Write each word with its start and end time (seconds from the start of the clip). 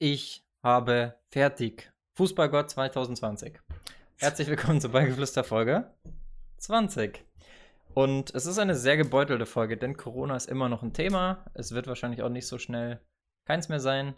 Ich 0.00 0.46
habe 0.62 1.16
fertig. 1.28 1.92
Fußballgott 2.14 2.70
2020. 2.70 3.58
Herzlich 4.18 4.46
willkommen 4.46 4.80
zur 4.80 4.92
Beigeflüster 4.92 5.42
Folge 5.42 5.92
20. 6.58 7.24
Und 7.94 8.32
es 8.32 8.46
ist 8.46 8.60
eine 8.60 8.76
sehr 8.76 8.96
gebeutelte 8.96 9.44
Folge, 9.44 9.76
denn 9.76 9.96
Corona 9.96 10.36
ist 10.36 10.48
immer 10.48 10.68
noch 10.68 10.84
ein 10.84 10.92
Thema. 10.92 11.44
Es 11.52 11.72
wird 11.72 11.88
wahrscheinlich 11.88 12.22
auch 12.22 12.28
nicht 12.28 12.46
so 12.46 12.58
schnell 12.58 13.00
keins 13.44 13.68
mehr 13.68 13.80
sein. 13.80 14.14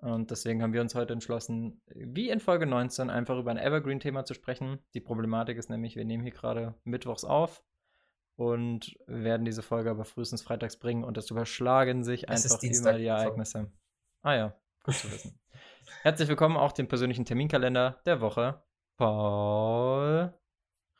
Und 0.00 0.30
deswegen 0.30 0.62
haben 0.62 0.72
wir 0.72 0.80
uns 0.80 0.94
heute 0.94 1.14
entschlossen, 1.14 1.82
wie 1.86 2.30
in 2.30 2.38
Folge 2.38 2.66
19, 2.66 3.10
einfach 3.10 3.36
über 3.36 3.50
ein 3.50 3.58
Evergreen-Thema 3.58 4.24
zu 4.24 4.34
sprechen. 4.34 4.78
Die 4.94 5.00
Problematik 5.00 5.58
ist 5.58 5.70
nämlich, 5.70 5.96
wir 5.96 6.04
nehmen 6.04 6.22
hier 6.22 6.34
gerade 6.34 6.76
mittwochs 6.84 7.24
auf 7.24 7.64
und 8.36 8.96
werden 9.08 9.44
diese 9.44 9.62
Folge 9.62 9.90
aber 9.90 10.04
frühestens 10.04 10.42
freitags 10.42 10.76
bringen 10.76 11.02
und 11.02 11.16
das 11.16 11.32
überschlagen 11.32 12.04
sich 12.04 12.28
Es 12.28 12.44
einfach 12.44 12.62
immer 12.62 12.92
die 12.92 13.06
Ereignisse. 13.06 13.72
Ah 14.22 14.34
ja, 14.34 14.56
gut 14.86 14.94
zu 14.94 15.10
wissen. 15.10 15.36
Herzlich 16.02 16.28
willkommen 16.28 16.56
auch 16.56 16.70
dem 16.70 16.86
persönlichen 16.86 17.24
Terminkalender 17.24 18.00
der 18.06 18.20
Woche. 18.20 18.62
Paul 18.96 20.32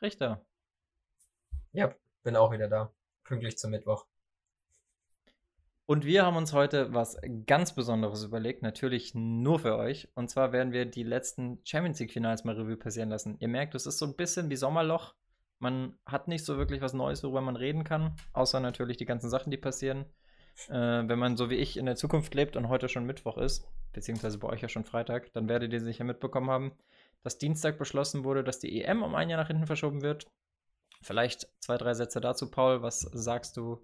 Richter. 0.01 0.45
Ja, 1.71 1.95
bin 2.21 2.35
auch 2.35 2.51
wieder 2.51 2.67
da. 2.67 2.91
Pünktlich 3.23 3.57
zum 3.57 3.71
Mittwoch. 3.71 4.05
Und 5.85 6.03
wir 6.03 6.25
haben 6.25 6.35
uns 6.35 6.51
heute 6.51 6.93
was 6.93 7.17
ganz 7.45 7.73
Besonderes 7.73 8.25
überlegt, 8.25 8.61
natürlich 8.61 9.15
nur 9.15 9.59
für 9.59 9.77
euch. 9.77 10.09
Und 10.15 10.29
zwar 10.29 10.51
werden 10.51 10.73
wir 10.73 10.85
die 10.85 11.03
letzten 11.03 11.61
Champions 11.63 11.99
League-Finals 12.01 12.43
mal 12.43 12.55
Revue 12.55 12.75
passieren 12.75 13.07
lassen. 13.07 13.37
Ihr 13.39 13.47
merkt, 13.47 13.73
es 13.73 13.85
ist 13.85 13.99
so 13.99 14.05
ein 14.05 14.17
bisschen 14.17 14.49
wie 14.49 14.57
Sommerloch. 14.57 15.15
Man 15.59 15.97
hat 16.05 16.27
nicht 16.27 16.43
so 16.43 16.57
wirklich 16.57 16.81
was 16.81 16.91
Neues, 16.91 17.23
worüber 17.23 17.39
man 17.39 17.55
reden 17.55 17.85
kann, 17.85 18.17
außer 18.33 18.59
natürlich 18.59 18.97
die 18.97 19.05
ganzen 19.05 19.29
Sachen, 19.29 19.49
die 19.49 19.57
passieren. 19.57 20.05
Äh, 20.67 21.07
wenn 21.07 21.19
man 21.19 21.37
so 21.37 21.49
wie 21.49 21.55
ich 21.55 21.77
in 21.77 21.85
der 21.85 21.95
Zukunft 21.95 22.33
lebt 22.35 22.57
und 22.57 22.67
heute 22.67 22.89
schon 22.89 23.05
Mittwoch 23.05 23.37
ist, 23.37 23.65
beziehungsweise 23.97 24.37
bei 24.37 24.47
euch 24.47 24.61
ja 24.61 24.69
schon 24.69 24.85
Freitag, 24.85 25.33
dann 25.33 25.49
werdet 25.49 25.73
ihr 25.73 25.81
sicher 25.81 26.03
mitbekommen 26.03 26.51
haben, 26.51 26.71
dass 27.23 27.39
Dienstag 27.39 27.79
beschlossen 27.79 28.23
wurde, 28.23 28.43
dass 28.43 28.59
die 28.59 28.83
EM 28.83 29.01
um 29.01 29.15
ein 29.15 29.27
Jahr 29.27 29.41
nach 29.41 29.47
hinten 29.47 29.65
verschoben 29.65 30.03
wird. 30.03 30.27
Vielleicht 31.01 31.47
zwei, 31.59 31.77
drei 31.77 31.95
Sätze 31.95 32.21
dazu, 32.21 32.51
Paul. 32.51 32.83
Was 32.83 32.99
sagst 32.99 33.57
du 33.57 33.83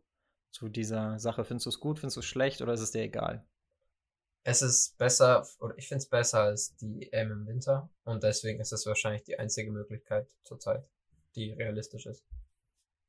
zu 0.51 0.69
dieser 0.69 1.17
Sache? 1.17 1.43
Findest 1.45 1.65
du 1.65 1.71
es 1.71 1.79
gut, 1.79 1.97
findest 1.97 2.17
du 2.17 2.19
es 2.19 2.27
schlecht 2.27 2.61
oder 2.61 2.73
ist 2.73 2.81
es 2.81 2.91
dir 2.91 3.01
egal? 3.01 3.43
Es 4.43 4.61
ist 4.61 4.99
besser, 4.99 5.47
oder 5.59 5.75
ich 5.79 5.87
finde 5.87 6.03
es 6.03 6.09
besser 6.09 6.41
als 6.41 6.75
die 6.75 7.11
EM 7.11 7.31
im 7.31 7.47
Winter. 7.47 7.89
Und 8.03 8.21
deswegen 8.21 8.59
ist 8.59 8.71
es 8.71 8.85
wahrscheinlich 8.85 9.23
die 9.23 9.39
einzige 9.39 9.71
Möglichkeit 9.71 10.27
zurzeit, 10.43 10.87
die 11.35 11.53
realistisch 11.53 12.05
ist. 12.05 12.23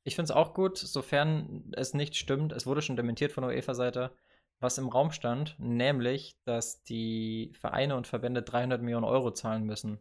Ich 0.04 0.14
finde 0.14 0.32
es 0.32 0.36
auch 0.36 0.54
gut, 0.54 0.78
sofern 0.78 1.70
es 1.76 1.92
nicht 1.92 2.16
stimmt. 2.16 2.52
Es 2.52 2.64
wurde 2.64 2.80
schon 2.80 2.96
dementiert 2.96 3.32
von 3.32 3.42
der 3.46 3.54
UEFA-Seite, 3.54 4.10
was 4.60 4.78
im 4.78 4.88
Raum 4.88 5.10
stand, 5.10 5.56
nämlich, 5.58 6.36
dass 6.44 6.82
die 6.84 7.52
Vereine 7.58 7.96
und 7.96 8.06
Verbände 8.06 8.42
300 8.42 8.80
Millionen 8.82 9.04
Euro 9.04 9.30
zahlen 9.32 9.64
müssen 9.64 9.98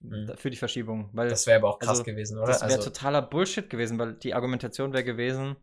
Mhm. 0.00 0.32
für 0.36 0.50
die 0.50 0.56
Verschiebung. 0.56 1.08
Weil 1.12 1.28
Das 1.28 1.46
wäre 1.46 1.58
aber 1.58 1.70
auch 1.70 1.78
krass 1.78 1.90
also, 1.90 2.02
gewesen, 2.04 2.36
oder? 2.38 2.48
Das 2.48 2.60
wäre 2.60 2.74
also, 2.74 2.90
totaler 2.90 3.22
Bullshit 3.22 3.70
gewesen, 3.70 3.98
weil 3.98 4.14
die 4.14 4.34
Argumentation 4.34 4.92
wäre 4.92 5.04
gewesen, 5.04 5.56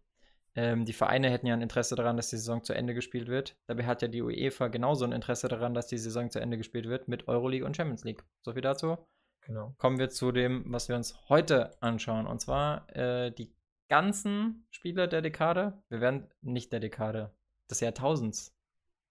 ähm, 0.56 0.83
die 0.86 0.94
Vereine 0.94 1.30
hätten 1.30 1.45
ja 1.45 1.53
ein 1.53 1.61
Interesse 1.61 1.95
daran, 1.95 2.17
dass 2.17 2.30
die 2.30 2.38
Saison 2.38 2.64
zu 2.64 2.73
Ende 2.73 2.94
gespielt 2.94 3.28
wird. 3.28 3.56
Dabei 3.67 3.86
hat 3.86 4.02
ja 4.02 4.08
die 4.08 4.22
UEFA 4.22 4.67
genauso 4.67 5.05
ein 5.05 5.11
Interesse 5.11 5.48
daran, 5.48 5.73
dass 5.73 5.88
die 5.88 5.98
Saison 5.98 6.30
zu 6.31 6.39
Ende 6.39 6.58
gespielt 6.58 6.88
wird 6.88 7.08
mit 7.08 7.28
Euroleague 7.28 7.66
und 7.66 7.78
Champions 7.78 8.03
League. 8.03 8.23
So 8.42 8.53
viel 8.53 8.61
dazu. 8.61 8.98
genau. 9.45 9.73
Kommen 9.78 9.98
wir 10.00 10.09
zu 10.09 10.31
dem, 10.31 10.64
was 10.67 10.89
wir 10.89 10.95
uns 10.95 11.16
heute 11.30 11.81
anschauen. 11.81 12.28
Und 12.28 12.42
zwar 12.42 12.89
äh, 12.95 13.31
die 13.31 13.53
ganzen 13.89 14.66
Spieler 14.72 15.08
der 15.08 15.22
Dekade. 15.22 15.81
Wir 15.89 16.02
werden 16.02 16.30
nicht 16.42 16.73
der 16.73 16.80
Dekade, 16.80 17.31
des 17.72 17.80
Jahrtausends. 17.80 18.53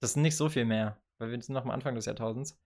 Das 0.00 0.12
sind 0.14 0.22
nicht 0.22 0.36
so 0.36 0.48
viel 0.48 0.64
mehr, 0.64 1.00
weil 1.19 1.30
wir 1.30 1.42
sind 1.42 1.55
noch 1.55 1.64
am 1.64 1.70
Anfang 1.70 1.94
des 1.94 2.06
Jahrtausends. 2.06 2.58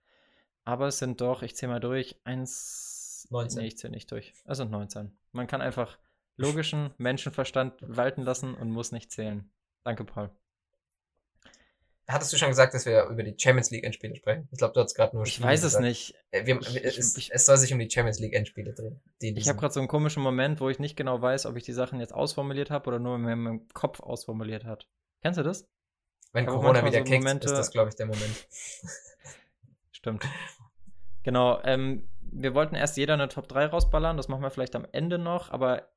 Aber 0.64 0.89
es 0.89 0.98
sind 0.98 1.20
doch, 1.20 1.42
ich 1.42 1.56
zähle 1.56 1.73
mal 1.73 1.81
durch, 1.81 2.17
eins. 2.25 3.27
19. 3.31 3.61
Nee, 3.61 3.69
ich 3.69 3.78
zähle 3.78 3.92
nicht 3.92 4.11
durch. 4.11 4.34
Es 4.45 4.59
sind 4.59 4.70
19. 4.70 5.17
Man 5.33 5.47
kann 5.47 5.61
einfach 5.62 5.98
logischen 6.37 6.91
Menschenverstand 6.99 7.75
walten 7.81 8.22
lassen 8.22 8.55
und 8.55 8.71
muss 8.71 8.93
nicht 8.93 9.10
zählen. 9.12 9.50
Danke, 9.82 10.05
Paul. 10.05 10.31
Hattest 12.06 12.34
du 12.34 12.37
schon 12.37 12.50
gesagt, 12.50 12.75
dass 12.75 12.84
wir 12.84 13.05
über 13.06 13.22
die 13.22 13.34
Champions 13.38 13.71
League 13.71 13.82
Endspiele 13.84 14.15
sprechen? 14.15 14.47
Ich 14.53 14.59
glaube, 14.59 14.75
du 14.75 14.81
hast 14.81 14.94
gerade 14.94 15.16
nur 15.16 15.25
Ich 15.25 15.41
weiß 15.41 15.61
es 15.61 15.65
gesagt. 15.72 15.84
nicht. 15.84 16.15
Äh, 16.32 16.44
Wir, 16.44 16.61
Ich- 16.61 16.75
wir, 16.75 16.84
ich- 16.84 16.99
es, 16.99 17.16
ich- 17.16 17.32
es 17.32 17.47
soll 17.47 17.56
sich 17.56 17.72
um 17.72 17.78
die 17.78 17.88
Champions 17.91 18.19
League 18.19 18.34
Endspiele 18.34 18.75
drehen. 18.75 19.00
Ich 19.21 19.49
habe 19.49 19.59
gerade 19.59 19.72
so 19.72 19.81
einen 19.81 19.88
komischen 19.88 20.22
Moment, 20.22 20.61
wo 20.61 20.69
ich 20.69 20.78
nicht 20.78 20.97
genau 20.97 21.22
weiß, 21.22 21.47
ob 21.47 21.56
ich 21.56 21.65
die 21.65 21.72
Sachen 21.72 22.00
jetzt 22.00 22.12
ausformuliert 22.12 22.71
habe 22.71 22.88
oder 22.88 22.99
nur 22.99 23.16
in 23.16 23.22
meinem 23.22 23.69
Kopf 23.72 24.00
ausformuliert 24.00 24.65
hat. 24.66 24.87
Kennst 25.22 25.38
du 25.38 25.43
das? 25.43 25.66
Wenn 26.34 26.47
aber 26.49 26.56
Corona 26.59 26.84
wieder 26.84 26.99
so 26.99 27.05
kickt, 27.05 27.25
Momente- 27.25 27.47
ist 27.47 27.56
das, 27.56 27.71
glaube 27.71 27.89
ich, 27.89 27.95
der 27.97 28.06
Moment. 28.06 28.47
Stimmt. 29.93 30.25
Genau, 31.22 31.61
ähm, 31.62 32.09
wir 32.21 32.55
wollten 32.55 32.75
erst 32.75 32.97
jeder 32.99 33.15
eine 33.15 33.28
Top 33.28 33.49
3 33.49 33.67
rausballern, 33.67 34.17
das 34.19 34.28
machen 34.28 34.43
wir 34.43 34.50
vielleicht 34.50 34.77
am 34.77 34.87
Ende 34.93 35.19
noch, 35.19 35.50
aber 35.50 35.89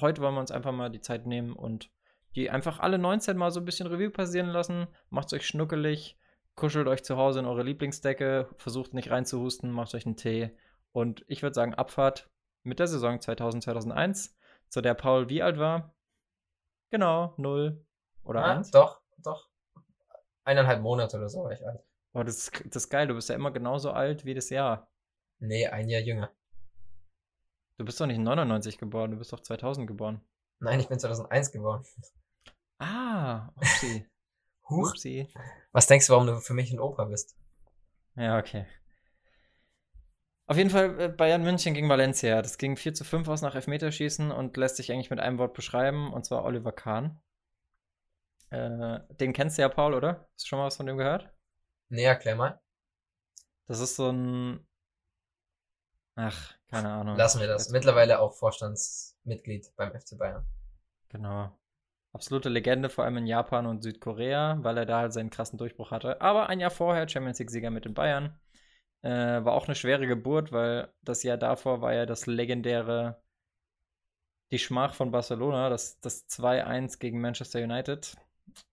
heute 0.00 0.20
wollen 0.20 0.34
wir 0.34 0.40
uns 0.40 0.50
einfach 0.50 0.72
mal 0.72 0.90
die 0.90 1.00
Zeit 1.00 1.26
nehmen 1.26 1.54
und 1.54 1.90
die 2.34 2.50
einfach 2.50 2.80
alle 2.80 2.98
19 2.98 3.36
mal 3.38 3.50
so 3.50 3.60
ein 3.60 3.64
bisschen 3.64 3.86
Revue 3.86 4.10
passieren 4.10 4.48
lassen. 4.48 4.86
Macht 5.08 5.32
euch 5.32 5.46
schnuckelig, 5.46 6.18
kuschelt 6.56 6.86
euch 6.88 7.02
zu 7.04 7.16
Hause 7.16 7.38
in 7.38 7.46
eure 7.46 7.62
Lieblingsdecke, 7.62 8.48
versucht 8.58 8.92
nicht 8.92 9.10
reinzuhusten, 9.10 9.70
macht 9.70 9.94
euch 9.94 10.04
einen 10.04 10.16
Tee 10.16 10.50
und 10.92 11.24
ich 11.28 11.42
würde 11.42 11.54
sagen 11.54 11.74
Abfahrt 11.74 12.28
mit 12.64 12.80
der 12.80 12.88
Saison 12.88 13.16
2000-2001, 13.18 14.32
zu 14.68 14.80
der 14.82 14.94
Paul 14.94 15.28
wie 15.30 15.42
alt 15.42 15.58
war? 15.58 15.94
Genau, 16.90 17.32
0 17.38 17.82
oder 18.24 18.44
Ah, 18.44 18.56
1. 18.56 18.72
doch, 18.72 19.00
doch. 19.22 19.48
Eineinhalb 20.44 20.80
Monate 20.82 21.16
oder 21.18 21.28
so 21.28 21.44
war 21.44 21.52
ich 21.52 21.66
alt. 21.66 21.80
Oh, 22.14 22.22
das, 22.22 22.38
ist- 22.38 22.64
das 22.74 22.84
ist 22.84 22.88
geil, 22.90 23.06
du 23.06 23.14
bist 23.14 23.28
ja 23.28 23.34
immer 23.34 23.50
genauso 23.50 23.90
alt 23.92 24.24
wie 24.24 24.34
das 24.34 24.50
Jahr. 24.50 24.90
Nee, 25.40 25.66
ein 25.66 25.88
Jahr 25.88 26.00
jünger. 26.00 26.30
Du 27.76 27.84
bist 27.84 28.00
doch 28.00 28.06
nicht 28.06 28.18
99 28.18 28.78
geboren, 28.78 29.10
du 29.12 29.18
bist 29.18 29.32
doch 29.32 29.40
2000 29.40 29.86
geboren. 29.86 30.20
Nein, 30.58 30.80
ich 30.80 30.88
bin 30.88 30.98
2001 30.98 31.52
geboren. 31.52 31.84
Ah, 32.78 33.48
upsie. 33.56 34.06
Huch. 34.68 34.90
upsie. 34.90 35.28
Was 35.72 35.86
denkst 35.86 36.06
du, 36.08 36.12
warum 36.14 36.26
du 36.26 36.40
für 36.40 36.54
mich 36.54 36.72
ein 36.72 36.80
Opa 36.80 37.04
bist? 37.04 37.36
Ja, 38.16 38.38
okay. 38.38 38.66
Auf 40.46 40.56
jeden 40.56 40.70
Fall 40.70 40.98
äh, 41.00 41.08
Bayern 41.08 41.42
München 41.42 41.74
gegen 41.74 41.88
Valencia. 41.88 42.40
Das 42.42 42.58
ging 42.58 42.76
4 42.76 42.94
zu 42.94 43.04
5 43.04 43.28
aus 43.28 43.42
nach 43.42 43.54
Elfmeterschießen 43.54 44.30
und 44.32 44.56
lässt 44.56 44.76
sich 44.76 44.90
eigentlich 44.90 45.10
mit 45.10 45.20
einem 45.20 45.38
Wort 45.38 45.52
beschreiben, 45.54 46.12
und 46.12 46.24
zwar 46.24 46.44
Oliver 46.44 46.72
Kahn. 46.72 47.20
Äh, 48.50 49.00
den 49.20 49.32
kennst 49.32 49.58
du 49.58 49.62
ja, 49.62 49.68
Paul, 49.68 49.94
oder? 49.94 50.28
Hast 50.34 50.44
du 50.44 50.48
schon 50.48 50.58
mal 50.58 50.66
was 50.66 50.76
von 50.76 50.86
dem 50.86 50.96
gehört? 50.98 51.30
Nee, 51.90 52.04
erklär 52.04 52.36
mal. 52.36 52.60
Das 53.66 53.80
ist 53.80 53.96
so 53.96 54.10
ein. 54.10 54.66
Ach, 56.16 56.54
keine 56.68 56.90
Ahnung. 56.92 57.16
Lassen 57.16 57.40
wir 57.40 57.46
das. 57.46 57.70
Mittlerweile 57.70 58.18
auch 58.20 58.34
Vorstandsmitglied 58.34 59.72
beim 59.76 59.98
FC 59.98 60.18
Bayern. 60.18 60.46
Genau. 61.10 61.58
Absolute 62.12 62.48
Legende, 62.50 62.90
vor 62.90 63.04
allem 63.04 63.18
in 63.18 63.26
Japan 63.26 63.66
und 63.66 63.82
Südkorea, 63.82 64.58
weil 64.62 64.76
er 64.78 64.86
da 64.86 64.98
halt 65.00 65.12
seinen 65.14 65.30
krassen 65.30 65.58
Durchbruch 65.58 65.90
hatte. 65.90 66.20
Aber 66.20 66.48
ein 66.48 66.60
Jahr 66.60 66.70
vorher 66.70 67.08
Champions 67.08 67.38
League-Sieger 67.38 67.70
mit 67.70 67.84
den 67.86 67.94
Bayern. 67.94 68.38
Äh, 69.02 69.44
war 69.44 69.54
auch 69.54 69.66
eine 69.66 69.74
schwere 69.76 70.06
Geburt, 70.06 70.52
weil 70.52 70.92
das 71.02 71.22
Jahr 71.24 71.38
davor 71.38 71.80
war 71.82 71.94
ja 71.94 72.06
das 72.06 72.26
legendäre 72.26 73.22
Die 74.52 74.58
Schmach 74.58 74.94
von 74.94 75.10
Barcelona, 75.10 75.70
das, 75.70 76.00
das 76.00 76.26
2-1 76.28 76.98
gegen 76.98 77.20
Manchester 77.20 77.60
United, 77.60 78.14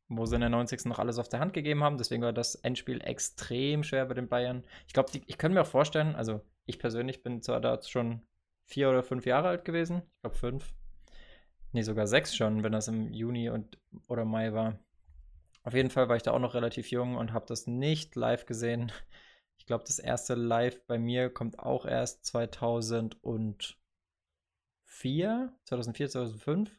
wo 0.07 0.25
sie 0.25 0.35
in 0.35 0.41
der 0.41 0.49
90. 0.49 0.85
noch 0.85 0.99
alles 0.99 1.17
auf 1.17 1.29
der 1.29 1.39
Hand 1.39 1.53
gegeben 1.53 1.83
haben. 1.83 1.97
Deswegen 1.97 2.23
war 2.23 2.33
das 2.33 2.55
Endspiel 2.55 3.01
extrem 3.01 3.83
schwer 3.83 4.05
bei 4.05 4.13
den 4.13 4.27
Bayern. 4.27 4.63
Ich 4.87 4.93
glaube, 4.93 5.11
ich 5.13 5.37
könnte 5.37 5.55
mir 5.55 5.61
auch 5.61 5.67
vorstellen, 5.67 6.15
also 6.15 6.41
ich 6.65 6.79
persönlich 6.79 7.23
bin 7.23 7.41
zwar 7.41 7.59
da 7.61 7.81
schon 7.81 8.21
vier 8.65 8.89
oder 8.89 9.03
fünf 9.03 9.25
Jahre 9.25 9.49
alt 9.49 9.65
gewesen. 9.65 10.03
Ich 10.15 10.21
glaube 10.21 10.35
fünf. 10.37 10.73
Nee, 11.71 11.81
sogar 11.81 12.07
sechs 12.07 12.35
schon, 12.35 12.63
wenn 12.63 12.71
das 12.71 12.87
im 12.87 13.11
Juni 13.11 13.49
und, 13.49 13.77
oder 14.07 14.25
Mai 14.25 14.53
war. 14.53 14.79
Auf 15.63 15.73
jeden 15.73 15.89
Fall 15.89 16.07
war 16.07 16.15
ich 16.15 16.23
da 16.23 16.31
auch 16.31 16.39
noch 16.39 16.53
relativ 16.53 16.91
jung 16.91 17.15
und 17.17 17.33
habe 17.33 17.47
das 17.47 17.67
nicht 17.67 18.15
live 18.15 18.45
gesehen. 18.45 18.91
Ich 19.57 19.65
glaube, 19.65 19.83
das 19.87 19.99
erste 19.99 20.35
Live 20.35 20.85
bei 20.85 20.99
mir 20.99 21.29
kommt 21.31 21.57
auch 21.57 21.85
erst 21.85 22.25
2004, 22.25 23.75
2004, 25.65 26.09
2005 26.09 26.71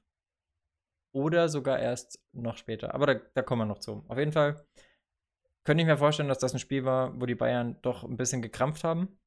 oder 1.16 1.48
sogar 1.48 1.78
erst 1.78 2.20
noch 2.32 2.58
später. 2.58 2.94
Aber 2.94 3.06
da, 3.06 3.14
da 3.34 3.42
kommen 3.42 3.62
wir 3.62 3.66
noch 3.66 3.78
zu. 3.78 4.04
Auf 4.08 4.18
jeden 4.18 4.32
Fall 4.32 4.66
könnte 5.64 5.80
ich 5.82 5.86
mir 5.86 5.96
vorstellen, 5.96 6.28
dass 6.28 6.38
das 6.38 6.52
ein 6.52 6.58
Spiel 6.58 6.84
war, 6.84 7.18
wo 7.18 7.24
die 7.26 7.34
Bayern 7.34 7.78
doch 7.82 8.04
ein 8.04 8.16
bisschen 8.18 8.42
gekrampft 8.42 8.84
haben. 8.84 9.18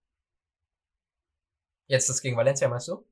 Jetzt 1.88 2.08
das 2.10 2.22
gegen 2.22 2.38
Valencia, 2.38 2.68
meinst 2.70 2.88
du? 2.88 3.04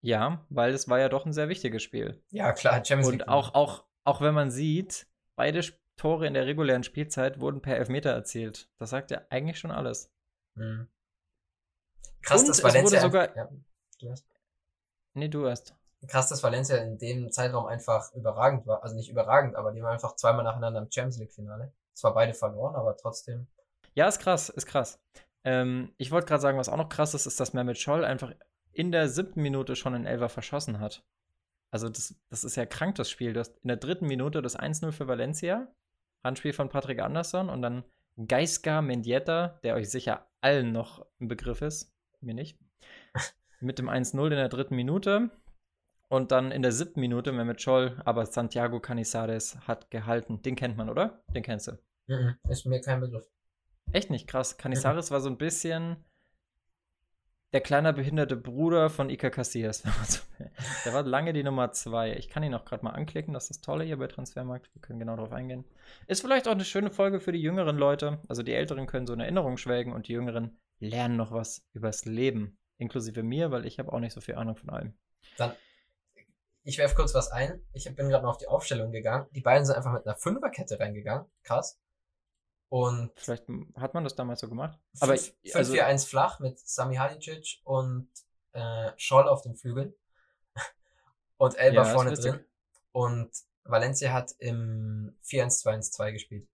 Ja, 0.00 0.46
weil 0.48 0.72
es 0.72 0.88
war 0.88 0.98
ja 1.00 1.08
doch 1.08 1.26
ein 1.26 1.32
sehr 1.32 1.48
wichtiges 1.48 1.82
Spiel. 1.82 2.22
Ja, 2.30 2.52
klar, 2.52 2.84
Champions 2.84 3.10
League. 3.10 3.22
Und 3.22 3.28
auch, 3.28 3.54
auch, 3.54 3.84
auch 4.04 4.20
wenn 4.20 4.34
man 4.34 4.50
sieht, 4.50 5.06
beide 5.36 5.60
Tore 5.96 6.26
in 6.26 6.34
der 6.34 6.46
regulären 6.46 6.84
Spielzeit 6.84 7.40
wurden 7.40 7.60
per 7.60 7.76
Elfmeter 7.76 8.10
erzielt. 8.10 8.70
Das 8.78 8.90
sagt 8.90 9.10
ja 9.10 9.22
eigentlich 9.30 9.58
schon 9.58 9.70
alles. 9.72 10.12
Mhm. 10.54 10.88
Krass, 12.22 12.42
Und 12.42 12.48
dass 12.48 12.58
es 12.58 12.64
wurde 12.64 12.74
Valencia. 12.74 13.00
sogar- 13.00 13.36
ja, 13.36 13.48
du 14.00 14.10
hast, 14.10 14.26
Nee, 15.14 15.28
du 15.28 15.44
erst. 15.46 15.76
Krass, 16.06 16.28
dass 16.28 16.42
Valencia 16.42 16.76
in 16.76 16.98
dem 16.98 17.30
Zeitraum 17.30 17.66
einfach 17.66 18.12
überragend 18.14 18.66
war. 18.66 18.82
Also 18.82 18.96
nicht 18.96 19.10
überragend, 19.10 19.56
aber 19.56 19.72
die 19.72 19.82
waren 19.82 19.92
einfach 19.92 20.16
zweimal 20.16 20.44
nacheinander 20.44 20.80
im 20.80 20.90
Champions 20.90 21.18
League-Finale. 21.18 21.72
Zwar 21.94 22.14
beide 22.14 22.34
verloren, 22.34 22.74
aber 22.74 22.96
trotzdem. 22.96 23.46
Ja, 23.94 24.08
ist 24.08 24.18
krass, 24.18 24.48
ist 24.48 24.66
krass. 24.66 25.00
Ähm, 25.44 25.92
ich 25.98 26.10
wollte 26.10 26.26
gerade 26.26 26.40
sagen, 26.40 26.58
was 26.58 26.68
auch 26.68 26.76
noch 26.76 26.88
krass 26.88 27.14
ist, 27.14 27.26
ist, 27.26 27.38
dass 27.38 27.52
Mehmet 27.52 27.78
Scholl 27.78 28.04
einfach 28.04 28.32
in 28.72 28.90
der 28.90 29.08
siebten 29.08 29.42
Minute 29.42 29.76
schon 29.76 29.94
einen 29.94 30.06
Elfer 30.06 30.28
verschossen 30.28 30.80
hat. 30.80 31.04
Also 31.70 31.88
das, 31.88 32.14
das 32.28 32.44
ist 32.44 32.56
ja 32.56 32.66
krank, 32.66 32.96
das 32.96 33.10
Spiel. 33.10 33.32
Du 33.32 33.40
hast 33.40 33.56
in 33.62 33.68
der 33.68 33.76
dritten 33.76 34.06
Minute 34.06 34.42
das 34.42 34.58
1-0 34.58 34.92
für 34.92 35.08
Valencia, 35.08 35.68
Handspiel 36.22 36.52
von 36.52 36.68
Patrick 36.68 37.00
Andersson 37.00 37.48
und 37.48 37.62
dann 37.62 37.84
Geiska 38.26 38.82
Mendieta, 38.82 39.58
der 39.62 39.74
euch 39.74 39.90
sicher 39.90 40.26
allen 40.40 40.72
noch 40.72 41.06
im 41.18 41.28
Begriff 41.28 41.62
ist, 41.62 41.92
mir 42.20 42.34
nicht, 42.34 42.58
mit 43.60 43.78
dem 43.78 43.88
1-0 43.88 44.24
in 44.24 44.30
der 44.30 44.48
dritten 44.48 44.76
Minute. 44.76 45.30
Und 46.12 46.30
dann 46.30 46.52
in 46.52 46.60
der 46.60 46.72
siebten 46.72 47.00
Minute 47.00 47.32
Mehmet 47.32 47.62
Scholl, 47.62 47.98
aber 48.04 48.26
Santiago 48.26 48.80
Canizares 48.80 49.56
hat 49.66 49.90
gehalten. 49.90 50.42
Den 50.42 50.56
kennt 50.56 50.76
man, 50.76 50.90
oder? 50.90 51.22
Den 51.34 51.42
kennst 51.42 51.68
du. 51.68 51.78
Mhm, 52.06 52.34
ist 52.50 52.66
mir 52.66 52.82
kein 52.82 53.00
Begriff. 53.00 53.24
Echt 53.92 54.10
nicht 54.10 54.28
krass. 54.28 54.58
Canizares 54.58 55.10
war 55.10 55.22
so 55.22 55.30
ein 55.30 55.38
bisschen 55.38 55.96
der 57.54 57.62
kleine 57.62 57.94
behinderte 57.94 58.36
Bruder 58.36 58.90
von 58.90 59.08
Iker 59.08 59.30
Casillas. 59.30 59.84
der 60.84 60.92
war 60.92 61.02
lange 61.04 61.32
die 61.32 61.42
Nummer 61.42 61.72
zwei. 61.72 62.12
Ich 62.12 62.28
kann 62.28 62.42
ihn 62.42 62.52
auch 62.52 62.66
gerade 62.66 62.84
mal 62.84 62.90
anklicken. 62.90 63.32
Das 63.32 63.44
ist 63.44 63.56
das 63.56 63.60
Tolle 63.62 63.84
hier 63.84 63.96
bei 63.96 64.06
Transfermarkt. 64.06 64.68
Wir 64.74 64.82
können 64.82 64.98
genau 64.98 65.16
darauf 65.16 65.32
eingehen. 65.32 65.64
Ist 66.08 66.20
vielleicht 66.20 66.46
auch 66.46 66.52
eine 66.52 66.66
schöne 66.66 66.90
Folge 66.90 67.20
für 67.20 67.32
die 67.32 67.40
jüngeren 67.40 67.78
Leute. 67.78 68.18
Also 68.28 68.42
die 68.42 68.52
Älteren 68.52 68.86
können 68.86 69.06
so 69.06 69.14
in 69.14 69.20
Erinnerung 69.20 69.56
schwelgen 69.56 69.94
und 69.94 70.08
die 70.08 70.12
Jüngeren 70.12 70.58
lernen 70.78 71.16
noch 71.16 71.32
was 71.32 71.66
übers 71.72 72.04
Leben. 72.04 72.58
Inklusive 72.76 73.22
mir, 73.22 73.50
weil 73.50 73.64
ich 73.64 73.78
habe 73.78 73.90
auch 73.90 74.00
nicht 74.00 74.12
so 74.12 74.20
viel 74.20 74.34
Ahnung 74.34 74.56
von 74.56 74.68
allem. 74.68 74.92
Dann, 75.38 75.52
ich 76.64 76.78
werfe 76.78 76.94
kurz 76.94 77.14
was 77.14 77.30
ein. 77.30 77.60
Ich 77.72 77.84
bin 77.94 78.08
gerade 78.08 78.24
mal 78.24 78.30
auf 78.30 78.38
die 78.38 78.48
Aufstellung 78.48 78.92
gegangen. 78.92 79.26
Die 79.32 79.40
beiden 79.40 79.66
sind 79.66 79.76
einfach 79.76 79.92
mit 79.92 80.06
einer 80.06 80.16
Fünferkette 80.16 80.78
reingegangen. 80.78 81.26
Krass. 81.42 81.78
Und 82.68 83.12
Vielleicht 83.16 83.44
hat 83.76 83.94
man 83.94 84.04
das 84.04 84.14
damals 84.14 84.40
so 84.40 84.48
gemacht. 84.48 84.78
Aber 85.00 85.12
5-4-1 85.12 85.82
also, 85.82 86.06
flach 86.06 86.40
mit 86.40 86.58
Sami 86.58 86.96
Hadicic 86.96 87.60
und 87.64 88.08
äh, 88.52 88.92
Scholl 88.96 89.28
auf 89.28 89.42
den 89.42 89.56
Flügeln. 89.56 89.92
und 91.36 91.58
Elba 91.58 91.82
ja, 91.82 91.84
vorne 91.84 92.14
drin. 92.14 92.44
Und 92.92 93.30
Valencia 93.64 94.12
hat 94.12 94.32
im 94.38 95.16
4-1-2-1-2 95.24 96.12
gespielt. 96.12 96.48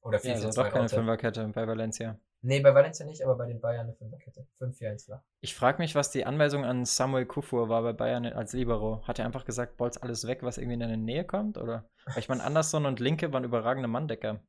Oder 0.00 0.18
4-4-2. 0.18 0.26
Ja, 0.26 0.32
also 0.34 0.62
doch 0.62 0.70
keine 0.70 0.88
Fünferkette 0.88 1.48
bei 1.48 1.66
Valencia. 1.66 2.18
Nee, 2.40 2.60
bei 2.60 2.72
Valencia 2.72 3.04
nicht, 3.04 3.22
aber 3.22 3.36
bei 3.36 3.46
den 3.46 3.60
Bayern 3.60 3.86
eine 3.86 3.94
Fünferkette. 3.94 4.46
5-4-1 4.60 5.06
flach. 5.06 5.22
Ich 5.40 5.54
frage 5.54 5.78
mich, 5.78 5.94
was 5.94 6.10
die 6.10 6.24
Anweisung 6.24 6.64
an 6.64 6.84
Samuel 6.84 7.26
Kufur 7.26 7.68
war 7.68 7.82
bei 7.82 7.92
Bayern 7.92 8.26
als 8.26 8.52
Libero. 8.52 9.02
Hat 9.06 9.18
er 9.18 9.24
einfach 9.24 9.44
gesagt, 9.44 9.76
bolz 9.76 9.96
alles 9.96 10.26
weg, 10.26 10.42
was 10.42 10.56
irgendwie 10.56 10.74
in 10.74 10.80
deine 10.80 10.96
Nähe 10.96 11.24
kommt? 11.24 11.58
Oder? 11.58 11.88
Weil 12.06 12.18
ich 12.18 12.28
meine, 12.28 12.44
Anderson 12.44 12.86
und 12.86 13.00
Linke 13.00 13.32
waren 13.32 13.44
überragende 13.44 13.88
Manndecker. 13.88 14.40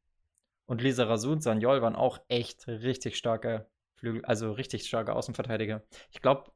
Und 0.68 0.84
Lisa 0.84 1.06
Rasul, 1.06 1.42
Sanjol 1.42 1.82
waren 1.82 1.96
auch 1.96 2.20
echt 2.28 2.68
richtig 2.68 3.18
starke 3.18 3.68
Flügel, 3.96 4.24
also 4.24 4.52
richtig 4.52 4.86
starke 4.86 5.14
Außenverteidiger. 5.14 5.82
Ich 6.12 6.22
glaube, 6.22 6.52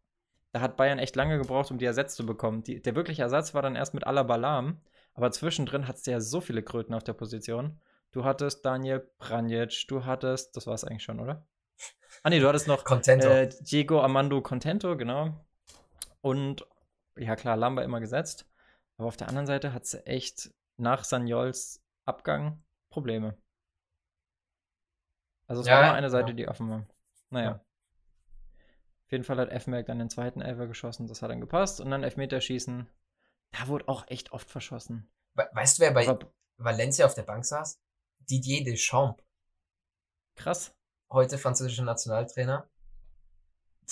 da 0.51 0.61
hat 0.61 0.77
Bayern 0.77 0.99
echt 0.99 1.15
lange 1.15 1.39
gebraucht, 1.39 1.71
um 1.71 1.79
die 1.79 1.85
ersetzt 1.85 2.15
zu 2.15 2.25
bekommen. 2.25 2.63
Die, 2.63 2.79
der 2.79 2.95
wirkliche 2.95 3.23
Ersatz 3.23 3.55
war 3.55 3.63
dann 3.63 3.75
erst 3.75 3.95
mit 3.95 4.05
Alabalam, 4.05 4.81
aber 5.15 5.31
zwischendrin 5.31 5.87
hattest 5.87 6.05
du 6.05 6.11
ja 6.11 6.19
so 6.19 6.41
viele 6.41 6.61
Kröten 6.61 6.93
auf 6.93 7.03
der 7.03 7.13
Position. 7.13 7.79
Du 8.13 8.23
hattest 8.23 8.63
Daniel 8.63 8.99
Pranjic, 9.17 9.87
du 9.87 10.05
hattest, 10.05 10.55
das 10.55 10.67
war 10.67 10.75
es 10.75 10.83
eigentlich 10.83 11.03
schon, 11.03 11.19
oder? 11.19 11.47
Ah 12.21 12.29
nee, 12.29 12.39
du 12.39 12.47
hattest 12.47 12.67
noch 12.67 12.85
äh, 12.85 13.49
Diego 13.61 14.01
Armando 14.01 14.39
Contento, 14.41 14.95
genau. 14.95 15.43
Und 16.21 16.65
ja 17.17 17.35
klar, 17.35 17.57
Lamba 17.57 17.81
immer 17.81 17.99
gesetzt. 17.99 18.47
Aber 18.97 19.07
auf 19.07 19.17
der 19.17 19.29
anderen 19.29 19.47
Seite 19.47 19.73
hat 19.73 19.87
sie 19.87 20.05
echt 20.05 20.53
nach 20.77 21.03
Sanjols 21.03 21.83
Abgang 22.05 22.63
Probleme. 22.91 23.35
Also 25.47 25.61
es 25.61 25.67
ja, 25.67 25.75
war 25.75 25.87
nur 25.87 25.93
eine 25.93 26.11
Seite, 26.11 26.29
ja. 26.29 26.35
die 26.35 26.47
offen 26.47 26.69
war. 26.69 26.85
Naja. 27.31 27.49
Ja. 27.49 27.55
Auf 29.05 29.11
jeden 29.11 29.23
Fall 29.23 29.37
hat 29.37 29.49
Effenberg 29.49 29.87
dann 29.87 29.97
den 29.97 30.11
zweiten 30.11 30.41
Elfer 30.41 30.67
geschossen, 30.67 31.07
das 31.07 31.23
hat 31.23 31.31
dann 31.31 31.41
gepasst. 31.41 31.81
Und 31.81 31.89
dann 31.89 32.03
Elfmeterschießen, 32.03 32.87
da 33.51 33.67
wurde 33.67 33.87
auch 33.87 34.07
echt 34.07 34.31
oft 34.33 34.49
verschossen. 34.49 35.09
Weißt 35.33 35.79
du, 35.79 35.81
wer 35.81 35.91
bei 35.91 36.07
Aber, 36.07 36.31
Valencia 36.57 37.07
auf 37.07 37.15
der 37.15 37.23
Bank 37.23 37.43
saß? 37.43 37.81
Didier 38.29 38.63
Deschamps. 38.63 39.23
Krass. 40.35 40.75
Heute 41.11 41.37
französischer 41.37 41.83
Nationaltrainer. 41.83 42.69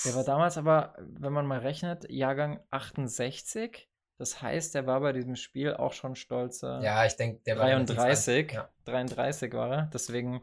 Der 0.06 0.16
war 0.16 0.24
damals 0.24 0.58
aber, 0.58 0.96
wenn 1.00 1.34
man 1.34 1.46
mal 1.46 1.60
rechnet, 1.60 2.10
Jahrgang 2.10 2.60
68. 2.72 3.90
Das 4.18 4.42
heißt, 4.42 4.76
der 4.76 4.88
war 4.88 5.02
bei 5.02 5.14
diesem 5.14 5.36
Spiel 5.36 5.74
auch 5.74 5.94
schon 5.94 6.16
stolze. 6.16 6.80
Ja, 6.84 7.06
ich 7.06 7.16
denke, 7.16 7.42
der 7.44 7.58
war 7.58 7.66
33. 7.66 8.52
Ja. 8.52 8.70
33 8.86 9.54
war 9.54 9.72
er. 9.72 9.90
Deswegen 9.94 10.42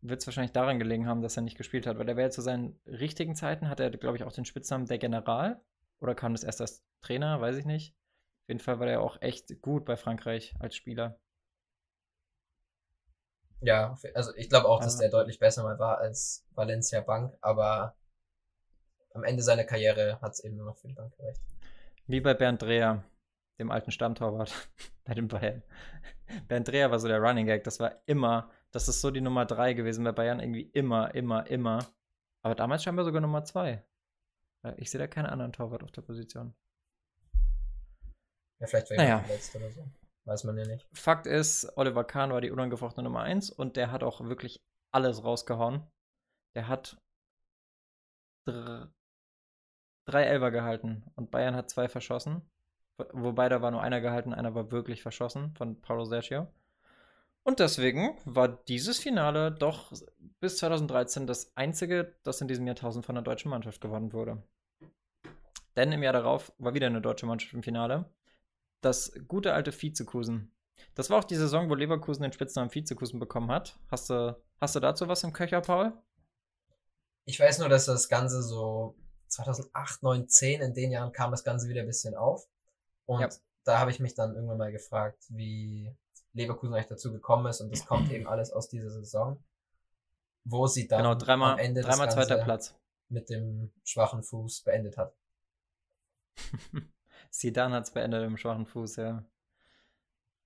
wird 0.00 0.20
es 0.20 0.26
wahrscheinlich 0.26 0.52
daran 0.52 0.78
gelegen 0.78 1.06
haben, 1.06 1.22
dass 1.22 1.36
er 1.36 1.42
nicht 1.42 1.58
gespielt 1.58 1.86
hat, 1.86 1.98
weil 1.98 2.08
er 2.08 2.16
wäre 2.16 2.30
zu 2.30 2.40
seinen 2.40 2.80
richtigen 2.86 3.34
Zeiten, 3.34 3.68
hat 3.68 3.80
er, 3.80 3.90
glaube 3.90 4.16
ich, 4.16 4.24
auch 4.24 4.32
den 4.32 4.44
Spitznamen 4.44 4.86
der 4.86 4.98
General. 4.98 5.60
Oder 6.00 6.14
kam 6.14 6.32
das 6.32 6.44
erst 6.44 6.60
als 6.62 6.82
Trainer, 7.02 7.40
weiß 7.40 7.56
ich 7.56 7.66
nicht. 7.66 7.94
Auf 8.42 8.48
jeden 8.48 8.60
Fall 8.60 8.80
war 8.80 8.88
er 8.88 9.02
auch 9.02 9.20
echt 9.20 9.60
gut 9.60 9.84
bei 9.84 9.96
Frankreich 9.96 10.54
als 10.58 10.74
Spieler. 10.74 11.20
Ja, 13.62 13.96
also 14.14 14.34
ich 14.36 14.48
glaube 14.48 14.68
auch, 14.68 14.80
dass 14.80 14.96
der 14.96 15.10
deutlich 15.10 15.38
besser 15.38 15.62
mal 15.62 15.78
war 15.78 15.98
als 15.98 16.46
Valencia 16.54 17.00
Bank, 17.00 17.36
aber 17.40 17.94
am 19.12 19.24
Ende 19.24 19.42
seiner 19.42 19.64
Karriere 19.64 20.20
hat 20.22 20.32
es 20.32 20.44
eben 20.44 20.56
nur 20.56 20.66
noch 20.66 20.78
für 20.78 20.88
die 20.88 20.94
Bank 20.94 21.16
gereicht. 21.16 21.42
Wie 22.06 22.20
bei 22.20 22.34
Bernd 22.34 22.62
Dreher, 22.62 23.04
dem 23.58 23.70
alten 23.70 23.90
Stammtorwart 23.90 24.52
bei 25.04 25.14
den 25.14 25.28
Bayern. 25.28 25.62
Bernd 26.48 26.68
Dreher 26.68 26.90
war 26.90 26.98
so 26.98 27.08
der 27.08 27.20
Running 27.20 27.46
Gag, 27.46 27.64
das 27.64 27.80
war 27.80 27.92
immer 28.06 28.50
das 28.72 28.88
ist 28.88 29.00
so 29.00 29.10
die 29.10 29.20
Nummer 29.20 29.46
3 29.46 29.74
gewesen 29.74 30.04
bei 30.04 30.12
Bayern, 30.12 30.40
irgendwie 30.40 30.62
immer, 30.62 31.14
immer, 31.14 31.46
immer. 31.48 31.86
Aber 32.42 32.54
damals 32.54 32.82
scheinbar 32.84 33.04
sogar 33.04 33.20
Nummer 33.20 33.44
2. 33.44 33.82
Ich 34.76 34.90
sehe 34.90 34.98
da 34.98 35.06
keinen 35.06 35.26
anderen 35.26 35.52
Torwart 35.52 35.82
auf 35.82 35.90
der 35.90 36.02
Position. 36.02 36.54
Ja, 38.60 38.66
vielleicht 38.66 38.90
wäre 38.90 39.02
naja. 39.02 39.18
verletzt 39.20 39.56
oder 39.56 39.70
so. 39.70 39.90
Weiß 40.24 40.44
man 40.44 40.56
ja 40.58 40.66
nicht. 40.66 40.86
Fakt 40.92 41.26
ist, 41.26 41.76
Oliver 41.76 42.04
Kahn 42.04 42.30
war 42.30 42.40
die 42.40 42.50
unangefochtene 42.50 43.04
Nummer 43.04 43.20
1 43.20 43.50
und 43.50 43.76
der 43.76 43.90
hat 43.90 44.02
auch 44.02 44.20
wirklich 44.20 44.62
alles 44.92 45.24
rausgehauen. 45.24 45.82
Der 46.54 46.68
hat 46.68 47.00
drei 48.44 50.24
Elfer 50.24 50.50
gehalten 50.50 51.04
und 51.14 51.30
Bayern 51.30 51.54
hat 51.54 51.70
zwei 51.70 51.88
verschossen. 51.88 52.42
Wobei 53.12 53.48
da 53.48 53.62
war 53.62 53.70
nur 53.70 53.82
einer 53.82 54.00
gehalten, 54.00 54.34
einer 54.34 54.54
war 54.54 54.70
wirklich 54.70 55.02
verschossen 55.02 55.54
von 55.54 55.80
Paulo 55.80 56.04
Sergio. 56.04 56.48
Und 57.42 57.58
deswegen 57.58 58.18
war 58.26 58.48
dieses 58.48 58.98
Finale 58.98 59.50
doch 59.50 59.92
bis 60.40 60.58
2013 60.58 61.26
das 61.26 61.56
einzige, 61.56 62.14
das 62.22 62.40
in 62.40 62.48
diesem 62.48 62.66
Jahrtausend 62.66 63.06
von 63.06 63.16
einer 63.16 63.24
deutschen 63.24 63.50
Mannschaft 63.50 63.80
gewonnen 63.80 64.12
wurde. 64.12 64.42
Denn 65.76 65.92
im 65.92 66.02
Jahr 66.02 66.12
darauf 66.12 66.52
war 66.58 66.74
wieder 66.74 66.88
eine 66.88 67.00
deutsche 67.00 67.26
Mannschaft 67.26 67.54
im 67.54 67.62
Finale. 67.62 68.04
Das 68.80 69.12
gute 69.28 69.52
alte 69.52 69.72
Vizekusen. 69.72 70.52
Das 70.94 71.10
war 71.10 71.18
auch 71.18 71.24
die 71.24 71.36
Saison, 71.36 71.68
wo 71.68 71.74
Leverkusen 71.74 72.22
den 72.22 72.32
Spitznamen 72.32 72.74
Vizekusen 72.74 73.20
bekommen 73.20 73.50
hat. 73.50 73.78
Hast 73.90 74.10
du, 74.10 74.40
hast 74.60 74.74
du 74.74 74.80
dazu 74.80 75.08
was 75.08 75.22
im 75.24 75.32
Köcher, 75.32 75.60
Paul? 75.60 75.92
Ich 77.26 77.38
weiß 77.38 77.58
nur, 77.58 77.68
dass 77.68 77.84
das 77.84 78.08
Ganze 78.08 78.42
so 78.42 78.96
2008, 79.28 80.02
9, 80.02 80.28
10, 80.28 80.62
in 80.62 80.74
den 80.74 80.90
Jahren 80.90 81.12
kam 81.12 81.30
das 81.30 81.44
Ganze 81.44 81.68
wieder 81.68 81.82
ein 81.82 81.86
bisschen 81.86 82.14
auf. 82.14 82.48
Und 83.06 83.20
ja. 83.20 83.28
da 83.64 83.78
habe 83.78 83.90
ich 83.90 84.00
mich 84.00 84.14
dann 84.14 84.34
irgendwann 84.34 84.58
mal 84.58 84.72
gefragt, 84.72 85.24
wie, 85.28 85.94
Leverkusen 86.32 86.74
eigentlich 86.74 86.86
dazu 86.86 87.12
gekommen 87.12 87.46
ist 87.46 87.60
und 87.60 87.70
das 87.70 87.86
kommt 87.86 88.10
eben 88.12 88.26
alles 88.26 88.52
aus 88.52 88.68
dieser 88.68 88.90
Saison, 88.90 89.42
wo 90.44 90.66
sie 90.66 90.86
dann 90.86 91.02
genau, 91.02 91.14
dreimal, 91.14 91.54
am 91.54 91.58
Ende 91.58 91.82
dreimal 91.82 92.10
zweiter 92.10 92.38
Platz 92.38 92.74
mit 93.08 93.28
dem 93.28 93.72
schwachen 93.84 94.22
Fuß 94.22 94.62
beendet 94.62 94.96
hat. 94.96 95.14
Sidan 97.30 97.72
hat 97.72 97.84
es 97.84 97.92
beendet 97.92 98.24
im 98.24 98.36
schwachen 98.36 98.66
Fuß, 98.66 98.96
ja. 98.96 99.24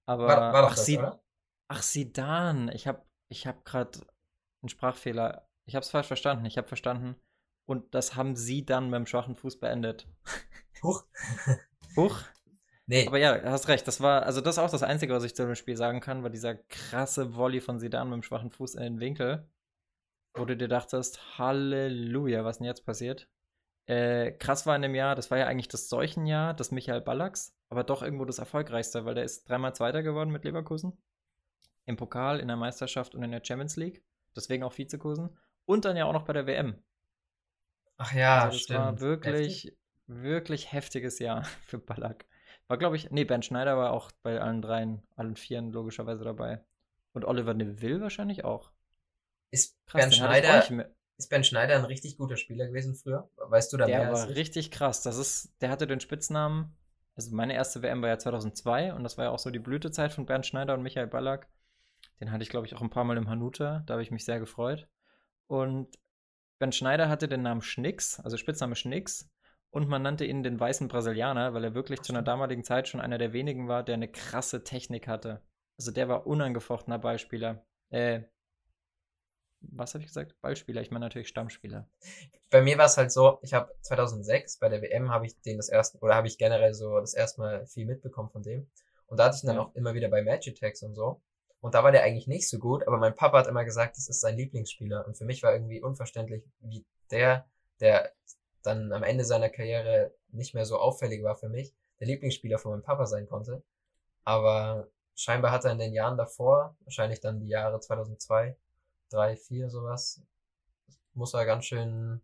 Aber 0.07 0.29
war, 0.29 0.53
war 0.53 0.65
ach, 0.67 0.75
das, 0.75 0.87
Sie, 0.87 1.01
ach, 1.69 1.83
Sidan, 1.83 2.69
ich 2.69 2.87
habe 2.87 3.03
ich 3.29 3.47
hab 3.47 3.65
gerade 3.65 4.01
einen 4.63 4.69
Sprachfehler. 4.69 5.49
Ich 5.65 5.75
habe 5.75 5.83
es 5.83 5.91
falsch 5.91 6.07
verstanden. 6.07 6.45
Ich 6.45 6.59
habe 6.59 6.69
verstanden 6.69 7.17
und 7.67 7.95
das 7.95 8.17
haben 8.17 8.37
Sie 8.37 8.65
dann 8.65 8.91
mit 8.91 8.99
dem 8.99 9.07
schwachen 9.07 9.37
Fuß 9.37 9.59
beendet. 9.59 10.07
Huch. 10.83 11.05
Huch. 11.97 12.21
Nee. 12.87 13.07
Aber 13.07 13.19
ja, 13.19 13.41
hast 13.45 13.69
recht. 13.69 13.89
Das 13.89 14.01
war, 14.01 14.25
also 14.25 14.43
das 14.43 14.57
ist 14.57 14.63
auch 14.63 14.71
das 14.71 14.83
Einzige, 14.83 15.15
was 15.15 15.25
ich 15.25 15.35
zu 15.35 15.47
dem 15.47 15.55
Spiel 15.55 15.77
sagen 15.77 16.01
kann, 16.01 16.23
war 16.23 16.31
dieser 16.31 16.55
krasse 16.55 17.35
Volley 17.35 17.61
von 17.61 17.79
Sidan 17.79 18.11
mit 18.11 18.17
dem 18.17 18.23
schwachen 18.23 18.51
Fuß 18.51 18.75
in 18.75 18.83
den 18.83 19.01
Winkel. 19.01 19.49
Wo 20.35 20.45
du 20.45 20.57
dir 20.57 20.69
dachtest, 20.69 21.39
Halleluja, 21.39 22.45
was 22.45 22.59
denn 22.59 22.67
jetzt 22.67 22.85
passiert? 22.85 23.29
Äh, 23.87 24.33
krass 24.33 24.67
war 24.67 24.75
in 24.77 24.83
dem 24.83 24.95
Jahr, 24.95 25.15
das 25.15 25.31
war 25.31 25.39
ja 25.39 25.47
eigentlich 25.47 25.69
das 25.69 25.89
Seuchenjahr 25.89 26.55
des 26.55 26.71
Michael 26.71 27.03
Ballacks, 27.03 27.55
aber 27.69 27.85
doch 27.85 28.03
irgendwo 28.03 28.25
das 28.25 28.39
erfolgreichste, 28.39 29.05
weil 29.05 29.15
der 29.15 29.25
ist 29.25 29.49
dreimal 29.49 29.75
Zweiter 29.75 30.03
geworden 30.03 30.31
mit 30.31 30.45
Leverkusen. 30.45 30.97
Im 31.85 31.97
Pokal, 31.97 32.41
in 32.41 32.49
der 32.49 32.57
Meisterschaft 32.57 33.15
und 33.15 33.23
in 33.23 33.31
der 33.31 33.45
Champions 33.45 33.77
League. 33.77 34.03
Deswegen 34.35 34.65
auch 34.65 34.77
Vizekusen. 34.77 35.37
Und 35.67 35.85
dann 35.85 35.97
ja 35.97 36.07
auch 36.07 36.13
noch 36.13 36.25
bei 36.25 36.33
der 36.33 36.47
WM. 36.47 36.83
Ach 37.99 38.13
ja, 38.13 38.45
also 38.45 38.57
das 38.57 38.63
stimmt. 38.63 38.79
war 38.79 39.01
wirklich, 39.01 39.65
Heftig. 39.65 39.79
wirklich 40.07 40.73
heftiges 40.73 41.19
Jahr 41.19 41.45
für 41.67 41.79
Ballack. 41.79 42.27
War, 42.67 42.79
glaube 42.79 42.97
ich, 42.97 43.11
nee, 43.11 43.25
Ben 43.25 43.43
Schneider 43.43 43.77
war 43.77 43.93
auch 43.93 44.11
bei 44.23 44.41
allen 44.41 44.63
dreien, 44.63 45.03
allen 45.17 45.37
vieren 45.37 45.71
logischerweise 45.71 46.25
dabei. 46.25 46.65
Und 47.13 47.27
Oliver 47.27 47.53
Neville 47.53 48.01
wahrscheinlich 48.01 48.45
auch. 48.45 48.73
Ist 49.51 49.77
krass, 49.87 50.01
Ben 50.03 50.13
Schneider 50.13 50.87
ist 51.17 51.31
Ben 51.31 51.45
Schneider 51.45 51.77
ein 51.77 51.85
richtig 51.85 52.17
guter 52.17 52.37
Spieler 52.37 52.67
gewesen 52.67 52.95
früher? 52.95 53.29
Weißt 53.37 53.73
du 53.73 53.77
da 53.77 53.87
der 53.87 53.99
mehr? 53.99 54.07
Der 54.07 54.15
war 54.15 54.29
richtig 54.29 54.71
krass. 54.71 55.03
Das 55.03 55.17
ist, 55.17 55.55
der 55.61 55.71
hatte 55.71 55.87
den 55.87 56.01
Spitznamen, 56.01 56.77
also 57.17 57.35
meine 57.35 57.55
erste 57.55 57.83
WM 57.83 58.03
war 58.03 58.09
ja 58.09 58.19
2002 58.19 58.93
und 58.95 59.05
das 59.05 59.17
war 59.17 59.27
ja 59.27 59.31
auch 59.31 59.39
so 59.39 59.51
die 59.51 59.61
Blütezeit 59.61 60.13
von 60.13 60.27
Bernd 60.27 60.47
Schneider 60.47 60.75
und 60.75 60.83
Michael 60.83 61.07
Ballack. 61.07 61.49
Den 62.21 62.33
hatte 62.33 62.43
ich, 62.43 62.49
glaube 62.49 62.67
ich, 62.67 62.75
auch 62.75 62.83
ein 62.83 62.91
paar 62.91 63.05
Mal 63.05 63.17
im 63.17 63.29
Hanuta. 63.29 63.83
Da 63.87 63.95
habe 63.95 64.03
ich 64.03 64.11
mich 64.11 64.25
sehr 64.25 64.41
gefreut. 64.41 64.89
Und 65.47 65.99
Ben 66.59 66.73
Schneider 66.73 67.09
hatte 67.09 67.29
den 67.29 67.43
Namen 67.43 67.63
Schnicks, 67.63 68.21
also 68.21 68.37
Spitzname 68.37 68.77
Schnicks. 68.77 69.31
Und 69.71 69.89
man 69.89 70.03
nannte 70.03 70.25
ihn 70.25 70.43
den 70.45 70.59
weißen 70.59 70.87
Brasilianer, 70.87 71.53
weil 71.53 71.65
er 71.65 71.75
wirklich 71.75 72.01
zu 72.03 72.13
einer 72.13 72.23
damaligen 72.23 72.63
Zeit 72.63 72.87
schon 72.87 73.01
einer 73.01 73.19
der 73.19 73.33
wenigen 73.33 73.67
war, 73.67 73.83
der 73.83 73.95
eine 73.95 74.09
krasse 74.09 74.63
Technik 74.63 75.09
hatte. 75.09 75.43
Also 75.77 75.91
der 75.91 76.09
war 76.09 76.27
unangefochtener 76.27 76.99
Ballspieler. 76.99 77.65
Äh, 77.91 78.23
was 79.71 79.95
habe 79.95 80.03
ich 80.03 80.09
gesagt? 80.09 80.35
Ballspieler, 80.41 80.81
ich 80.81 80.91
meine 80.91 81.07
natürlich 81.07 81.29
Stammspieler. 81.29 81.89
Bei 82.51 82.63
mir 82.63 82.79
war 82.79 82.87
es 82.87 82.97
halt 82.97 83.13
so, 83.13 83.39
ich 83.43 83.55
habe 83.55 83.73
2006 83.83 84.59
bei 84.59 84.69
der 84.69 84.83
WM 84.83 85.11
habe 85.11 85.27
ich 85.27 85.41
den 85.43 85.57
das 85.57 85.69
erste 85.69 85.99
oder 85.99 86.15
habe 86.15 86.27
ich 86.27 86.39
generell 86.39 86.75
so 86.75 86.99
das 87.01 87.15
erste 87.15 87.41
Mal 87.41 87.67
viel 87.67 87.87
mitbekommen 87.87 88.31
von 88.31 88.43
dem 88.43 88.69
und 89.07 89.19
da 89.19 89.27
hatte 89.27 89.37
ich 89.37 89.45
ihn 89.45 89.49
dann 89.49 89.59
auch 89.59 89.75
immer 89.75 89.95
wieder 89.95 90.09
bei 90.09 90.23
Magitex 90.23 90.83
und 90.83 90.95
so 90.95 91.21
und 91.61 91.75
da 91.75 91.83
war 91.83 91.93
der 91.93 92.03
eigentlich 92.03 92.27
nicht 92.27 92.49
so 92.49 92.59
gut, 92.59 92.87
aber 92.87 92.99
mein 92.99 93.15
Papa 93.15 93.39
hat 93.39 93.47
immer 93.47 93.65
gesagt, 93.65 93.97
das 93.97 94.09
ist 94.09 94.21
sein 94.21 94.37
Lieblingsspieler 94.37 95.07
und 95.07 95.17
für 95.17 95.25
mich 95.25 95.43
war 95.43 95.53
irgendwie 95.53 95.83
unverständlich, 95.83 96.45
wie 96.61 96.85
der, 97.11 97.47
der 97.81 98.13
dann 98.63 98.93
am 98.93 99.03
Ende 99.03 99.25
seiner 99.25 99.49
Karriere 99.49 100.13
nicht 100.29 100.55
mehr 100.55 100.65
so 100.65 100.79
auffällig 100.79 101.23
war 101.23 101.37
für 101.37 101.49
mich, 101.49 101.73
der 102.01 102.07
Lieblingsspieler 102.09 102.59
von 102.59 102.73
meinem 102.73 102.83
Papa 102.83 103.07
sein 103.07 103.27
konnte. 103.27 103.63
Aber 104.25 104.89
scheinbar 105.15 105.53
hat 105.53 105.65
er 105.65 105.73
in 105.73 105.79
den 105.79 105.93
Jahren 105.93 106.19
davor, 106.19 106.77
wahrscheinlich 106.81 107.21
dann 107.21 107.41
die 107.41 107.49
Jahre 107.49 107.81
2002, 107.81 108.57
drei, 109.15 109.37
vier, 109.37 109.71
sowas, 109.71 110.21
muss 111.15 111.35
er 111.35 111.47
ganz 111.47 111.67
schön, 111.67 112.21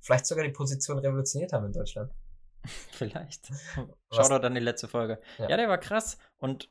vielleicht 0.00 0.26
sogar 0.26 0.44
die 0.44 0.52
Position 0.52 0.98
revolutioniert 0.98 1.52
haben 1.52 1.66
in 1.66 1.72
Deutschland. 1.72 2.12
Vielleicht. 2.92 3.48
Schau 4.12 4.28
doch 4.28 4.38
dann 4.38 4.54
die 4.54 4.60
letzte 4.60 4.86
Folge. 4.86 5.18
Ja. 5.38 5.48
ja, 5.48 5.56
der 5.56 5.70
war 5.70 5.78
krass. 5.78 6.18
Und 6.36 6.70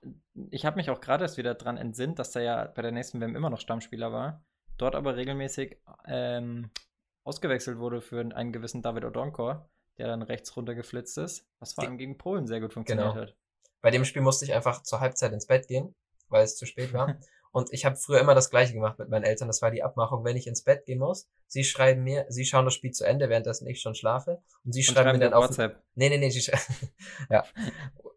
ich 0.51 0.63
habe 0.63 0.75
mich 0.75 0.91
auch 0.91 1.01
gerade 1.01 1.23
erst 1.23 1.37
wieder 1.37 1.55
dran 1.55 1.77
entsinnt, 1.77 2.19
dass 2.19 2.29
der 2.29 2.43
ja 2.43 2.65
bei 2.65 2.83
der 2.83 2.91
nächsten 2.91 3.19
WM 3.19 3.35
immer 3.35 3.49
noch 3.49 3.59
Stammspieler 3.59 4.11
war. 4.11 4.45
Dort 4.77 4.93
aber 4.93 5.15
regelmäßig 5.15 5.81
ähm, 6.05 6.69
ausgewechselt 7.23 7.79
wurde 7.79 8.01
für 8.01 8.19
einen 8.19 8.53
gewissen 8.53 8.83
David 8.83 9.03
Odonkor, 9.03 9.67
der 9.97 10.05
dann 10.05 10.21
rechts 10.21 10.55
runtergeflitzt 10.55 11.17
ist, 11.17 11.47
was 11.57 11.73
vor 11.73 11.83
allem 11.83 11.97
gegen 11.97 12.19
Polen 12.19 12.45
sehr 12.45 12.61
gut 12.61 12.73
funktioniert 12.73 13.13
genau. 13.13 13.21
hat. 13.21 13.35
Bei 13.81 13.89
dem 13.89 14.05
Spiel 14.05 14.21
musste 14.21 14.45
ich 14.45 14.53
einfach 14.53 14.83
zur 14.83 14.99
Halbzeit 14.99 15.33
ins 15.33 15.47
Bett 15.47 15.67
gehen, 15.67 15.95
weil 16.27 16.43
es 16.43 16.55
zu 16.55 16.67
spät 16.67 16.93
war. 16.93 17.17
Und 17.51 17.73
ich 17.73 17.85
habe 17.85 17.95
früher 17.95 18.19
immer 18.19 18.35
das 18.35 18.49
Gleiche 18.49 18.73
gemacht 18.73 18.99
mit 18.99 19.09
meinen 19.09 19.23
Eltern. 19.23 19.47
Das 19.47 19.61
war 19.61 19.71
die 19.71 19.81
Abmachung, 19.81 20.23
wenn 20.23 20.37
ich 20.37 20.45
ins 20.45 20.63
Bett 20.63 20.85
gehen 20.85 20.99
muss. 20.99 21.27
Sie 21.47 21.63
schreiben 21.63 22.03
mir, 22.03 22.25
sie 22.29 22.45
schauen 22.45 22.65
das 22.65 22.75
Spiel 22.75 22.91
zu 22.91 23.05
Ende, 23.05 23.29
währenddessen 23.29 23.67
ich 23.67 23.81
schon 23.81 23.95
schlafe. 23.95 24.41
Und 24.63 24.73
sie 24.73 24.81
und 24.81 24.93
schreiben, 24.93 25.13
mir 25.13 25.25
dann 25.25 25.33
auf 25.33 25.45
WhatsApp. 25.45 25.81
Nee, 25.95 26.09
nee, 26.09 26.17
nee, 26.17 26.29
sie 26.29 26.51
ja. 27.29 27.43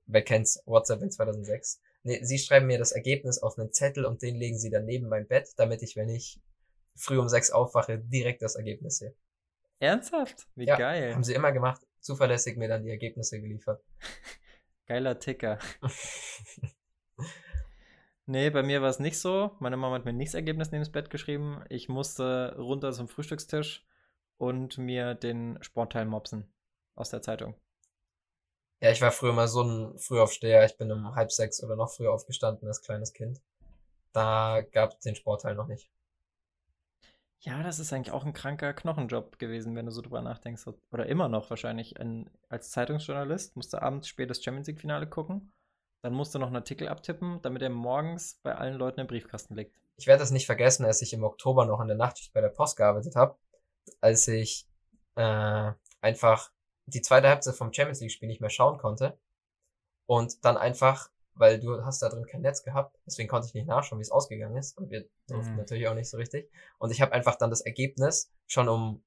Wer 0.07 0.23
kennt's? 0.23 0.63
WhatsApp 0.67 1.01
in 1.03 1.11
2006. 1.11 1.81
Nee, 2.03 2.23
sie 2.23 2.39
schreiben 2.39 2.67
mir 2.67 2.79
das 2.79 2.93
Ergebnis 2.93 3.39
auf 3.39 3.59
einen 3.59 3.73
Zettel 3.73 4.05
und 4.05 4.21
den 4.23 4.37
legen 4.37 4.59
sie 4.59 4.71
dann 4.71 4.85
neben 4.85 5.09
mein 5.09 5.27
Bett, 5.27 5.49
damit 5.57 5.83
ich, 5.83 5.97
wenn 5.97 6.11
ich 6.11 6.41
früh 6.95 7.19
um 7.19 7.29
sechs 7.29 7.51
aufwache, 7.51 7.99
direkt 7.99 8.43
das 8.43 8.57
Ergebnis 8.57 8.99
sehe. 8.99 9.15
Ernsthaft? 9.79 10.47
Wie 10.55 10.67
ja, 10.67 10.77
geil. 10.77 11.15
Haben 11.15 11.25
sie 11.25 11.35
immer 11.35 11.53
gemacht. 11.53 11.81
Zuverlässig 12.01 12.57
mir 12.57 12.69
dann 12.69 12.83
die 12.83 12.91
Ergebnisse 12.91 13.41
geliefert. 13.41 13.83
Geiler 14.87 15.19
Ticker. 15.19 15.59
Nee, 18.33 18.49
bei 18.49 18.63
mir 18.63 18.81
war 18.81 18.89
es 18.89 18.99
nicht 18.99 19.19
so. 19.19 19.51
Meine 19.59 19.77
Mama 19.77 19.97
hat 19.97 20.07
mir 20.07 20.15
nichts 20.15 20.33
Ergebnis 20.33 20.71
neben 20.71 20.81
das 20.81 20.91
Bett 20.91 21.11
geschrieben. 21.11 21.63
Ich 21.69 21.91
musste 21.91 22.57
runter 22.57 22.91
zum 22.93 23.07
Frühstückstisch 23.07 23.87
und 24.39 24.79
mir 24.79 25.15
den 25.15 25.59
Sportteil 25.61 26.07
mopsen 26.07 26.51
aus 26.95 27.11
der 27.11 27.21
Zeitung. 27.21 27.55
Ja, 28.81 28.91
ich 28.91 29.03
war 29.03 29.11
früher 29.11 29.35
mal 29.35 29.49
so 29.49 29.63
ein 29.63 29.99
Frühaufsteher. 29.99 30.65
Ich 30.65 30.79
bin 30.79 30.91
um 30.91 31.15
halb 31.15 31.31
sechs 31.31 31.63
oder 31.63 31.77
noch 31.77 31.93
früher 31.93 32.11
aufgestanden 32.11 32.67
als 32.67 32.81
kleines 32.81 33.13
Kind. 33.13 33.43
Da 34.15 34.63
gab 34.63 34.93
es 34.93 35.01
den 35.01 35.15
Sportteil 35.15 35.55
noch 35.55 35.67
nicht. 35.67 35.91
Ja, 37.41 37.63
das 37.63 37.81
ist 37.81 37.93
eigentlich 37.93 38.15
auch 38.15 38.25
ein 38.25 38.33
kranker 38.33 38.73
Knochenjob 38.73 39.39
gewesen, 39.39 39.77
wenn 39.77 39.85
du 39.85 39.93
so 39.93 40.01
drüber 40.01 40.23
nachdenkst. 40.23 40.65
Oder 40.91 41.05
immer 41.05 41.29
noch 41.29 41.51
wahrscheinlich. 41.51 42.01
Ein, 42.01 42.31
als 42.49 42.71
Zeitungsjournalist 42.71 43.57
musst 43.57 43.75
du 43.75 43.83
abends 43.83 44.09
spät 44.09 44.31
das 44.31 44.43
Champions 44.43 44.69
League-Finale 44.69 45.07
gucken 45.07 45.53
dann 46.03 46.13
musst 46.13 46.35
du 46.35 46.39
noch 46.39 46.49
einen 46.49 46.57
Artikel 46.57 46.89
abtippen, 46.89 47.41
damit 47.43 47.63
er 47.63 47.71
morgens 47.71 48.41
bei 48.43 48.55
allen 48.55 48.75
Leuten 48.75 49.01
im 49.01 49.07
Briefkasten 49.07 49.55
liegt. 49.55 49.75
Ich 49.97 50.07
werde 50.07 50.21
das 50.21 50.33
nicht 50.33 50.47
vergessen, 50.47 50.85
als 50.85 51.01
ich 51.01 51.13
im 51.13 51.23
Oktober 51.23 51.65
noch 51.65 51.81
in 51.81 51.87
der 51.87 51.97
Nachtschicht 51.97 52.33
bei 52.33 52.41
der 52.41 52.49
Post 52.49 52.77
gearbeitet 52.77 53.15
habe, 53.15 53.37
als 54.01 54.27
ich 54.27 54.69
äh, 55.15 55.73
einfach 56.01 56.51
die 56.87 57.03
zweite 57.03 57.29
Halbzeit 57.29 57.55
vom 57.55 57.73
Champions 57.73 58.01
League 58.01 58.11
Spiel 58.11 58.29
nicht 58.29 58.41
mehr 58.41 58.51
schauen 58.51 58.79
konnte 58.79 59.19
und 60.07 60.45
dann 60.45 60.57
einfach, 60.57 61.11
weil 61.35 61.61
du 61.61 61.85
hast 61.85 62.03
da 62.03 62.09
drin 62.09 62.27
kein 62.27 62.41
Netz 62.41 62.65
gehabt, 62.65 62.99
deswegen 63.07 63.29
konnte 63.29 63.47
ich 63.47 63.55
nicht 63.55 63.69
nachschauen, 63.69 64.01
wie 64.01 64.03
es 64.03 64.11
ausgegangen 64.11 64.57
ist 64.57 64.77
und 64.77 64.91
wir 64.91 65.09
durften 65.29 65.53
mhm. 65.53 65.59
natürlich 65.59 65.87
auch 65.87 65.95
nicht 65.95 66.11
so 66.11 66.17
richtig 66.17 66.51
und 66.79 66.91
ich 66.91 67.01
habe 67.01 67.13
einfach 67.13 67.37
dann 67.37 67.51
das 67.51 67.61
Ergebnis 67.61 68.33
schon 68.47 68.69
um 68.69 69.05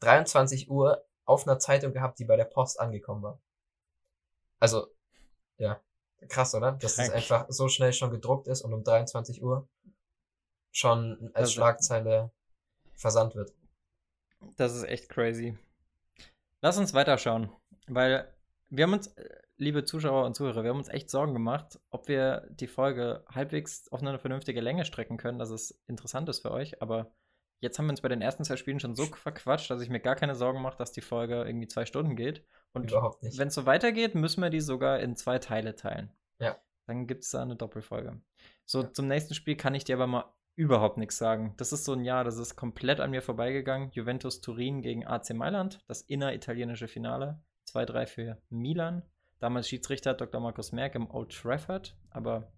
23 0.00 0.68
Uhr 0.68 1.04
auf 1.24 1.46
einer 1.46 1.60
Zeitung 1.60 1.92
gehabt, 1.92 2.18
die 2.18 2.24
bei 2.24 2.36
der 2.36 2.44
Post 2.44 2.80
angekommen 2.80 3.22
war. 3.22 3.40
Also, 4.58 4.88
ja. 5.58 5.80
Krass, 6.28 6.54
oder? 6.54 6.72
Dass 6.72 6.98
es 6.98 7.10
einfach 7.10 7.46
so 7.48 7.68
schnell 7.68 7.92
schon 7.92 8.10
gedruckt 8.10 8.48
ist 8.48 8.62
und 8.62 8.72
um 8.72 8.84
23 8.84 9.42
Uhr 9.42 9.68
schon 10.70 11.30
als 11.34 11.48
das 11.48 11.52
Schlagzeile 11.52 12.30
versandt 12.94 13.34
wird. 13.34 13.52
Das 14.56 14.74
ist 14.74 14.84
echt 14.84 15.08
crazy. 15.08 15.56
Lass 16.60 16.78
uns 16.78 16.94
weiterschauen, 16.94 17.50
weil 17.88 18.32
wir 18.70 18.84
haben 18.84 18.92
uns, 18.92 19.08
äh, 19.08 19.28
liebe 19.56 19.84
Zuschauer 19.84 20.24
und 20.24 20.34
Zuhörer, 20.34 20.62
wir 20.62 20.70
haben 20.70 20.78
uns 20.78 20.88
echt 20.88 21.10
Sorgen 21.10 21.34
gemacht, 21.34 21.78
ob 21.90 22.08
wir 22.08 22.48
die 22.50 22.66
Folge 22.66 23.24
halbwegs 23.28 23.90
auf 23.92 24.00
eine 24.00 24.18
vernünftige 24.18 24.60
Länge 24.60 24.84
strecken 24.84 25.18
können, 25.18 25.38
dass 25.38 25.50
es 25.50 25.82
interessant 25.88 26.28
ist 26.28 26.40
für 26.40 26.50
euch. 26.50 26.80
Aber 26.80 27.12
jetzt 27.60 27.78
haben 27.78 27.86
wir 27.86 27.90
uns 27.90 28.00
bei 28.00 28.08
den 28.08 28.22
ersten 28.22 28.44
zwei 28.44 28.56
Spielen 28.56 28.80
schon 28.80 28.96
so 28.96 29.04
verquatscht, 29.06 29.70
dass 29.70 29.82
ich 29.82 29.90
mir 29.90 30.00
gar 30.00 30.16
keine 30.16 30.34
Sorgen 30.34 30.62
mache, 30.62 30.78
dass 30.78 30.92
die 30.92 31.00
Folge 31.00 31.44
irgendwie 31.44 31.68
zwei 31.68 31.84
Stunden 31.84 32.16
geht. 32.16 32.44
Und 32.72 32.90
wenn 32.90 33.48
es 33.48 33.54
so 33.54 33.66
weitergeht, 33.66 34.14
müssen 34.14 34.42
wir 34.42 34.50
die 34.50 34.60
sogar 34.60 35.00
in 35.00 35.16
zwei 35.16 35.38
Teile 35.38 35.76
teilen. 35.76 36.10
Ja. 36.38 36.56
Dann 36.86 37.06
gibt 37.06 37.24
es 37.24 37.30
da 37.30 37.42
eine 37.42 37.56
Doppelfolge. 37.56 38.20
So, 38.64 38.82
ja. 38.82 38.92
zum 38.92 39.08
nächsten 39.08 39.34
Spiel 39.34 39.56
kann 39.56 39.74
ich 39.74 39.84
dir 39.84 39.96
aber 39.96 40.06
mal 40.06 40.24
überhaupt 40.54 40.98
nichts 40.98 41.18
sagen. 41.18 41.54
Das 41.56 41.72
ist 41.72 41.84
so 41.84 41.92
ein 41.92 42.04
Jahr, 42.04 42.24
das 42.24 42.38
ist 42.38 42.56
komplett 42.56 43.00
an 43.00 43.10
mir 43.10 43.22
vorbeigegangen. 43.22 43.90
Juventus 43.92 44.40
Turin 44.40 44.82
gegen 44.82 45.06
AC 45.06 45.34
Mailand, 45.34 45.80
das 45.86 46.02
inneritalienische 46.02 46.88
Finale. 46.88 47.40
2-3 47.72 48.06
für 48.06 48.42
Milan. 48.50 49.02
Damals 49.38 49.68
Schiedsrichter 49.68 50.14
Dr. 50.14 50.40
Markus 50.40 50.72
Merck 50.72 50.94
im 50.94 51.10
Old 51.10 51.32
Trafford, 51.32 51.96
aber 52.10 52.52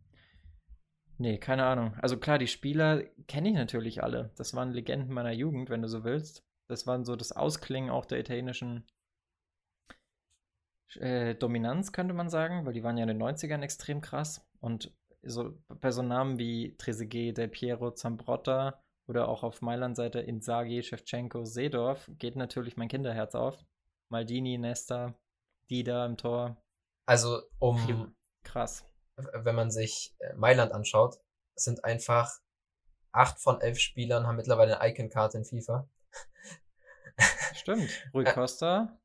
nee, 1.16 1.38
keine 1.38 1.64
Ahnung. 1.64 1.94
Also 2.02 2.18
klar, 2.18 2.38
die 2.38 2.47
Spieler 2.47 3.04
kenne 3.26 3.49
ich 3.49 3.54
natürlich 3.54 4.02
alle. 4.02 4.33
Das 4.37 4.54
waren 4.54 4.73
Legenden 4.73 5.14
meiner 5.14 5.33
Jugend, 5.33 5.71
wenn 5.71 5.83
du 5.83 5.88
so 5.88 6.04
willst. 6.04 6.44
Das 6.66 6.87
waren 6.87 7.04
so 7.04 7.16
das 7.16 7.33
Ausklingen 7.33 7.90
auch 7.90 8.04
der 8.04 8.21
italienischen 8.21 8.85
äh, 10.96 11.34
Dominanz, 11.34 11.92
könnte 11.92 12.14
man 12.14 12.28
sagen, 12.28 12.66
weil 12.66 12.72
die 12.72 12.82
waren 12.82 12.96
ja 12.96 13.04
in 13.04 13.08
den 13.08 13.22
90ern 13.22 13.62
extrem 13.62 14.00
krass. 14.00 14.44
Und 14.60 14.92
so 15.22 15.54
bei 15.68 15.90
so 15.90 16.02
Namen 16.02 16.38
wie 16.38 16.76
Trezeguet, 16.76 17.36
Del 17.36 17.48
Piero, 17.48 17.90
Zambrotta 17.92 18.82
oder 19.06 19.28
auch 19.28 19.42
auf 19.42 19.62
Mailand-Seite 19.62 20.20
Inzaghi, 20.20 20.82
Shevchenko, 20.82 21.44
Seedorf 21.44 22.10
geht 22.18 22.36
natürlich 22.36 22.76
mein 22.76 22.88
Kinderherz 22.88 23.34
auf. 23.34 23.64
Maldini, 24.08 24.58
Nesta, 24.58 25.14
Dida 25.70 26.06
im 26.06 26.16
Tor. 26.16 26.56
Also 27.06 27.42
um 27.58 28.14
krass. 28.42 28.84
Wenn 29.16 29.54
man 29.54 29.70
sich 29.70 30.14
äh, 30.18 30.34
Mailand 30.34 30.72
anschaut, 30.72 31.18
sind 31.54 31.84
einfach 31.84 32.40
acht 33.12 33.38
von 33.40 33.60
elf 33.60 33.78
Spielern 33.78 34.26
haben 34.26 34.36
mittlerweile 34.36 34.80
eine 34.80 34.92
Icon-Karte 34.92 35.38
in 35.38 35.44
FIFA. 35.44 35.88
Stimmt. 37.54 37.88
Rui 38.12 38.24
Costa, 38.24 38.98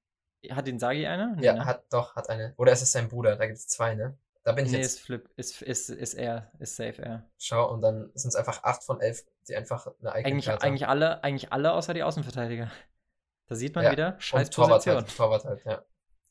hat 0.52 0.68
den 0.68 0.80
Sagi 0.80 1.06
eine? 1.06 1.36
Nee, 1.36 1.46
ja, 1.46 1.54
ne? 1.54 1.66
hat 1.66 1.84
doch, 1.92 2.16
hat 2.16 2.30
eine. 2.30 2.54
Oder 2.58 2.72
ist 2.72 2.82
es 2.82 2.92
sein 2.92 3.10
Bruder? 3.10 3.36
Da 3.36 3.46
gibt 3.46 3.58
es 3.58 3.68
zwei, 3.68 3.96
ne? 3.96 4.18
Da 4.44 4.54
bin 4.54 4.66
ich 4.66 4.72
nee, 4.72 4.78
jetzt. 4.80 4.96
ist 4.96 5.00
Flip, 5.02 5.30
ist, 5.36 5.62
ist, 5.62 5.90
ist 5.90 6.14
er, 6.14 6.52
ist 6.60 6.76
safe 6.76 7.02
er. 7.02 7.30
Schau, 7.38 7.72
und 7.72 7.82
dann 7.82 8.10
sind 8.14 8.30
es 8.30 8.36
einfach 8.36 8.64
acht 8.64 8.84
von 8.84 9.02
elf, 9.02 9.24
die 9.48 9.56
einfach 9.56 9.88
eine 10.00 10.14
eigene 10.14 10.34
eigentlich, 10.34 10.46
Karte 10.46 10.66
eigentlich 10.66 10.88
alle, 10.88 11.24
eigentlich 11.24 11.52
alle 11.52 11.74
außer 11.74 11.94
die 11.94 12.04
Außenverteidiger. 12.04 12.72
Da 13.48 13.56
sieht 13.56 13.76
man 13.76 13.86
ja. 13.86 13.92
wieder, 13.92 14.16
scheiß 14.20 14.50
Torwart 14.50 14.84
Position. 14.84 14.96
Halt, 14.96 15.18
Torwart 15.18 15.44
halt, 15.44 15.66
ja. 15.66 15.84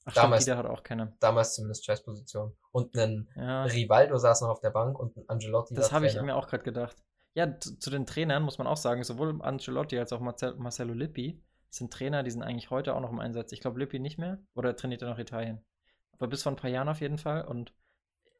Ach, 0.04 0.14
damals, 0.14 0.44
stimmt, 0.44 0.58
hat 0.58 0.66
auch 0.66 0.82
keine. 0.82 1.12
Damals 1.20 1.54
zumindest 1.54 1.84
scheiß 1.84 2.02
Position. 2.02 2.56
Und 2.72 2.96
ein 2.96 3.28
ja. 3.36 3.64
Rivaldo 3.64 4.16
saß 4.16 4.40
noch 4.40 4.48
auf 4.48 4.60
der 4.60 4.70
Bank 4.70 4.98
und 4.98 5.16
ein 5.16 5.28
Angelotti 5.28 5.74
Das 5.74 5.92
habe 5.92 6.06
ich 6.06 6.20
mir 6.20 6.34
auch 6.34 6.48
gerade 6.48 6.64
gedacht. 6.64 6.96
Ja, 7.34 7.58
zu, 7.60 7.78
zu, 7.78 7.90
den 7.90 8.06
Trainern 8.06 8.42
muss 8.42 8.58
man 8.58 8.66
auch 8.66 8.78
sagen, 8.78 9.04
sowohl 9.04 9.40
Angelotti 9.42 9.98
als 9.98 10.12
auch 10.12 10.20
Marcel, 10.20 10.54
Marcelo 10.56 10.94
Lippi 10.94 11.40
sind 11.70 11.92
Trainer, 11.92 12.22
die 12.22 12.30
sind 12.30 12.42
eigentlich 12.42 12.70
heute 12.70 12.94
auch 12.94 13.00
noch 13.00 13.10
im 13.10 13.20
Einsatz. 13.20 13.52
Ich 13.52 13.60
glaube, 13.60 13.78
Lippi 13.78 13.98
nicht 13.98 14.18
mehr. 14.18 14.38
Oder 14.54 14.76
trainiert 14.76 15.02
er 15.02 15.10
noch 15.10 15.18
Italien? 15.18 15.64
Aber 16.12 16.28
bis 16.28 16.42
vor 16.42 16.52
ein 16.52 16.56
paar 16.56 16.70
Jahren 16.70 16.88
auf 16.88 17.00
jeden 17.00 17.18
Fall. 17.18 17.44
Und 17.44 17.74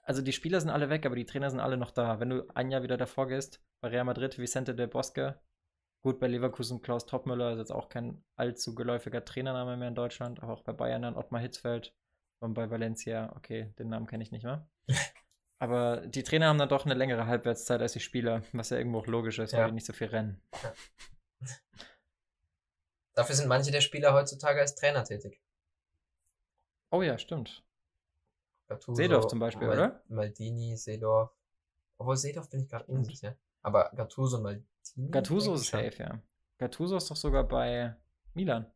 also 0.03 0.23
die 0.23 0.33
Spieler 0.33 0.61
sind 0.61 0.71
alle 0.71 0.89
weg, 0.89 1.05
aber 1.05 1.17
die 1.17 1.27
Trainer 1.27 1.51
sind 1.51 1.61
alle 1.61 1.77
noch 1.77 1.91
da. 1.91 2.21
Wenn 2.21 2.31
du 2.31 2.49
ein 2.55 2.71
Jahr 2.71 2.83
wieder 2.83 2.97
davor 2.97 3.29
gehst, 3.29 3.63
bei 3.81 3.89
Real 3.89 4.05
Madrid, 4.05 4.39
Vicente 4.39 4.75
del 4.75 4.89
Bosque, 4.89 5.39
gut, 6.03 6.19
bei 6.19 6.27
Leverkusen 6.29 6.81
Klaus 6.81 7.07
Toppmüller 7.07 7.53
ist 7.53 7.59
jetzt 7.59 7.73
auch 7.73 7.89
kein 7.89 8.25
allzu 8.37 8.75
geläufiger 8.75 9.25
Trainername 9.25 9.77
mehr 9.77 9.89
in 9.89 9.95
Deutschland, 9.95 10.43
aber 10.43 10.55
auch 10.55 10.63
bei 10.63 10.73
Bayern 10.73 11.03
dann 11.03 11.17
Ottmar 11.17 11.41
Hitzfeld 11.41 11.95
und 12.41 12.55
bei 12.55 12.71
Valencia, 12.71 13.33
okay, 13.37 13.75
den 13.79 13.89
Namen 13.91 14.07
kenne 14.07 14.23
ich 14.23 14.33
nicht 14.33 14.45
mehr. 14.45 14.69
aber 15.59 16.07
die 16.07 16.23
Trainer 16.23 16.47
haben 16.47 16.59
dann 16.59 16.69
doch 16.69 16.87
eine 16.87 16.95
längere 16.95 17.27
Halbwertszeit 17.27 17.83
als 17.83 17.93
die 17.93 18.01
Spieler, 18.01 18.43
was 18.53 18.71
ja 18.71 18.79
irgendwo 18.79 19.01
auch 19.01 19.07
logisch 19.07 19.39
ist, 19.39 19.53
weil 19.53 19.67
die 19.67 19.73
nicht 19.73 19.87
so 19.87 19.93
viel 19.93 20.09
rennen. 20.09 20.41
Dafür 23.19 23.35
sind 23.35 23.49
manche 23.49 23.73
der 23.73 23.81
Spieler 23.81 24.15
heutzutage 24.15 24.61
als 24.61 24.77
Trainer 24.77 25.03
tätig. 25.03 25.43
Oh 26.93 27.03
ja, 27.03 27.19
stimmt. 27.19 27.65
Gattuso, 28.69 28.95
Seedorf 28.95 29.27
zum 29.27 29.41
Beispiel, 29.41 29.67
Mal 29.67 29.77
oder? 29.77 30.05
Maldini, 30.07 30.77
Seedorf. 30.77 31.33
Obwohl 31.97 32.17
Seedorf 32.17 32.49
bin 32.49 32.61
ich 32.61 32.69
gerade 32.69 32.85
unsicher. 32.85 33.37
Aber 33.61 33.91
Gattuso 33.97 34.37
und 34.37 34.45
Maldini. 34.45 35.11
Gattuso 35.11 35.55
ist 35.55 35.67
safe, 35.67 35.97
ja. 35.99 36.23
Gattuso 36.59 36.97
ist 36.97 37.11
doch 37.11 37.17
sogar 37.17 37.43
bei 37.43 37.97
Milan. 38.35 38.71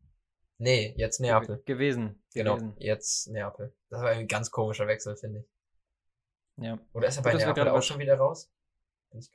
Nee, 0.58 0.92
jetzt 0.96 1.20
Neapel. 1.20 1.58
Ge 1.58 1.76
gewesen. 1.76 2.20
Genau, 2.34 2.56
gewesen. 2.56 2.74
jetzt 2.78 3.28
Neapel. 3.28 3.72
Das 3.90 4.02
war 4.02 4.10
ein 4.10 4.26
ganz 4.26 4.50
komischer 4.50 4.88
Wechsel, 4.88 5.16
finde 5.16 5.38
ich. 5.38 6.64
Ja. 6.64 6.80
Oder 6.94 7.06
ist 7.06 7.16
er 7.18 7.22
bei 7.22 7.30
Gut, 7.30 7.42
Neapel 7.42 7.68
auch 7.68 7.82
schon 7.82 8.00
wieder 8.00 8.16
raus? 8.16 8.50
Ich, 9.18 9.30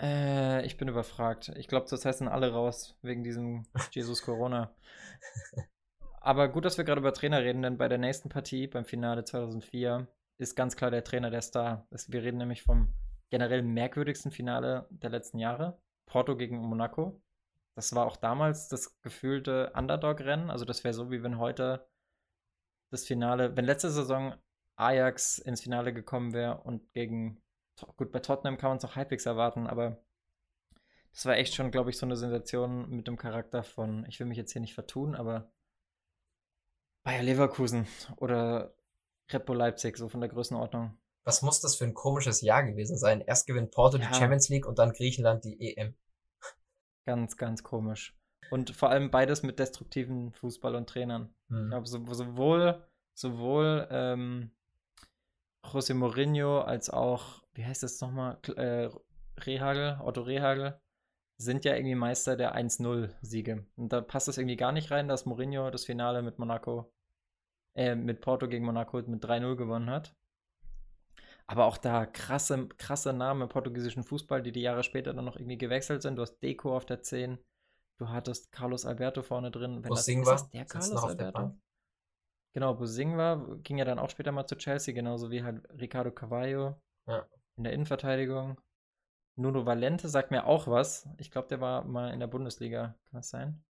äh, 0.00 0.64
ich 0.64 0.76
bin 0.76 0.88
überfragt. 0.88 1.52
Ich 1.56 1.68
glaube, 1.68 1.86
zurzeit 1.86 2.16
sind 2.16 2.28
alle 2.28 2.52
raus 2.52 2.96
wegen 3.02 3.22
diesem 3.22 3.66
Jesus 3.90 4.22
Corona. 4.22 4.74
Aber 6.20 6.48
gut, 6.48 6.64
dass 6.64 6.78
wir 6.78 6.84
gerade 6.84 7.00
über 7.00 7.12
Trainer 7.12 7.42
reden, 7.42 7.62
denn 7.62 7.76
bei 7.76 7.88
der 7.88 7.98
nächsten 7.98 8.28
Partie, 8.30 8.66
beim 8.66 8.84
Finale 8.84 9.24
2004, 9.24 10.08
ist 10.38 10.56
ganz 10.56 10.76
klar 10.76 10.90
der 10.90 11.04
Trainer 11.04 11.30
der 11.30 11.42
Star. 11.42 11.86
Wir 12.08 12.22
reden 12.22 12.38
nämlich 12.38 12.62
vom 12.62 12.94
generell 13.30 13.62
merkwürdigsten 13.62 14.32
Finale 14.32 14.86
der 14.90 15.10
letzten 15.10 15.38
Jahre. 15.38 15.78
Porto 16.06 16.36
gegen 16.36 16.58
Monaco. 16.58 17.20
Das 17.74 17.94
war 17.94 18.06
auch 18.06 18.16
damals 18.16 18.68
das 18.68 19.00
gefühlte 19.02 19.72
Underdog-Rennen. 19.74 20.50
Also 20.50 20.64
das 20.64 20.84
wäre 20.84 20.94
so, 20.94 21.10
wie 21.10 21.22
wenn 21.22 21.38
heute 21.38 21.86
das 22.90 23.04
Finale, 23.04 23.56
wenn 23.56 23.64
letzte 23.64 23.90
Saison 23.90 24.34
Ajax 24.76 25.38
ins 25.38 25.62
Finale 25.62 25.92
gekommen 25.92 26.32
wäre 26.32 26.62
und 26.62 26.92
gegen, 26.92 27.42
gut, 27.96 28.12
bei 28.12 28.20
Tottenham 28.20 28.56
kann 28.56 28.70
man 28.70 28.78
es 28.78 28.84
auch 28.84 28.96
halbwegs 28.96 29.26
erwarten, 29.26 29.66
aber 29.66 29.98
das 31.12 31.26
war 31.26 31.36
echt 31.36 31.54
schon, 31.54 31.70
glaube 31.70 31.90
ich, 31.90 31.98
so 31.98 32.06
eine 32.06 32.16
Sensation 32.16 32.90
mit 32.90 33.06
dem 33.06 33.16
Charakter 33.16 33.62
von, 33.62 34.04
ich 34.08 34.18
will 34.18 34.26
mich 34.26 34.38
jetzt 34.38 34.52
hier 34.52 34.60
nicht 34.60 34.74
vertun, 34.74 35.14
aber 35.14 35.50
Bayer 37.04 37.22
Leverkusen 37.22 37.86
oder 38.16 38.74
Red 39.32 39.46
Bull 39.46 39.56
Leipzig, 39.56 39.96
so 39.96 40.08
von 40.08 40.20
der 40.20 40.30
Größenordnung. 40.30 40.96
Was 41.24 41.42
muss 41.42 41.60
das 41.60 41.76
für 41.76 41.84
ein 41.84 41.94
komisches 41.94 42.40
Jahr 42.40 42.64
gewesen 42.64 42.98
sein? 42.98 43.20
Erst 43.20 43.46
gewinnt 43.46 43.70
Porto 43.70 43.98
ja. 43.98 44.06
die 44.06 44.14
Champions 44.14 44.48
League 44.48 44.66
und 44.66 44.78
dann 44.78 44.92
Griechenland 44.92 45.44
die 45.44 45.76
EM. 45.76 45.94
Ganz, 47.04 47.36
ganz 47.36 47.62
komisch. 47.62 48.16
Und 48.50 48.70
vor 48.70 48.90
allem 48.90 49.10
beides 49.10 49.42
mit 49.42 49.58
destruktiven 49.58 50.32
Fußball 50.32 50.74
und 50.74 50.88
Trainern. 50.88 51.34
Hm. 51.48 51.64
Ich 51.64 51.70
glaube, 51.70 51.86
sowohl, 51.86 52.86
sowohl 53.14 53.86
ähm, 53.90 54.50
José 55.62 55.94
Mourinho 55.94 56.60
als 56.60 56.90
auch, 56.90 57.42
wie 57.54 57.64
heißt 57.64 57.82
das 57.82 58.00
nochmal, 58.00 58.38
äh, 58.56 58.90
Rehagel, 59.40 59.98
Otto 60.02 60.22
Rehagel, 60.22 60.78
sind 61.36 61.64
ja 61.64 61.74
irgendwie 61.74 61.94
Meister 61.94 62.36
der 62.36 62.54
1-0-Siege. 62.54 63.66
Und 63.76 63.92
da 63.92 64.00
passt 64.00 64.28
es 64.28 64.38
irgendwie 64.38 64.56
gar 64.56 64.72
nicht 64.72 64.90
rein, 64.90 65.08
dass 65.08 65.26
Mourinho 65.26 65.70
das 65.70 65.84
Finale 65.84 66.22
mit 66.22 66.38
Monaco, 66.38 66.92
äh, 67.76 67.94
mit 67.94 68.20
Porto 68.20 68.48
gegen 68.48 68.64
Monaco 68.64 69.02
mit 69.02 69.24
3-0 69.24 69.56
gewonnen 69.56 69.90
hat. 69.90 70.14
Aber 71.46 71.66
auch 71.66 71.76
da 71.76 72.06
krasse, 72.06 72.68
krasse 72.78 73.12
Namen 73.12 73.42
im 73.42 73.48
portugiesischen 73.48 74.04
Fußball, 74.04 74.42
die 74.42 74.52
die 74.52 74.62
Jahre 74.62 74.82
später 74.82 75.12
dann 75.12 75.24
noch 75.24 75.36
irgendwie 75.36 75.58
gewechselt 75.58 76.02
sind. 76.02 76.16
Du 76.16 76.22
hast 76.22 76.38
Deco 76.38 76.74
auf 76.74 76.86
der 76.86 77.02
10, 77.02 77.38
du 77.98 78.08
hattest 78.08 78.50
Carlos 78.50 78.86
Alberto 78.86 79.22
vorne 79.22 79.50
drin. 79.50 79.82
Wenn 79.82 79.90
Bosingwa, 79.90 80.32
das, 80.32 80.42
ist 80.42 80.44
das 80.44 80.50
der 80.52 80.64
Carlos 80.64 81.04
Alberto? 81.04 81.54
Genau, 82.54 82.74
Bosingwa 82.74 83.58
ging 83.62 83.78
ja 83.78 83.84
dann 83.84 83.98
auch 83.98 84.08
später 84.08 84.32
mal 84.32 84.46
zu 84.46 84.56
Chelsea, 84.56 84.94
genauso 84.94 85.30
wie 85.30 85.42
halt 85.42 85.68
Ricardo 85.78 86.12
Cavallo 86.12 86.80
ja. 87.06 87.26
In 87.56 87.64
der 87.64 87.72
Innenverteidigung. 87.72 88.60
Nuno 89.36 89.66
Valente 89.66 90.08
sagt 90.08 90.30
mir 90.30 90.46
auch 90.46 90.68
was. 90.68 91.08
Ich 91.18 91.30
glaube, 91.30 91.48
der 91.48 91.60
war 91.60 91.84
mal 91.84 92.12
in 92.12 92.20
der 92.20 92.26
Bundesliga. 92.26 92.94
Kann 93.10 93.20
das 93.20 93.30
sein? 93.30 93.64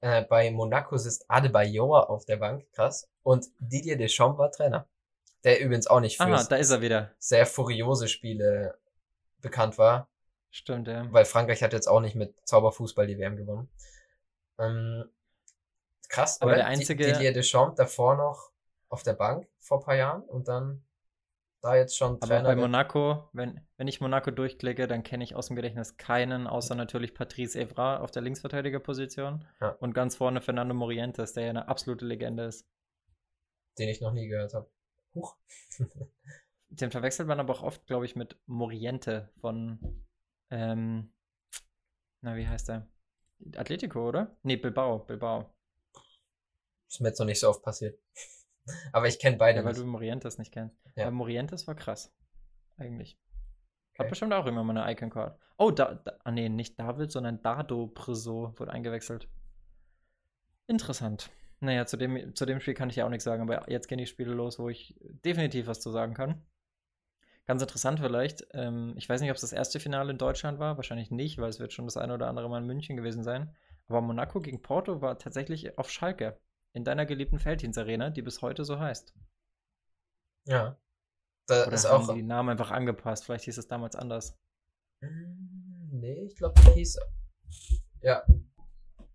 Äh, 0.00 0.22
bei 0.24 0.50
Monaco 0.50 0.94
ist 0.94 1.24
Adebayor 1.28 2.10
auf 2.10 2.24
der 2.24 2.36
Bank, 2.36 2.70
krass. 2.72 3.08
Und 3.22 3.46
Didier 3.58 3.96
Deschamps 3.96 4.38
war 4.38 4.50
Trainer. 4.50 4.86
Der 5.44 5.60
übrigens 5.60 5.86
auch 5.86 6.00
nicht 6.00 6.16
für 6.16 6.24
Aha, 6.24 6.44
da 6.44 6.56
ist 6.56 6.70
er 6.70 6.80
wieder. 6.80 7.12
sehr 7.18 7.44
furiose 7.46 8.08
Spiele 8.08 8.78
bekannt 9.40 9.76
war. 9.76 10.08
Stimmt, 10.50 10.88
ja. 10.88 11.10
Weil 11.12 11.24
Frankreich 11.24 11.62
hat 11.62 11.72
jetzt 11.72 11.86
auch 11.86 12.00
nicht 12.00 12.14
mit 12.14 12.34
Zauberfußball 12.46 13.06
die 13.06 13.18
WM 13.18 13.36
gewonnen. 13.36 13.68
Ähm, 14.58 15.04
krass, 16.08 16.40
aber 16.40 16.54
der 16.54 16.66
einzige 16.66 17.04
Didier 17.06 17.32
Deschamps 17.32 17.76
davor 17.76 18.16
noch 18.16 18.50
auf 18.88 19.02
der 19.02 19.14
Bank 19.14 19.48
vor 19.58 19.78
ein 19.80 19.84
paar 19.84 19.96
Jahren 19.96 20.22
und 20.22 20.48
dann 20.48 20.84
da 21.64 21.76
jetzt 21.76 21.96
schon 21.96 22.16
Aber 22.16 22.26
Trainer 22.26 22.44
bei 22.44 22.56
Monaco, 22.56 23.28
wenn, 23.32 23.66
wenn 23.78 23.88
ich 23.88 24.00
Monaco 24.00 24.30
durchklicke, 24.30 24.86
dann 24.86 25.02
kenne 25.02 25.24
ich 25.24 25.34
aus 25.34 25.46
dem 25.46 25.56
Gedächtnis 25.56 25.96
keinen, 25.96 26.46
außer 26.46 26.74
natürlich 26.74 27.14
Patrice 27.14 27.58
Evra 27.58 28.00
auf 28.00 28.10
der 28.10 28.22
Linksverteidigerposition. 28.22 29.46
Ja. 29.60 29.70
Und 29.70 29.94
ganz 29.94 30.16
vorne 30.16 30.42
Fernando 30.42 30.74
Morientes, 30.74 31.32
der 31.32 31.44
ja 31.44 31.50
eine 31.50 31.68
absolute 31.68 32.04
Legende 32.04 32.44
ist. 32.44 32.68
Den 33.78 33.88
ich 33.88 34.00
noch 34.00 34.12
nie 34.12 34.28
gehört 34.28 34.52
habe. 34.52 34.70
Huch. 35.14 35.36
Den 36.68 36.90
verwechselt 36.90 37.28
man 37.28 37.40
aber 37.40 37.54
auch 37.54 37.62
oft, 37.62 37.86
glaube 37.86 38.04
ich, 38.04 38.16
mit 38.16 38.36
Moriente 38.46 39.30
von, 39.40 40.04
ähm, 40.50 41.12
na, 42.20 42.36
wie 42.36 42.48
heißt 42.48 42.68
der? 42.68 42.88
Atletico, 43.56 44.08
oder? 44.08 44.36
Nee, 44.42 44.56
Bilbao, 44.56 44.98
Bilbao. 44.98 45.54
Ist 46.88 47.00
mir 47.00 47.08
jetzt 47.08 47.20
noch 47.20 47.26
nicht 47.26 47.40
so 47.40 47.48
oft 47.48 47.62
passiert. 47.62 47.98
Aber 48.92 49.08
ich 49.08 49.18
kenne 49.18 49.36
beide. 49.36 49.58
Ja, 49.58 49.64
weil 49.64 49.72
nicht. 49.72 49.82
du 49.82 49.86
Morientes 49.86 50.38
nicht 50.38 50.52
kennst. 50.52 50.76
Ja. 50.96 51.04
Aber 51.04 51.12
Morientes 51.12 51.66
war 51.66 51.74
krass. 51.74 52.14
Eigentlich. 52.76 53.18
Okay. 53.92 54.02
Hat 54.02 54.08
bestimmt 54.08 54.32
auch 54.32 54.46
immer 54.46 54.64
mal 54.64 54.76
eine 54.76 54.92
Icon-Card. 54.92 55.38
Oh, 55.56 55.70
da, 55.70 55.94
da, 55.94 56.12
ah 56.24 56.30
nee, 56.30 56.48
nicht 56.48 56.78
David, 56.78 57.12
sondern 57.12 57.42
Dado 57.42 57.86
Preso 57.86 58.52
wurde 58.56 58.72
eingewechselt. 58.72 59.28
Interessant. 60.66 61.30
Naja, 61.60 61.86
zu 61.86 61.96
dem, 61.96 62.34
zu 62.34 62.44
dem 62.44 62.60
Spiel 62.60 62.74
kann 62.74 62.90
ich 62.90 62.96
ja 62.96 63.06
auch 63.06 63.10
nichts 63.10 63.24
sagen, 63.24 63.42
aber 63.42 63.70
jetzt 63.70 63.86
gehen 63.88 63.98
die 63.98 64.06
Spiele 64.06 64.32
los, 64.32 64.58
wo 64.58 64.68
ich 64.68 64.96
definitiv 65.00 65.66
was 65.66 65.80
zu 65.80 65.90
sagen 65.90 66.14
kann. 66.14 66.42
Ganz 67.46 67.62
interessant 67.62 68.00
vielleicht. 68.00 68.46
Ähm, 68.52 68.94
ich 68.96 69.08
weiß 69.08 69.20
nicht, 69.20 69.30
ob 69.30 69.36
es 69.36 69.42
das 69.42 69.52
erste 69.52 69.78
Finale 69.78 70.10
in 70.10 70.18
Deutschland 70.18 70.58
war. 70.58 70.76
Wahrscheinlich 70.76 71.10
nicht, 71.10 71.38
weil 71.38 71.50
es 71.50 71.60
wird 71.60 71.72
schon 71.72 71.84
das 71.84 71.96
eine 71.96 72.14
oder 72.14 72.28
andere 72.28 72.48
Mal 72.48 72.62
in 72.62 72.66
München 72.66 72.96
gewesen 72.96 73.22
sein. 73.22 73.54
Aber 73.86 74.00
Monaco 74.00 74.40
gegen 74.40 74.62
Porto 74.62 75.02
war 75.02 75.18
tatsächlich 75.18 75.78
auf 75.78 75.90
Schalke 75.90 76.38
in 76.74 76.84
deiner 76.84 77.06
geliebten 77.06 77.38
Felddienst 77.38 77.78
Arena, 77.78 78.10
die 78.10 78.20
bis 78.20 78.42
heute 78.42 78.64
so 78.64 78.78
heißt. 78.78 79.14
Ja. 80.46 80.76
Da 81.46 81.66
Oder 81.66 81.72
ist 81.72 81.88
haben 81.88 82.08
auch 82.10 82.14
die 82.14 82.22
Namen 82.22 82.50
einfach 82.50 82.70
angepasst. 82.70 83.24
Vielleicht 83.24 83.44
hieß 83.44 83.58
es 83.58 83.68
damals 83.68 83.96
anders. 83.96 84.36
Hm, 85.00 85.88
nee, 85.92 86.24
ich 86.24 86.36
glaube, 86.36 86.60
die 86.60 86.72
hieß. 86.72 86.98
Ja. 88.00 88.24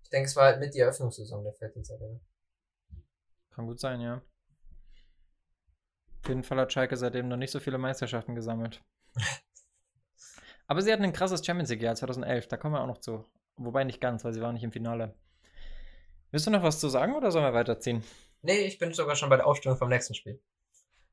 Ich 0.01 0.09
denke, 0.09 0.27
es 0.27 0.35
war 0.35 0.45
halt 0.45 0.59
mit 0.59 0.73
die 0.73 0.79
Eröffnungssaison 0.79 1.43
der 1.43 1.53
Felddienst 1.53 1.91
Arena. 1.91 2.19
Kann 3.51 3.67
gut 3.67 3.79
sein, 3.79 3.99
ja. 3.99 4.21
Auf 6.21 6.29
jeden 6.29 6.43
Fall 6.43 6.59
hat 6.59 6.71
Schalke 6.71 6.95
seitdem 6.97 7.27
noch 7.27 7.37
nicht 7.37 7.51
so 7.51 7.59
viele 7.59 7.77
Meisterschaften 7.77 8.35
gesammelt. 8.35 8.81
Aber 10.67 10.81
sie 10.81 10.93
hatten 10.93 11.03
ein 11.03 11.13
krasses 11.13 11.45
Champions 11.45 11.69
League-Jahr 11.71 11.95
2011, 11.95 12.47
da 12.47 12.57
kommen 12.57 12.75
wir 12.75 12.81
auch 12.81 12.87
noch 12.87 12.99
zu. 12.99 13.25
Wobei 13.55 13.83
nicht 13.83 13.99
ganz, 13.99 14.23
weil 14.23 14.33
sie 14.33 14.41
waren 14.41 14.53
nicht 14.53 14.63
im 14.63 14.71
Finale. 14.71 15.15
Willst 16.31 16.45
du 16.45 16.51
noch 16.51 16.63
was 16.63 16.79
zu 16.79 16.89
sagen 16.89 17.15
oder 17.15 17.31
sollen 17.31 17.45
wir 17.45 17.53
weiterziehen? 17.53 18.03
Nee, 18.41 18.59
ich 18.61 18.77
bin 18.77 18.93
sogar 18.93 19.15
schon 19.15 19.29
bei 19.29 19.37
der 19.37 19.47
Aufstellung 19.47 19.77
vom 19.77 19.89
nächsten 19.89 20.13
Spiel. 20.13 20.41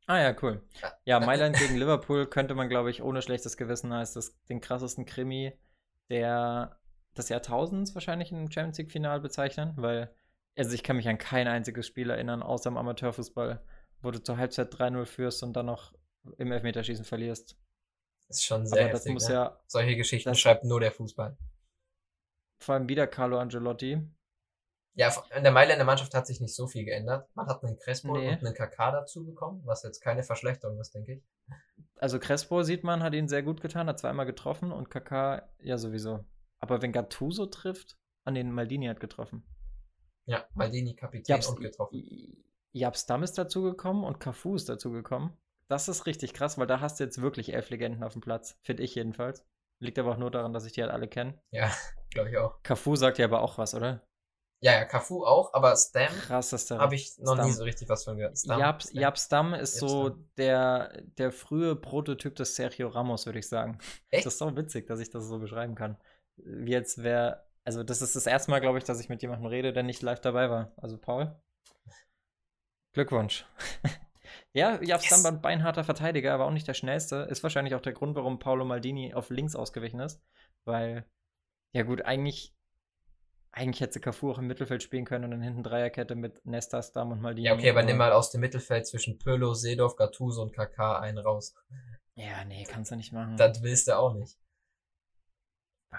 Ah 0.06 0.20
ja, 0.20 0.36
cool. 0.42 0.62
Ja, 1.04 1.18
Mailand 1.18 1.56
gegen 1.56 1.76
Liverpool 1.76 2.26
könnte 2.26 2.54
man, 2.54 2.68
glaube 2.68 2.90
ich, 2.90 3.02
ohne 3.02 3.22
schlechtes 3.22 3.56
Gewissen 3.56 3.92
als 3.92 4.12
das, 4.12 4.40
den 4.44 4.60
krassesten 4.60 5.04
Krimi 5.04 5.52
der, 6.08 6.78
des 7.16 7.28
Jahrtausends 7.28 7.94
wahrscheinlich 7.94 8.30
im 8.30 8.50
Champions 8.50 8.78
League-Final 8.78 9.20
bezeichnen, 9.20 9.72
weil, 9.76 10.14
also 10.56 10.72
ich 10.72 10.84
kann 10.84 10.96
mich 10.96 11.08
an 11.08 11.18
kein 11.18 11.48
einziges 11.48 11.86
Spiel 11.88 12.10
erinnern, 12.10 12.42
außer 12.42 12.70
im 12.70 12.76
Amateurfußball, 12.76 13.64
wo 14.02 14.10
du 14.12 14.22
zur 14.22 14.36
Halbzeit 14.36 14.72
3-0 14.72 15.06
führst 15.06 15.42
und 15.42 15.54
dann 15.54 15.66
noch 15.66 15.92
im 16.38 16.52
Elfmeterschießen 16.52 17.04
verlierst. 17.04 17.58
Das 18.28 18.38
ist 18.38 18.44
schon 18.44 18.66
sehr 18.66 18.84
Aber 18.84 18.92
heftig, 18.92 19.04
das 19.06 19.12
muss 19.12 19.28
ne? 19.28 19.34
ja, 19.34 19.60
Solche 19.66 19.96
Geschichten 19.96 20.34
schreibt 20.36 20.64
nur 20.64 20.78
der 20.78 20.92
Fußball. 20.92 21.36
Vor 22.58 22.74
allem 22.74 22.88
wieder 22.88 23.06
Carlo 23.08 23.38
Angelotti, 23.38 24.02
ja, 24.96 25.14
in 25.36 25.42
der 25.42 25.52
Mailänder 25.52 25.84
Mannschaft 25.84 26.14
hat 26.14 26.26
sich 26.26 26.40
nicht 26.40 26.54
so 26.54 26.66
viel 26.66 26.84
geändert. 26.84 27.28
Man 27.34 27.46
hat 27.46 27.62
einen 27.62 27.78
Crespo 27.78 28.16
nee. 28.16 28.30
und 28.30 28.44
einen 28.44 28.54
KK 28.54 28.92
dazu 28.92 29.26
bekommen, 29.26 29.60
was 29.66 29.82
jetzt 29.82 30.00
keine 30.00 30.22
Verschlechterung 30.22 30.80
ist, 30.80 30.94
denke 30.94 31.14
ich. 31.14 31.22
Also 31.98 32.18
Crespo 32.18 32.62
sieht 32.62 32.82
man, 32.82 33.02
hat 33.02 33.12
ihn 33.12 33.28
sehr 33.28 33.42
gut 33.42 33.60
getan, 33.60 33.88
hat 33.88 33.98
zweimal 33.98 34.24
getroffen 34.24 34.72
und 34.72 34.90
KK 34.90 35.48
ja 35.60 35.76
sowieso. 35.76 36.24
Aber 36.60 36.80
wenn 36.80 36.92
Gattuso 36.92 37.46
trifft, 37.46 37.98
an 38.24 38.34
den 38.34 38.50
Maldini 38.50 38.86
hat 38.86 38.98
getroffen. 38.98 39.44
Ja, 40.24 40.46
Maldini 40.54 40.96
Kapitän 40.96 41.36
Jabs, 41.36 41.46
und 41.46 41.60
getroffen. 41.60 42.44
Jabstam 42.72 43.22
ist 43.22 43.36
dazugekommen 43.38 44.02
und 44.02 44.18
Cafu 44.18 44.54
ist 44.54 44.68
dazugekommen. 44.68 45.36
Das 45.68 45.88
ist 45.88 46.06
richtig 46.06 46.32
krass, 46.32 46.56
weil 46.56 46.66
da 46.66 46.80
hast 46.80 47.00
du 47.00 47.04
jetzt 47.04 47.20
wirklich 47.20 47.52
elf 47.52 47.68
Legenden 47.68 48.02
auf 48.02 48.14
dem 48.14 48.22
Platz. 48.22 48.58
Finde 48.62 48.82
ich 48.82 48.94
jedenfalls. 48.94 49.44
Liegt 49.78 49.98
aber 49.98 50.12
auch 50.12 50.16
nur 50.16 50.30
daran, 50.30 50.54
dass 50.54 50.64
ich 50.64 50.72
die 50.72 50.82
halt 50.82 50.92
alle 50.92 51.06
kenne. 51.06 51.38
Ja, 51.50 51.70
glaube 52.10 52.30
ich 52.30 52.38
auch. 52.38 52.62
Cafu 52.62 52.96
sagt 52.96 53.18
ja 53.18 53.26
aber 53.26 53.42
auch 53.42 53.58
was, 53.58 53.74
oder? 53.74 54.06
Ja, 54.60 54.72
ja, 54.72 54.84
Cafu 54.86 55.24
auch, 55.24 55.52
aber 55.52 55.76
Stam 55.76 56.08
habe 56.28 56.94
ich 56.94 57.18
noch 57.18 57.34
Stam. 57.34 57.46
nie 57.46 57.52
so 57.52 57.62
richtig 57.64 57.88
was 57.88 58.04
von 58.04 58.16
gehört. 58.16 58.38
Stam, 58.38 58.58
Jab, 58.58 58.82
Stam. 58.82 59.00
Jab 59.00 59.18
Stam 59.18 59.54
ist 59.54 59.80
Jab 59.80 59.90
so 59.90 60.06
Stam. 60.06 60.30
der, 60.38 61.02
der 61.18 61.32
frühe 61.32 61.76
Prototyp 61.76 62.34
des 62.36 62.56
Sergio 62.56 62.88
Ramos, 62.88 63.26
würde 63.26 63.38
ich 63.38 63.48
sagen. 63.48 63.78
Echt? 64.10 64.24
Das 64.24 64.34
ist 64.34 64.38
so 64.38 64.56
witzig, 64.56 64.86
dass 64.86 64.98
ich 65.00 65.10
das 65.10 65.26
so 65.26 65.38
beschreiben 65.38 65.74
kann. 65.74 65.98
Wie 66.36 66.72
jetzt 66.72 67.02
wäre, 67.02 67.44
also 67.64 67.82
das 67.82 68.00
ist 68.00 68.16
das 68.16 68.26
erste 68.26 68.50
Mal, 68.50 68.60
glaube 68.60 68.78
ich, 68.78 68.84
dass 68.84 68.98
ich 68.98 69.08
mit 69.10 69.20
jemandem 69.20 69.46
rede, 69.46 69.72
der 69.74 69.82
nicht 69.82 70.00
live 70.02 70.20
dabei 70.20 70.48
war. 70.48 70.72
Also 70.78 70.96
Paul, 70.96 71.38
Glückwunsch. 72.92 73.44
ja, 74.54 74.82
Jab 74.82 75.02
Yes. 75.02 75.04
Stam 75.04 75.22
war 75.22 75.32
ein 75.32 75.42
beinharter 75.42 75.84
Verteidiger, 75.84 76.32
aber 76.32 76.46
auch 76.46 76.50
nicht 76.50 76.66
der 76.66 76.72
schnellste. 76.74 77.16
Ist 77.28 77.42
wahrscheinlich 77.42 77.74
auch 77.74 77.82
der 77.82 77.92
Grund, 77.92 78.16
warum 78.16 78.38
Paolo 78.38 78.64
Maldini 78.64 79.12
auf 79.12 79.28
links 79.28 79.54
ausgewichen 79.54 80.00
ist. 80.00 80.22
Weil, 80.64 81.04
ja 81.74 81.82
gut, 81.82 82.00
eigentlich, 82.02 82.55
eigentlich 83.56 83.80
hätte 83.80 84.00
Cafu 84.00 84.30
auch 84.30 84.38
im 84.38 84.46
Mittelfeld 84.46 84.82
spielen 84.82 85.06
können 85.06 85.24
und 85.24 85.30
dann 85.30 85.40
hinten 85.40 85.62
Dreierkette 85.62 86.14
mit 86.14 86.44
Nesta, 86.44 86.82
Stam 86.82 87.10
und 87.10 87.22
Maldini. 87.22 87.48
Ja, 87.48 87.54
okay, 87.54 87.70
aber 87.70 87.82
nimm 87.82 87.96
mal 87.96 88.12
aus 88.12 88.30
dem 88.30 88.42
Mittelfeld 88.42 88.86
zwischen 88.86 89.16
Pirlo, 89.16 89.54
Seedorf, 89.54 89.96
Gattuso 89.96 90.42
und 90.42 90.52
KK 90.52 91.00
einen 91.00 91.16
raus. 91.16 91.54
Ja, 92.14 92.44
nee, 92.44 92.64
kannst 92.68 92.90
du 92.90 92.96
nicht 92.96 93.12
machen. 93.12 93.38
Das 93.38 93.62
willst 93.62 93.88
du 93.88 93.96
auch 93.96 94.12
nicht. 94.14 94.38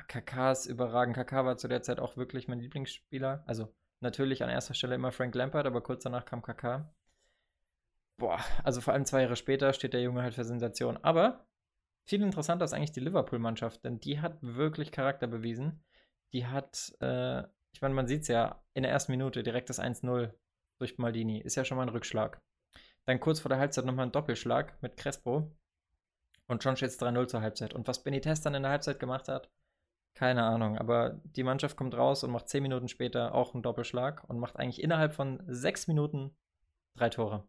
KK 0.07 0.51
ist 0.51 0.67
überragend. 0.67 1.15
KK 1.15 1.45
war 1.45 1.57
zu 1.57 1.67
der 1.67 1.81
Zeit 1.81 1.99
auch 1.99 2.15
wirklich 2.15 2.47
mein 2.47 2.59
Lieblingsspieler. 2.59 3.43
Also 3.47 3.73
natürlich 4.01 4.43
an 4.43 4.49
erster 4.49 4.75
Stelle 4.75 4.93
immer 4.93 5.11
Frank 5.11 5.33
Lampard, 5.33 5.65
aber 5.65 5.81
kurz 5.81 6.03
danach 6.03 6.25
kam 6.25 6.43
KK. 6.43 6.93
Boah, 8.17 8.39
also 8.63 8.81
vor 8.81 8.93
allem 8.93 9.05
zwei 9.05 9.23
Jahre 9.23 9.35
später 9.35 9.73
steht 9.73 9.93
der 9.93 10.01
Junge 10.01 10.21
halt 10.21 10.35
für 10.35 10.43
Sensation. 10.43 10.97
Aber 10.97 11.47
viel 12.05 12.21
interessanter 12.21 12.65
ist 12.65 12.73
eigentlich 12.73 12.91
die 12.91 12.99
Liverpool-Mannschaft, 12.99 13.83
denn 13.83 13.99
die 13.99 14.19
hat 14.19 14.37
wirklich 14.41 14.91
Charakter 14.91 15.25
bewiesen. 15.25 15.83
Die 16.33 16.45
hat, 16.45 16.93
äh, 16.99 17.43
ich 17.71 17.81
meine, 17.81 17.93
man 17.93 18.07
sieht 18.07 18.23
es 18.23 18.27
ja 18.27 18.63
in 18.73 18.83
der 18.83 18.91
ersten 18.91 19.11
Minute 19.11 19.43
direkt 19.43 19.69
das 19.69 19.79
1-0 19.79 20.31
durch 20.79 20.97
Maldini. 20.97 21.39
Ist 21.39 21.55
ja 21.55 21.65
schon 21.65 21.77
mal 21.77 21.83
ein 21.83 21.89
Rückschlag. 21.89 22.41
Dann 23.05 23.19
kurz 23.19 23.39
vor 23.39 23.49
der 23.49 23.59
Halbzeit 23.59 23.85
nochmal 23.85 24.07
ein 24.07 24.11
Doppelschlag 24.11 24.81
mit 24.81 24.97
Crespo. 24.97 25.51
Und 26.47 26.63
schon 26.63 26.75
steht 26.75 26.89
es 26.89 26.99
3-0 26.99 27.27
zur 27.27 27.41
Halbzeit. 27.41 27.73
Und 27.73 27.87
was 27.87 28.03
Benitez 28.03 28.41
dann 28.41 28.55
in 28.55 28.63
der 28.63 28.71
Halbzeit 28.71 28.99
gemacht 28.99 29.27
hat, 29.27 29.49
keine 30.13 30.43
Ahnung. 30.43 30.77
Aber 30.77 31.21
die 31.23 31.43
Mannschaft 31.43 31.77
kommt 31.77 31.95
raus 31.95 32.23
und 32.23 32.31
macht 32.31 32.49
10 32.49 32.63
Minuten 32.63 32.87
später 32.87 33.35
auch 33.35 33.53
einen 33.53 33.63
Doppelschlag 33.63 34.23
und 34.27 34.39
macht 34.39 34.57
eigentlich 34.57 34.81
innerhalb 34.81 35.13
von 35.13 35.41
6 35.47 35.87
Minuten 35.87 36.35
drei 36.95 37.09
Tore. 37.09 37.47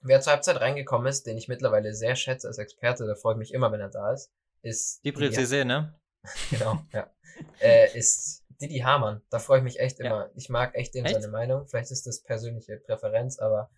Wer 0.00 0.20
zur 0.20 0.34
Halbzeit 0.34 0.60
reingekommen 0.60 1.06
ist, 1.06 1.26
den 1.26 1.38
ich 1.38 1.48
mittlerweile 1.48 1.94
sehr 1.94 2.14
schätze 2.14 2.48
als 2.48 2.58
Experte, 2.58 3.06
da 3.06 3.14
freue 3.14 3.34
ich 3.34 3.38
mich 3.38 3.54
immer, 3.54 3.72
wenn 3.72 3.80
er 3.80 3.88
da 3.88 4.12
ist, 4.12 4.30
ist 4.60 5.04
Die 5.04 5.12
Präzise, 5.12 5.64
ne? 5.64 5.98
genau, 6.50 6.78
ja. 6.92 7.10
äh, 7.60 7.96
ist 7.96 8.44
Didi 8.60 8.78
Hamann. 8.80 9.22
Da 9.30 9.38
freue 9.38 9.58
ich 9.58 9.64
mich 9.64 9.80
echt 9.80 9.98
Ja. 9.98 10.06
immer. 10.06 10.30
Ich 10.34 10.48
mag 10.48 10.74
echt 10.74 10.94
dem 10.94 11.04
Echt? 11.04 11.14
seine 11.14 11.28
Meinung. 11.28 11.66
Vielleicht 11.66 11.90
ist 11.90 12.06
das 12.06 12.22
persönliche 12.22 12.76
Präferenz, 12.78 13.38
aber 13.38 13.70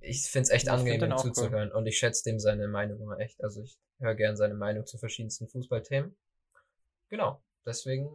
ich 0.00 0.28
finde 0.30 0.44
es 0.44 0.50
echt 0.50 0.64
Ich 0.66 0.70
angenehm, 0.70 1.02
ihm 1.04 1.12
auch 1.12 1.24
cool. 1.24 1.32
zuzuhören. 1.32 1.72
Und 1.72 1.86
ich 1.86 1.98
schätze 1.98 2.24
dem 2.24 2.38
seine 2.38 2.68
Meinung 2.68 3.00
immer 3.00 3.18
echt. 3.18 3.42
Also 3.42 3.62
ich 3.62 3.78
höre 3.98 4.14
gern 4.14 4.36
seine 4.36 4.54
Meinung 4.54 4.86
zu 4.86 4.98
verschiedensten 4.98 5.48
Fußballthemen. 5.48 6.16
Genau. 7.08 7.42
Deswegen, 7.64 8.08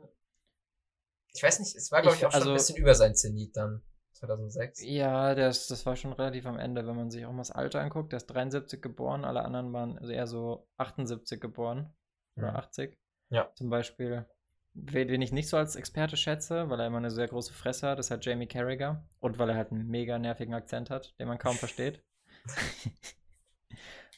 ich 1.34 1.44
weiß 1.44 1.60
nicht, 1.60 1.76
es 1.76 1.92
war, 1.92 2.02
glaube 2.02 2.16
ich, 2.16 2.22
Ich- 2.22 2.28
auch 2.28 2.32
schon 2.32 2.40
also- 2.42 2.52
ein 2.52 2.56
bisschen 2.58 2.78
über 2.78 2.96
sein 2.96 3.16
Zenit 3.16 3.56
dann. 3.58 3.82
2006. 4.14 4.82
Ja, 4.84 5.34
das, 5.34 5.66
das 5.68 5.84
war 5.88 5.96
schon 5.96 6.14
relativ 6.14 6.46
am 6.46 6.60
Ende, 6.60 6.86
wenn 6.86 6.96
man 6.96 7.10
sich 7.10 7.26
auch 7.26 7.32
mal 7.32 7.40
das 7.40 7.50
Alter 7.50 7.82
anguckt. 7.82 8.12
Der 8.12 8.18
ist 8.18 8.28
73 8.28 8.80
geboren, 8.80 9.26
alle 9.26 9.42
anderen 9.44 9.74
waren 9.74 9.98
also 9.98 10.12
eher 10.12 10.28
so 10.28 10.68
78 10.78 11.42
geboren 11.42 11.92
oder 12.36 12.52
Mhm. 12.52 12.58
80. 12.58 12.98
Ja. 13.32 13.52
Zum 13.56 13.70
Beispiel, 13.70 14.26
wen 14.74 15.10
wen 15.10 15.22
ich 15.22 15.32
nicht 15.32 15.50
so 15.50 15.58
als 15.58 15.76
Experte 15.76 16.18
schätze, 16.18 16.70
weil 16.70 16.80
er 16.80 16.88
immer 16.88 16.98
eine 16.98 17.12
sehr 17.12 17.28
große 17.28 17.54
Fresse 17.54 17.88
hat, 17.88 18.00
ist 18.00 18.12
halt 18.12 18.24
Jamie 18.26 18.48
Carragher. 18.48 19.04
Und 19.20 19.40
weil 19.40 19.50
er 19.50 19.56
halt 19.56 19.72
einen 19.72 19.88
mega 19.88 20.20
nervigen 20.20 20.54
Akzent 20.54 20.90
hat, 20.90 21.18
den 21.20 21.28
man 21.28 21.38
kaum 21.40 21.56
versteht. 21.56 22.04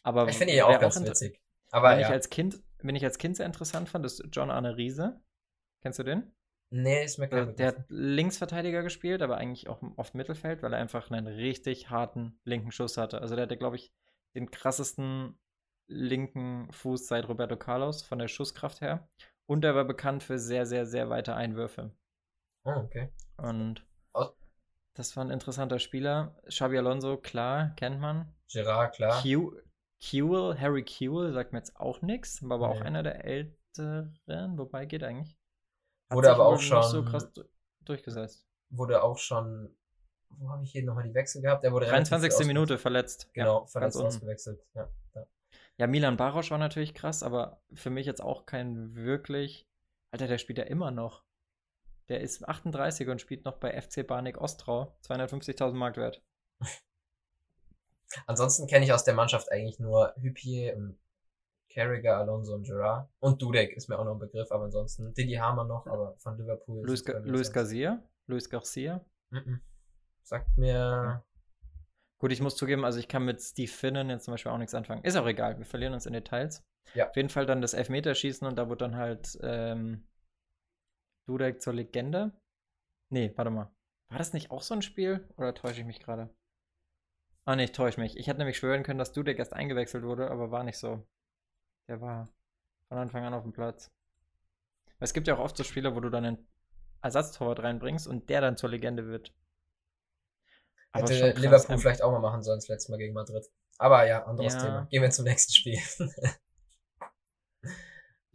Aber 0.03 0.27
Ich 0.27 0.37
finde 0.37 0.53
ihn 0.53 0.57
ja 0.57 0.65
auch 0.67 0.79
ganz 0.79 0.99
witzig. 1.01 1.39
Aber 1.71 1.91
Wenn 1.91 1.99
ich 1.99 2.07
ja. 2.07 2.09
als 2.09 2.29
Kind, 2.29 2.59
wenn 2.79 2.95
ich 2.95 3.03
als 3.05 3.17
Kind 3.17 3.37
sehr 3.37 3.45
interessant 3.45 3.89
fand, 3.89 4.05
ist 4.05 4.23
John 4.31 4.51
Arne 4.51 4.75
Riese. 4.77 5.21
Kennst 5.81 5.99
du 5.99 6.03
den? 6.03 6.31
Nee, 6.69 7.03
ist 7.03 7.19
mir 7.19 7.29
Der, 7.29 7.45
kein 7.45 7.55
der 7.55 7.71
Begriff. 7.71 7.77
hat 7.79 7.85
Linksverteidiger 7.89 8.83
gespielt, 8.83 9.21
aber 9.21 9.37
eigentlich 9.37 9.69
auch 9.69 9.81
oft 9.95 10.15
Mittelfeld, 10.15 10.61
weil 10.63 10.73
er 10.73 10.79
einfach 10.79 11.09
einen 11.11 11.27
richtig 11.27 11.89
harten 11.89 12.39
linken 12.43 12.71
Schuss 12.71 12.97
hatte. 12.97 13.21
Also 13.21 13.35
der 13.35 13.43
hatte, 13.43 13.57
glaube 13.57 13.75
ich, 13.75 13.93
den 14.35 14.49
krassesten 14.51 15.37
linken 15.87 16.71
Fuß 16.71 17.07
seit 17.07 17.27
Roberto 17.27 17.57
Carlos 17.57 18.03
von 18.03 18.19
der 18.19 18.27
Schusskraft 18.27 18.81
her. 18.81 19.07
Und 19.45 19.65
er 19.65 19.75
war 19.75 19.85
bekannt 19.85 20.23
für 20.23 20.39
sehr, 20.39 20.65
sehr, 20.65 20.85
sehr 20.85 21.09
weite 21.09 21.35
Einwürfe. 21.35 21.91
Oh, 22.65 22.71
okay. 22.71 23.11
Und 23.37 23.85
Aus- 24.13 24.33
das 24.95 25.15
war 25.17 25.25
ein 25.25 25.31
interessanter 25.31 25.79
Spieler. 25.79 26.39
Xabi 26.47 26.77
Alonso, 26.77 27.17
klar, 27.17 27.73
kennt 27.75 27.99
man. 27.99 28.33
Gerard, 28.51 28.95
klar. 28.95 29.21
Kew- 29.21 29.51
Kewell, 29.99 30.57
Harry 30.59 30.83
Kewell 30.83 31.33
sagt 31.33 31.51
mir 31.53 31.59
jetzt 31.59 31.75
auch 31.77 32.01
nichts, 32.01 32.41
war 32.43 32.55
aber 32.57 32.69
auch 32.69 32.79
Nee. 32.79 32.85
einer 32.87 33.03
der 33.03 33.23
älteren, 33.25 34.57
wobei 34.57 34.85
geht 34.85 35.03
eigentlich. 35.03 35.37
Wurde 36.09 36.27
sich 36.27 36.33
aber 36.35 36.45
auch 36.45 36.51
wohl 36.51 36.57
nicht 36.57 36.69
so 36.69 36.81
schon- 36.81 37.05
krass 37.05 37.33
du- 37.33 37.43
durchgesetzt. 37.81 38.47
Wurde 38.69 39.03
auch 39.03 39.17
schon, 39.17 39.75
wo 40.29 40.49
habe 40.49 40.63
ich 40.63 40.71
hier 40.71 40.83
nochmal 40.83 41.03
die 41.05 41.13
Wechsel 41.13 41.41
gehabt? 41.41 41.63
Der 41.63 41.71
wurde 41.71 41.87
relativ 41.87 42.07
früh 42.09 42.15
23. 42.19 42.47
Minute 42.47 42.77
verletzt. 42.77 43.29
Genau, 43.33 43.61
ja, 43.61 43.67
verletzt 43.67 43.97
ausgewechselt. 43.97 44.61
Ja, 44.73 44.89
ja. 45.77 45.87
Milan 45.87 46.17
Barosch 46.17 46.51
war 46.51 46.57
natürlich 46.57 46.93
krass, 46.93 47.23
aber 47.23 47.61
für 47.73 47.89
mich 47.89 48.05
jetzt 48.05 48.21
auch 48.21 48.45
kein 48.45 48.95
wirklich. 48.95 49.67
Alter, 50.11 50.27
der 50.27 50.37
spielt 50.37 50.59
ja 50.59 50.65
immer 50.65 50.91
noch. 50.91 51.23
Der 52.09 52.21
ist 52.21 52.47
38 52.47 53.07
und 53.07 53.21
spielt 53.21 53.45
noch 53.45 53.57
bei 53.57 53.79
FC 53.79 54.05
Barnik 54.05 54.37
Ostrau. 54.37 54.97
250.000 55.03 55.73
Marktwert. 55.73 56.21
Ansonsten 58.27 58.67
kenne 58.67 58.85
ich 58.85 58.93
aus 58.93 59.03
der 59.03 59.15
Mannschaft 59.15 59.51
eigentlich 59.51 59.79
nur 59.79 60.13
Hüppier 60.19 60.75
und 60.75 60.99
Carragher, 61.73 62.17
Alonso 62.17 62.53
und 62.53 62.67
Gerard. 62.67 63.09
Und 63.19 63.41
Dudek 63.41 63.75
ist 63.75 63.89
mir 63.89 63.97
auch 63.97 64.05
noch 64.05 64.13
ein 64.13 64.19
Begriff, 64.19 64.51
aber 64.51 64.65
ansonsten 64.65 65.13
Didi 65.13 65.33
Hamann 65.33 65.67
noch, 65.67 65.87
aber 65.87 66.15
von 66.19 66.37
Liverpool. 66.37 66.85
Luis, 66.85 67.03
Ga 67.03 67.17
Luis 67.19 67.51
Garcia. 67.51 68.03
Luis 68.27 68.49
Garcia. 68.49 69.03
Mhm. 69.31 69.61
Sagt 70.21 70.57
mir, 70.57 71.23
Gut, 72.23 72.31
ich 72.31 72.39
muss 72.39 72.55
zugeben, 72.55 72.85
also 72.85 72.99
ich 72.99 73.09
kann 73.09 73.25
mit 73.25 73.41
Steve 73.41 73.69
Finnen 73.69 74.09
jetzt 74.09 74.23
zum 74.23 74.33
Beispiel 74.33 74.53
auch 74.53 74.57
nichts 74.57 74.73
anfangen. 74.73 75.03
Ist 75.03 75.17
auch 75.17 75.27
egal, 75.27 75.57
wir 75.57 75.65
verlieren 75.65 75.93
uns 75.93 76.05
in 76.05 76.13
Details. 76.13 76.63
Ja. 76.93 77.09
Auf 77.09 77.17
jeden 77.17 77.27
Fall 77.27 77.45
dann 77.45 77.61
das 77.61 77.73
Elfmeterschießen 77.73 78.47
und 78.47 78.55
da 78.55 78.69
wurde 78.69 78.85
dann 78.85 78.95
halt 78.95 79.37
ähm, 79.43 80.07
Dudek 81.27 81.61
zur 81.61 81.73
Legende. 81.73 82.31
Nee, 83.09 83.33
warte 83.35 83.51
mal. 83.51 83.75
War 84.07 84.19
das 84.19 84.31
nicht 84.31 84.51
auch 84.51 84.61
so 84.61 84.73
ein 84.73 84.81
Spiel? 84.81 85.27
Oder 85.35 85.53
täusche 85.53 85.81
ich 85.81 85.85
mich 85.85 85.99
gerade? 85.99 86.33
Ah, 87.43 87.57
nee, 87.57 87.65
ich 87.65 87.73
täusche 87.73 87.99
mich. 87.99 88.15
Ich 88.15 88.27
hätte 88.27 88.39
nämlich 88.39 88.55
schwören 88.55 88.83
können, 88.83 88.99
dass 88.99 89.11
Dudek 89.11 89.37
erst 89.37 89.51
eingewechselt 89.51 90.05
wurde, 90.05 90.31
aber 90.31 90.49
war 90.49 90.63
nicht 90.63 90.77
so. 90.77 91.05
Der 91.89 91.99
war 91.99 92.29
von 92.87 92.99
Anfang 92.99 93.25
an 93.25 93.33
auf 93.33 93.43
dem 93.43 93.51
Platz. 93.51 93.91
Weil 94.97 95.07
Es 95.07 95.13
gibt 95.13 95.27
ja 95.27 95.35
auch 95.35 95.43
oft 95.43 95.57
so 95.57 95.65
Spiele, 95.65 95.93
wo 95.93 95.99
du 95.99 96.09
dann 96.09 96.23
einen 96.23 96.47
Ersatztorwart 97.01 97.59
reinbringst 97.59 98.07
und 98.07 98.29
der 98.29 98.39
dann 98.39 98.55
zur 98.55 98.69
Legende 98.69 99.07
wird. 99.07 99.35
Hätte 100.93 101.31
Liverpool 101.31 101.77
vielleicht 101.77 102.01
auch 102.01 102.11
mal 102.11 102.19
machen 102.19 102.43
sollen, 102.43 102.59
das 102.59 102.67
letzte 102.67 102.91
Mal 102.91 102.97
gegen 102.97 103.13
Madrid. 103.13 103.45
Aber 103.77 104.05
ja, 104.05 104.23
anderes 104.25 104.53
Ja. 104.53 104.61
Thema. 104.61 104.87
Gehen 104.89 105.01
wir 105.01 105.09
zum 105.09 105.25
nächsten 105.25 105.53
Spiel. 105.53 105.79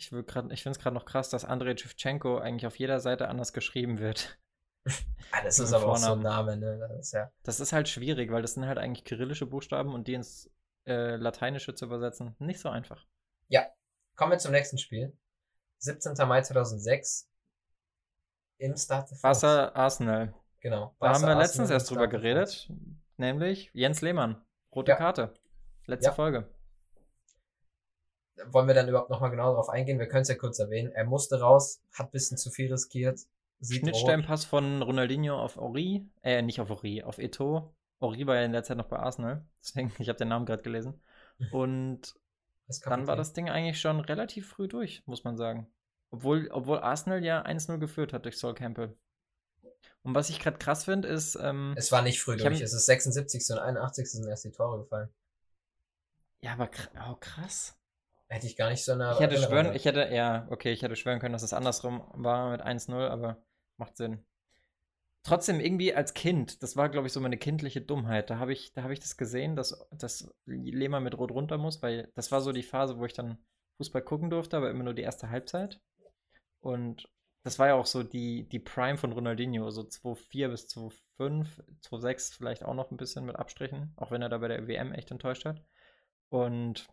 Ich, 0.01 0.11
grad- 0.11 0.53
ich 0.53 0.63
finde 0.63 0.79
es 0.79 0.81
gerade 0.81 0.95
noch 0.95 1.07
krass, 1.07 1.29
dass 1.29 1.45
Andrei 1.45 1.77
Shevchenko 1.77 2.39
eigentlich 2.39 2.69
auf 2.69 2.79
jeder 2.79 3.01
Seite 3.01 3.27
anders 3.27 3.53
geschrieben 3.53 3.99
wird. 3.99 4.39
ah, 5.33 5.43
das 5.43 5.59
ist 5.59 5.73
aber 5.73 5.89
auch 5.89 5.97
so 5.97 6.13
ein. 6.13 6.21
Name, 6.23 6.57
ne? 6.57 6.79
Das 6.79 6.99
ist 7.01 7.13
ja. 7.15 7.33
Das 7.43 7.59
ist 7.59 7.73
halt 7.73 7.89
schwierig, 7.89 8.31
weil 8.31 8.41
das 8.43 8.55
sind 8.55 8.65
halt 8.65 8.79
eigentlich 8.79 9.05
kyrillische 9.05 9.47
Buchstaben 9.47 9.93
und 9.93 10.07
die 10.07 10.15
ins 10.15 10.53
äh, 10.87 11.17
Lateinische 11.17 11.75
zu 11.75 11.87
übersetzen, 11.87 12.37
nicht 12.39 12.61
so 12.61 12.69
einfach. 12.69 13.09
Kommen 14.19 14.33
wir 14.33 14.39
zum 14.39 14.51
nächsten 14.51 14.79
Spiel. 14.79 15.17
17. 15.79 16.15
Mai 16.27 16.43
2006. 16.43 17.31
Im 18.59 18.77
Start. 18.77 19.11
Barca 19.23 19.69
Arsenal. 19.69 20.35
Genau. 20.61 20.95
Da 20.99 21.07
haben 21.09 21.23
wir 21.23 21.29
Arsenal 21.29 21.39
letztens 21.39 21.71
erst 21.71 21.91
drüber 21.91 22.09
geredet, 22.09 22.71
nämlich 23.17 23.71
Jens 23.73 24.01
Lehmann. 24.01 24.41
Rote 24.75 24.91
Ja. 24.93 24.97
Karte. 24.97 25.35
Letzte 25.87 26.09
Ja. 26.11 26.15
Folge. 26.15 26.49
wollen 28.51 28.69
wir 28.69 28.75
dann 28.75 28.89
überhaupt 28.89 29.11
nochmal 29.11 29.31
genau 29.31 29.51
darauf 29.51 29.69
eingehen? 29.69 29.99
Wir 29.99 30.07
können 30.09 30.23
es 30.23 30.29
ja 30.29 30.37
kurz 30.37 30.59
erwähnen. 30.61 30.93
Er 30.93 31.05
musste 31.05 31.41
raus, 31.41 31.83
hat 31.93 32.09
ein 32.09 32.11
bisschen 32.13 32.39
zu 32.39 32.51
viel 32.51 32.71
riskiert. 32.71 33.19
Rot. 33.61 33.73
Schnittstellenpass 33.73 34.45
von 34.45 34.81
Ronaldinho 34.83 35.37
auf 35.37 35.57
Ori. 35.57 36.09
Äh, 36.23 36.43
nicht 36.43 36.61
auf 36.61 36.71
Ori, 36.71 37.03
auf 37.03 37.19
Eto. 37.19 37.75
Ori 37.99 38.27
war 38.29 38.37
ja 38.37 38.45
in 38.45 38.53
der 38.53 38.63
Zeit 38.63 38.77
noch 38.77 38.87
bei 38.87 38.97
Arsenal. 38.99 39.45
Deswegen, 39.63 39.93
ich 39.99 40.09
habe 40.09 40.19
den 40.19 40.29
Namen 40.29 40.47
gerade 40.47 40.63
gelesen. 40.63 41.03
Und 41.51 42.15
dann 42.85 43.07
war 43.09 43.17
das 43.17 43.33
Ding 43.33 43.49
eigentlich 43.49 43.81
schon 43.81 43.99
relativ 43.99 44.49
früh 44.49 44.69
durch, 44.69 45.03
muss 45.07 45.25
man 45.25 45.37
sagen. 45.37 45.67
Obwohl, 46.11 46.49
obwohl 46.53 46.79
Arsenal 46.79 47.25
ja 47.25 47.45
1-0 47.45 47.79
geführt 47.79 48.13
hat 48.13 48.25
durch 48.25 48.39
Sol 48.39 48.55
Campbell. 48.55 48.97
Und 50.03 50.15
was 50.15 50.31
ich 50.31 50.41
gerade 50.41 50.59
krass 50.59 50.85
finde, 50.85 51.09
ist. 51.09 51.37
Ähm, 51.37 51.75
es 51.77 51.93
war 51.93 52.03
nicht 52.03 52.21
früh 52.21 52.37
durch, 52.37 52.61
es 52.61 52.73
ist 52.73 52.87
76. 52.87 53.51
und 53.51 53.59
81. 53.59 54.11
sind 54.11 54.29
erst 54.29 54.45
die 54.45 54.51
Tore 54.51 54.79
gefallen. 54.79 55.11
Ja, 56.41 56.53
aber 56.53 56.71
oh, 57.11 57.17
krass. 57.21 57.79
Hätte 58.29 58.47
ich 58.47 58.57
gar 58.57 58.71
nicht 58.71 58.85
so 58.85 58.93
eine. 58.93 59.13
Ich 59.13 59.21
hätte 59.21 59.39
schwören, 59.39 59.75
ich 59.75 59.85
hätte, 59.85 60.09
ja, 60.13 60.47
okay, 60.51 60.73
ich 60.73 60.83
hätte 60.83 60.97
schwören 60.97 61.19
können, 61.19 61.33
dass 61.33 61.43
es 61.43 61.53
andersrum 61.53 62.03
war 62.15 62.51
mit 62.51 62.63
1-0, 62.63 63.09
aber 63.09 63.43
macht 63.79 63.97
Sinn. 63.97 64.25
Trotzdem 65.25 65.61
irgendwie 65.61 65.95
als 65.95 66.15
Kind, 66.15 66.63
das 66.63 66.77
war, 66.77 66.89
glaube 66.89 67.07
ich, 67.07 67.13
so 67.13 67.21
meine 67.21 67.39
kindliche 67.39 67.81
Dummheit. 67.81 68.31
Da 68.31 68.39
habe 68.39 68.53
ich, 68.53 68.73
da 68.73 68.89
ich 68.91 69.01
das 69.01 69.17
gesehen, 69.17 69.57
dass, 69.57 69.87
dass 69.91 70.31
Lehmann 70.47 71.03
mit 71.03 71.19
Rot 71.19 71.33
runter 71.33 71.59
muss, 71.59 71.83
weil 71.83 72.11
das 72.15 72.31
war 72.31 72.41
so 72.41 72.53
die 72.53 72.63
Phase, 72.63 72.99
wo 72.99 73.05
ich 73.05 73.15
dann 73.15 73.39
Fußball 73.79 74.03
gucken 74.03 74.31
durfte, 74.31 74.57
aber 74.57 74.71
immer 74.71 74.85
nur 74.85 74.95
die 74.95 75.03
erste 75.03 75.31
Halbzeit. 75.31 75.81
Und 76.61 77.09
das 77.49 77.59
war 77.59 77.69
ja 77.69 77.77
auch 77.77 77.87
so 77.87 78.03
die, 78.03 78.47
die 78.47 78.59
Prime 78.59 78.99
von 78.99 79.11
Ronaldinho, 79.11 79.71
so 79.71 79.81
2-4 79.81 80.49
bis 80.49 80.69
2-5, 80.69 81.47
2-6 81.83 82.37
vielleicht 82.37 82.63
auch 82.63 82.75
noch 82.75 82.91
ein 82.91 82.99
bisschen 82.99 83.25
mit 83.25 83.37
Abstrichen, 83.37 83.95
auch 83.97 84.11
wenn 84.11 84.21
er 84.21 84.29
da 84.29 84.37
bei 84.37 84.49
der 84.49 84.69
WM 84.69 84.93
echt 84.93 85.11
enttäuscht 85.11 85.47
hat. 85.47 85.65
Und 86.29 86.87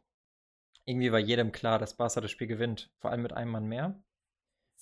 irgendwie 0.85 1.11
war 1.11 1.19
jedem 1.19 1.51
klar, 1.51 1.77
dass 1.77 1.97
Barca 1.97 2.21
das 2.21 2.31
Spiel 2.31 2.47
gewinnt, 2.47 2.89
vor 2.99 3.11
allem 3.11 3.21
mit 3.21 3.33
einem 3.33 3.51
Mann 3.51 3.65
mehr. 3.65 4.01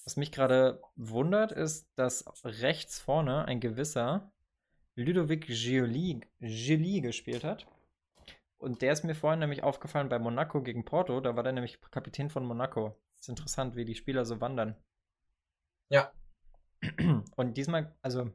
Was 0.04 0.16
mich 0.16 0.32
gerade 0.32 0.80
wundert, 0.96 1.52
ist, 1.52 1.90
dass 1.96 2.24
rechts 2.44 3.00
vorne 3.00 3.46
ein 3.46 3.60
gewisser 3.60 4.32
Ludovic 4.94 5.48
Gioli, 5.48 6.22
Gioli 6.40 7.02
gespielt 7.02 7.44
hat. 7.44 7.66
Und 8.60 8.84
der 8.84 8.94
ist 8.94 9.04
mir 9.04 9.16
vorhin 9.16 9.40
nämlich 9.40 9.64
aufgefallen 9.64 10.10
bei 10.10 10.20
Monaco 10.20 10.62
gegen 10.62 10.86
Porto. 10.86 11.20
Da 11.20 11.36
war 11.36 11.42
der 11.42 11.54
nämlich 11.54 11.82
Kapitän 11.90 12.30
von 12.30 12.46
Monaco. 12.46 12.96
Ist 13.20 13.30
interessant, 13.30 13.76
wie 13.76 13.86
die 13.86 13.96
Spieler 13.96 14.24
so 14.24 14.40
wandern. 14.40 14.76
Ja. 15.94 16.12
Und 17.36 17.56
diesmal, 17.56 17.96
also 18.02 18.32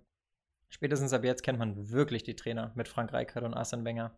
spätestens 0.71 1.13
ab 1.13 1.25
jetzt 1.25 1.43
kennt 1.43 1.59
man 1.59 1.91
wirklich 1.91 2.23
die 2.23 2.37
Trainer 2.37 2.73
mit 2.77 2.87
Frank 2.87 3.13
Rijkaard 3.13 3.45
und 3.45 3.55
Arsene 3.55 3.85
Wenger. 3.85 4.17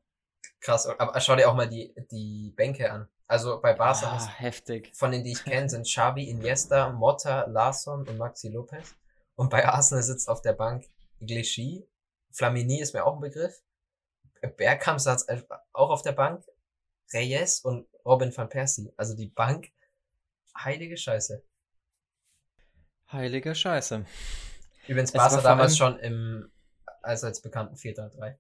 Krass, 0.61 0.87
aber 0.87 1.19
schau 1.21 1.37
dir 1.37 1.49
auch 1.49 1.55
mal 1.55 1.69
die, 1.69 1.95
die 2.11 2.53
Bänke 2.55 2.93
an. 2.93 3.09
Also 3.27 3.61
bei 3.61 3.73
Barca 3.73 4.09
ah, 4.09 4.29
heftig. 4.29 4.95
von 4.95 5.11
denen, 5.11 5.25
die 5.25 5.33
ich 5.33 5.45
kenne, 5.45 5.71
sind 5.71 5.87
Xavi, 5.87 6.29
Iniesta, 6.29 6.91
Motta, 6.91 7.47
Larsson 7.47 8.07
und 8.07 8.19
Maxi 8.19 8.51
Lopez. 8.51 8.95
Und 9.37 9.49
bei 9.49 9.67
Arsenal 9.67 10.03
sitzt 10.03 10.29
auf 10.29 10.43
der 10.43 10.53
Bank 10.53 10.85
Iglesi, 11.21 11.87
Flamini 12.33 12.81
ist 12.81 12.93
mir 12.93 13.05
auch 13.05 13.15
ein 13.15 13.21
Begriff. 13.21 13.63
Bergkamp 14.57 15.01
saß 15.01 15.27
auch 15.73 15.91
auf 15.91 16.03
der 16.03 16.13
Bank, 16.13 16.45
Reyes 17.13 17.61
und 17.61 17.87
Robin 18.05 18.37
van 18.37 18.49
Persie. 18.49 18.93
Also 18.97 19.15
die 19.15 19.29
Bank, 19.29 19.71
heilige 20.59 20.97
Scheiße. 20.97 21.43
Heilige 23.13 23.55
Scheiße. 23.55 24.05
Übrigens 24.87 25.13
Barca 25.13 25.41
damals 25.41 25.77
schon 25.77 25.99
im 25.99 26.51
allseits 27.03 27.41
bekannten 27.41 27.75
4-3. 27.75 28.37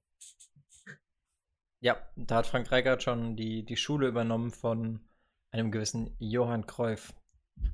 Ja, 1.80 1.96
da 2.16 2.36
hat 2.36 2.46
Frank 2.46 2.70
Reichardt 2.70 3.02
schon 3.02 3.36
die, 3.36 3.64
die 3.64 3.76
Schule 3.76 4.06
übernommen 4.06 4.50
von 4.50 5.00
einem 5.50 5.70
gewissen 5.70 6.14
Johann 6.18 6.66
Cruyff. 6.66 7.14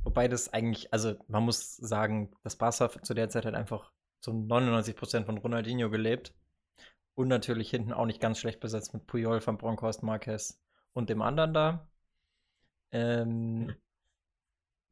Wobei 0.04 0.28
das 0.28 0.52
eigentlich, 0.52 0.92
also 0.92 1.16
man 1.28 1.42
muss 1.42 1.76
sagen, 1.76 2.32
das 2.42 2.56
Barca 2.56 2.90
zu 3.02 3.14
der 3.14 3.28
Zeit 3.28 3.44
hat 3.44 3.54
einfach 3.54 3.92
zu 4.20 4.30
99% 4.30 5.24
von 5.24 5.38
Ronaldinho 5.38 5.90
gelebt. 5.90 6.34
Und 7.14 7.28
natürlich 7.28 7.70
hinten 7.70 7.92
auch 7.92 8.06
nicht 8.06 8.20
ganz 8.20 8.38
schlecht 8.38 8.60
besetzt 8.60 8.92
mit 8.92 9.06
Puyol 9.06 9.40
von 9.40 9.56
Bronkhorst 9.56 10.02
Marquez 10.02 10.60
und 10.92 11.08
dem 11.08 11.22
anderen 11.22 11.54
da. 11.54 11.88
Ähm, 12.92 13.74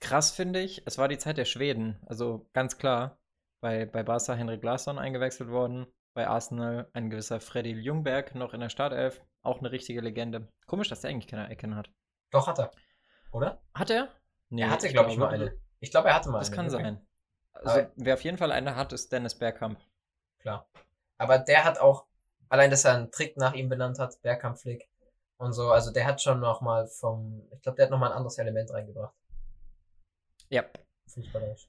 krass 0.04 0.30
finde 0.30 0.60
ich, 0.60 0.82
es 0.86 0.98
war 0.98 1.08
die 1.08 1.18
Zeit 1.18 1.38
der 1.38 1.46
Schweden. 1.46 1.98
Also 2.06 2.46
ganz 2.52 2.78
klar, 2.78 3.18
bei, 3.60 3.86
bei 3.86 4.02
Barca 4.02 4.34
Henrik 4.34 4.62
Larsson 4.62 4.98
eingewechselt 4.98 5.50
worden 5.50 5.86
bei 6.14 6.28
Arsenal 6.28 6.88
ein 6.92 7.10
gewisser 7.10 7.40
Freddy 7.40 7.72
Ljungberg 7.72 8.34
noch 8.34 8.54
in 8.54 8.60
der 8.60 8.68
Startelf. 8.68 9.24
Auch 9.42 9.58
eine 9.58 9.72
richtige 9.72 10.00
Legende. 10.00 10.48
Komisch, 10.66 10.88
dass 10.88 11.00
der 11.00 11.10
eigentlich 11.10 11.26
keine 11.26 11.48
Ecken 11.48 11.74
hat. 11.74 11.90
Doch, 12.30 12.46
hat 12.46 12.58
er. 12.58 12.70
Oder? 13.32 13.60
Hat 13.74 13.90
er? 13.90 14.08
Nee, 14.48 14.62
er 14.62 14.70
hatte, 14.70 14.88
glaube 14.90 15.10
ich, 15.10 15.16
mal 15.16 15.28
eine. 15.28 15.58
Ich 15.80 15.90
glaube, 15.90 16.08
er 16.08 16.14
hatte 16.14 16.30
mal 16.30 16.38
das 16.38 16.52
eine. 16.52 16.68
Das 16.68 16.72
kann 16.72 16.84
sein. 16.84 17.06
Also, 17.52 17.90
wer 17.96 18.14
auf 18.14 18.22
jeden 18.22 18.38
Fall 18.38 18.52
eine 18.52 18.76
hat, 18.76 18.92
ist 18.92 19.12
Dennis 19.12 19.38
Bergkamp. 19.38 19.80
Klar. 20.38 20.68
Aber 21.18 21.38
der 21.38 21.64
hat 21.64 21.78
auch, 21.78 22.06
allein, 22.48 22.70
dass 22.70 22.84
er 22.84 22.94
einen 22.94 23.10
Trick 23.10 23.36
nach 23.36 23.54
ihm 23.54 23.68
benannt 23.68 23.98
hat, 23.98 24.20
Bergkamp-Flick 24.22 24.88
und 25.36 25.52
so, 25.52 25.72
also 25.72 25.92
der 25.92 26.06
hat 26.06 26.22
schon 26.22 26.40
nochmal 26.40 26.86
vom, 26.86 27.48
ich 27.52 27.62
glaube, 27.62 27.76
der 27.76 27.86
hat 27.86 27.90
nochmal 27.90 28.10
ein 28.10 28.16
anderes 28.16 28.38
Element 28.38 28.72
reingebracht. 28.72 29.14
Ja. 30.54 30.62
Fußballerisch. 31.08 31.68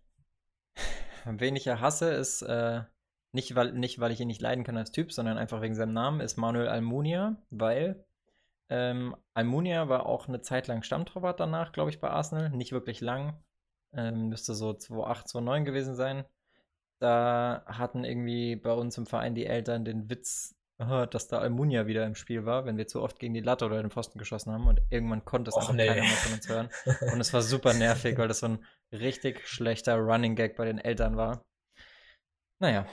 Wen 1.25 1.55
ich 1.55 1.65
ja 1.65 1.79
hasse, 1.79 2.11
ist 2.11 2.43
äh, 2.43 2.83
nicht 3.31 3.55
weil, 3.55 3.73
nicht, 3.73 3.99
weil 3.99 4.11
ich 4.11 4.21
ihn 4.21 4.27
nicht 4.27 4.41
leiden 4.41 4.63
kann 4.63 4.77
als 4.77 4.91
Typ, 4.91 5.11
sondern 5.11 5.39
einfach 5.39 5.61
wegen 5.61 5.73
seinem 5.73 5.93
Namen, 5.93 6.21
ist 6.21 6.37
Manuel 6.37 6.67
Almunia, 6.67 7.35
weil 7.49 8.05
ähm, 8.69 9.15
Almunia 9.33 9.89
war 9.89 10.05
auch 10.05 10.27
eine 10.27 10.41
Zeit 10.41 10.67
lang 10.67 10.83
Stammtorwart 10.83 11.39
danach, 11.39 11.71
glaube 11.71 11.89
ich, 11.89 11.99
bei 11.99 12.11
Arsenal. 12.11 12.51
Nicht 12.51 12.73
wirklich 12.73 13.01
lang. 13.01 13.43
Ähm, 13.91 14.29
müsste 14.29 14.53
so 14.53 14.69
2,8, 14.69 15.31
2,9 15.31 15.63
gewesen 15.63 15.95
sein. 15.95 16.23
Da 16.99 17.63
hatten 17.65 18.03
irgendwie 18.03 18.55
bei 18.55 18.71
uns 18.71 18.97
im 18.99 19.07
Verein 19.07 19.33
die 19.33 19.47
Eltern 19.47 19.83
den 19.83 20.11
Witz 20.11 20.55
gehört, 20.77 21.13
dass 21.15 21.27
da 21.27 21.39
Almunia 21.39 21.87
wieder 21.87 22.05
im 22.05 22.15
Spiel 22.15 22.45
war, 22.45 22.65
wenn 22.65 22.77
wir 22.77 22.87
zu 22.87 23.01
oft 23.01 23.19
gegen 23.19 23.33
die 23.33 23.41
Latte 23.41 23.65
oder 23.65 23.81
den 23.81 23.91
Pfosten 23.91 24.19
geschossen 24.19 24.51
haben 24.51 24.67
und 24.67 24.81
irgendwann 24.89 25.23
konnte 25.23 25.49
es 25.49 25.55
einfach 25.55 25.73
nee. 25.73 25.87
keiner 25.87 26.01
mehr 26.01 26.11
von 26.11 26.33
uns 26.33 26.49
hören. 26.49 26.69
Und 27.13 27.21
es 27.21 27.33
war 27.33 27.41
super 27.41 27.73
nervig, 27.73 28.17
weil 28.17 28.27
das 28.27 28.39
so 28.39 28.47
ein 28.47 28.65
richtig 28.99 29.47
schlechter 29.47 29.97
Running 29.97 30.35
Gag 30.35 30.55
bei 30.55 30.65
den 30.65 30.77
Eltern 30.77 31.17
war. 31.17 31.45
Naja, 32.59 32.87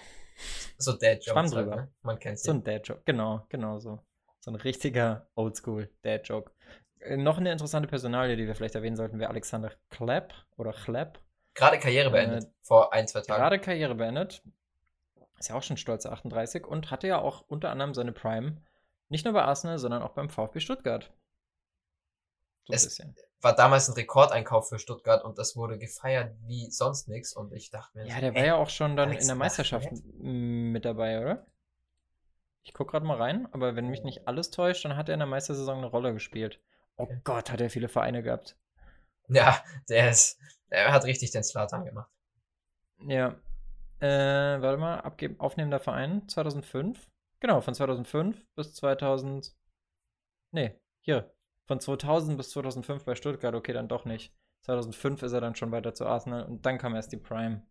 so. 0.77 0.99
Schwamm 0.99 1.47
halt, 1.47 1.53
drüber. 1.53 1.77
ne? 1.77 1.93
Man 2.03 2.19
kennt 2.19 2.39
So 2.39 2.53
ein 2.53 2.65
Dad-Joke, 2.65 3.03
genau, 3.05 3.47
genau 3.49 3.79
so. 3.79 4.01
So 4.41 4.51
ein 4.51 4.57
richtiger 4.57 5.29
Oldschool 5.35 5.89
Dad-Joke. 6.03 6.53
Äh, 7.01 7.17
noch 7.17 7.39
eine 7.39 7.53
interessante 7.53 7.89
Personalie, 7.89 8.37
die 8.37 8.47
wir 8.47 8.55
vielleicht 8.55 8.75
erwähnen 8.75 8.97
sollten, 8.97 9.19
wäre 9.19 9.31
Alexander 9.31 9.73
Klepp 9.91 10.35
oder 10.57 10.73
Klepp. 10.73 11.21
Gerade 11.55 11.79
Karriere 11.79 12.09
äh, 12.09 12.13
beendet, 12.13 12.45
äh, 12.45 12.49
vor 12.63 12.93
ein, 12.93 13.07
zwei 13.07 13.21
Tagen. 13.21 13.41
Gerade 13.41 13.59
Karriere 13.59 13.95
beendet. 13.95 14.43
Ist 15.39 15.49
ja 15.49 15.57
auch 15.57 15.63
schon 15.63 15.77
stolze 15.77 16.11
38 16.11 16.67
und 16.67 16.91
hatte 16.91 17.09
ja 17.09 17.21
auch 17.21 17.45
unter 17.49 17.71
anderem 17.71 17.95
seine 17.95 18.13
Prime 18.13 18.63
nicht 19.09 19.25
nur 19.25 19.35
bei 19.35 19.43
Arsenal, 19.43 19.79
sondern 19.79 20.03
auch 20.03 20.15
beim 20.15 20.31
VfB 20.31 20.61
Stuttgart. 20.61 21.13
So 22.65 22.73
es 22.73 22.99
war 23.43 23.55
damals 23.55 23.89
ein 23.89 23.95
Rekordeinkauf 23.95 24.69
für 24.69 24.79
Stuttgart 24.79 25.25
und 25.25 25.39
das 25.39 25.57
wurde 25.57 25.79
gefeiert 25.79 26.35
wie 26.47 26.71
sonst 26.71 27.09
nichts 27.09 27.35
und 27.35 27.53
ich 27.53 27.71
dachte 27.71 27.99
mir. 27.99 28.07
Ja, 28.07 28.21
der 28.21 28.35
war 28.35 28.45
ja 28.45 28.57
auch 28.57 28.71
schon 28.71 28.97
dann 28.97 29.13
in 29.13 29.27
der 29.27 29.35
Meisterschaft 29.35 29.89
mit 30.19 30.85
dabei, 30.85 31.21
oder? 31.21 31.47
Ich 32.63 32.73
guck 32.73 32.93
gerade 32.93 33.05
mal 33.05 33.17
rein, 33.17 33.49
aber 33.53 33.75
wenn 33.75 33.89
mich 33.89 34.05
nicht 34.05 34.29
alles 34.29 34.51
täuscht, 34.51 34.85
dann 34.85 34.97
hat 34.97 35.09
er 35.09 35.15
in 35.15 35.21
der 35.21 35.27
Meistersaison 35.27 35.79
eine 35.79 35.89
Rolle 35.89 36.13
gespielt. 36.13 36.61
Oh 36.97 37.05
okay. 37.05 37.21
Gott, 37.25 37.51
hat 37.51 37.61
er 37.61 37.71
viele 37.71 37.89
Vereine 37.89 38.23
gehabt. 38.23 38.57
Ja, 39.29 39.63
der 39.89 40.11
ist, 40.11 40.39
er 40.69 40.93
hat 40.93 41.05
richtig 41.05 41.33
den 41.33 41.43
Slatan 41.43 41.85
gemacht. 41.85 42.11
Ja. 43.07 43.41
Äh, 43.99 44.61
warte 44.63 44.79
mal, 44.79 45.01
abgeben, 45.01 45.39
aufnehmender 45.41 45.81
Verein 45.81 46.29
2005. 46.29 47.09
Genau, 47.41 47.61
von 47.61 47.75
2005 47.75 48.45
bis 48.55 48.75
2000. 48.75 49.57
Nee, 50.53 50.79
hier, 51.01 51.33
von 51.67 51.81
2000 51.81 52.37
bis 52.37 52.51
2005 52.51 53.05
bei 53.05 53.15
Stuttgart, 53.15 53.55
okay, 53.55 53.73
dann 53.73 53.89
doch 53.89 54.05
nicht. 54.05 54.35
2005 54.63 55.23
ist 55.23 55.33
er 55.33 55.41
dann 55.41 55.55
schon 55.55 55.73
weiter 55.73 55.95
zu 55.95 56.07
Arsenal 56.07 56.45
und 56.45 56.65
dann 56.65 56.79
kam 56.79 56.95
erst 56.95 57.13
die 57.13 57.17
Prime. 57.17 57.63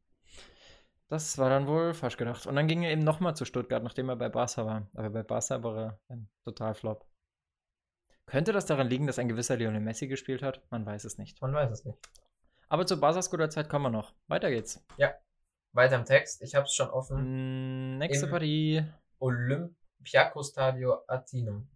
Das 1.08 1.38
war 1.38 1.50
dann 1.50 1.68
wohl 1.68 1.94
falsch 1.94 2.16
gedacht. 2.16 2.48
Und 2.48 2.56
dann 2.56 2.68
ging 2.68 2.84
er 2.84 2.92
eben 2.92 3.04
nochmal 3.04 3.36
zu 3.36 3.44
Stuttgart, 3.44 3.84
nachdem 3.84 4.08
er 4.08 4.16
bei 4.16 4.30
Barca 4.30 4.66
war. 4.66 4.88
Aber 4.94 5.10
bei 5.10 5.24
Barca 5.24 5.62
war 5.62 5.78
er 5.78 6.00
ein 6.08 6.30
Totalflop. 6.46 7.06
Könnte 8.28 8.54
das 8.54 8.66
daran 8.66 8.88
liegen, 8.88 9.08
dass 9.08 9.20
ein 9.20 9.28
gewisser 9.28 9.58
Lionel 9.58 9.82
Messi 9.82 10.08
gespielt 10.08 10.42
hat? 10.42 10.62
Man 10.72 10.86
weiß 10.86 11.04
es 11.04 11.18
nicht. 11.18 11.42
Man 11.42 11.54
weiß 11.54 11.70
es 11.70 11.84
nicht. 11.84 12.00
Aber 12.70 12.86
zur 12.86 13.02
Barca's 13.02 13.30
guter 13.30 13.50
Zeit 13.50 13.68
kommen 13.68 13.84
wir 13.84 13.90
noch. 13.90 14.14
Weiter 14.28 14.50
geht's. 14.50 14.82
Ja, 14.96 15.14
weiter 15.74 15.98
im 15.98 16.06
Text. 16.06 16.42
Ich 16.42 16.56
habe 16.56 16.66
es 16.66 16.74
schon 16.74 16.90
offen. 16.90 17.96
Mm, 17.96 17.98
nächste 17.98 18.28
Partie. 18.28 18.86
Olympiakos 19.20 20.52
Stadio 20.52 21.04
Atinum. 21.08 21.68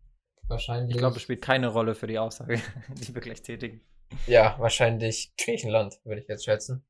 Wahrscheinlich. 0.47 0.95
Ich 0.95 0.97
glaube, 0.99 1.15
es 1.15 1.23
spielt 1.23 1.41
keine 1.41 1.67
Rolle 1.67 1.95
für 1.95 2.07
die 2.07 2.19
Aussage, 2.19 2.61
die 2.89 3.13
wir 3.13 3.21
gleich 3.21 3.41
tätigen. 3.41 3.81
Ja, 4.27 4.55
wahrscheinlich 4.59 5.33
Griechenland, 5.37 5.99
würde 6.03 6.21
ich 6.21 6.27
jetzt 6.27 6.45
schätzen. 6.45 6.85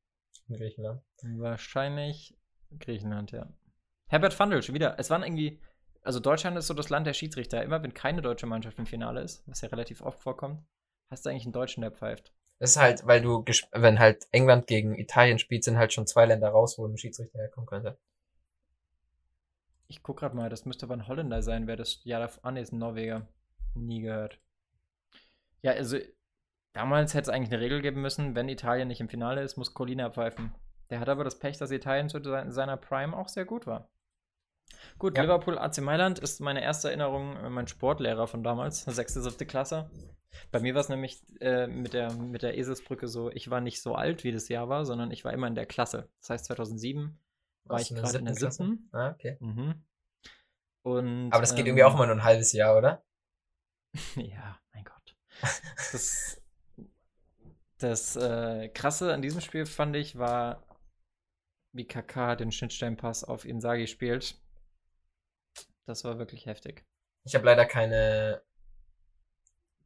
Griechenland. 0.48 1.02
Wahrscheinlich 1.22 2.36
Griechenland, 2.78 3.32
ja. 3.32 3.48
Herbert 4.08 4.38
Vandel, 4.38 4.62
schon 4.62 4.74
wieder. 4.74 4.98
Es 4.98 5.10
waren 5.10 5.22
irgendwie, 5.22 5.60
also 6.02 6.20
Deutschland 6.20 6.56
ist 6.56 6.66
so 6.66 6.74
das 6.74 6.90
Land 6.90 7.06
der 7.06 7.14
Schiedsrichter. 7.14 7.62
Immer 7.62 7.82
wenn 7.82 7.94
keine 7.94 8.22
deutsche 8.22 8.46
Mannschaft 8.46 8.78
im 8.78 8.86
Finale 8.86 9.22
ist, 9.22 9.42
was 9.46 9.62
ja 9.62 9.68
relativ 9.68 10.02
oft 10.02 10.20
vorkommt, 10.20 10.62
hast 11.10 11.24
du 11.24 11.30
eigentlich 11.30 11.44
einen 11.44 11.52
Deutschen, 11.52 11.80
der 11.80 11.90
pfeift. 11.90 12.32
Das 12.58 12.70
ist 12.70 12.76
halt, 12.76 13.06
weil 13.06 13.20
du, 13.20 13.44
wenn 13.72 13.98
halt 13.98 14.26
England 14.32 14.66
gegen 14.66 14.94
Italien 14.94 15.38
spielt, 15.38 15.64
sind 15.64 15.76
halt 15.76 15.92
schon 15.92 16.06
zwei 16.06 16.26
Länder 16.26 16.48
raus, 16.48 16.78
wo 16.78 16.86
ein 16.86 16.96
Schiedsrichter 16.96 17.38
herkommen 17.38 17.66
könnte. 17.66 17.98
Ich 19.88 20.02
guck 20.02 20.18
grad 20.18 20.34
mal, 20.34 20.48
das 20.48 20.64
müsste 20.64 20.86
aber 20.86 20.94
ein 20.94 21.06
Holländer 21.06 21.42
sein, 21.42 21.66
wer 21.66 21.76
das 21.76 22.00
Ja. 22.04 22.28
Ah, 22.42 22.50
nee, 22.50 22.62
ist 22.62 22.72
ein 22.72 22.78
Norweger. 22.78 23.26
Nie 23.76 24.00
gehört. 24.00 24.40
Ja, 25.62 25.72
also 25.72 25.98
damals 26.72 27.14
hätte 27.14 27.22
es 27.22 27.28
eigentlich 27.28 27.52
eine 27.52 27.60
Regel 27.60 27.82
geben 27.82 28.02
müssen, 28.02 28.34
wenn 28.34 28.48
Italien 28.48 28.88
nicht 28.88 29.00
im 29.00 29.08
Finale 29.08 29.42
ist, 29.42 29.56
muss 29.56 29.74
Colina 29.74 30.10
pfeifen. 30.10 30.54
Der 30.90 31.00
hat 31.00 31.08
aber 31.08 31.24
das 31.24 31.38
Pech, 31.38 31.58
dass 31.58 31.70
Italien 31.70 32.08
zu 32.08 32.22
seiner 32.22 32.76
Prime 32.76 33.16
auch 33.16 33.28
sehr 33.28 33.44
gut 33.44 33.66
war. 33.66 33.88
Gut, 34.98 35.16
Ja. 35.16 35.22
Liverpool 35.22 35.58
AC 35.58 35.78
Mailand 35.78 36.18
ist 36.18 36.40
meine 36.40 36.62
erste 36.62 36.88
Erinnerung, 36.88 37.36
äh, 37.36 37.50
mein 37.50 37.68
Sportlehrer 37.68 38.26
von 38.26 38.42
damals, 38.42 38.84
sechste, 38.84 39.20
siebte 39.22 39.46
Klasse. 39.46 39.90
Bei 40.50 40.60
mir 40.60 40.74
war 40.74 40.80
es 40.80 40.88
nämlich 40.88 41.22
äh, 41.40 41.66
mit, 41.66 41.92
der, 41.94 42.12
mit 42.12 42.42
der 42.42 42.58
Eselsbrücke 42.58 43.08
so, 43.08 43.30
ich 43.30 43.48
war 43.50 43.60
nicht 43.60 43.80
so 43.80 43.94
alt, 43.94 44.22
wie 44.22 44.32
das 44.32 44.48
Jahr 44.48 44.68
war, 44.68 44.84
sondern 44.84 45.10
ich 45.10 45.24
war 45.24 45.32
immer 45.32 45.46
in 45.46 45.54
der 45.54 45.66
Klasse. 45.66 46.08
Das 46.20 46.30
heißt, 46.30 46.44
2007 46.46 47.18
war 47.64 47.78
Warst 47.78 47.90
ich 47.90 47.96
gerade 47.96 48.18
in 48.18 48.24
der 48.26 48.34
Klasse? 48.34 48.64
siebten. 48.64 48.88
Ah, 48.92 49.10
okay. 49.10 49.38
Mhm. 49.40 49.82
Und, 50.82 51.32
Aber 51.32 51.40
das 51.40 51.54
geht 51.54 51.60
ähm, 51.60 51.66
irgendwie 51.68 51.84
auch 51.84 51.94
immer 51.94 52.06
nur 52.06 52.16
ein 52.16 52.24
halbes 52.24 52.52
Jahr, 52.52 52.76
oder? 52.76 53.02
Ja, 54.16 54.58
mein 54.72 54.84
Gott. 54.84 55.16
Das, 55.92 56.40
das 57.78 58.16
äh, 58.16 58.68
Krasse 58.68 59.12
an 59.12 59.22
diesem 59.22 59.40
Spiel 59.40 59.66
fand 59.66 59.96
ich 59.96 60.18
war, 60.18 60.64
wie 61.72 61.86
KK 61.86 62.36
den 62.36 62.52
Schnittstellenpass 62.52 63.24
auf 63.24 63.44
Inzaghi 63.44 63.86
spielt. 63.86 64.40
Das 65.84 66.04
war 66.04 66.18
wirklich 66.18 66.46
heftig. 66.46 66.84
Ich 67.24 67.34
habe 67.34 67.44
leider 67.44 67.66
keine 67.66 68.42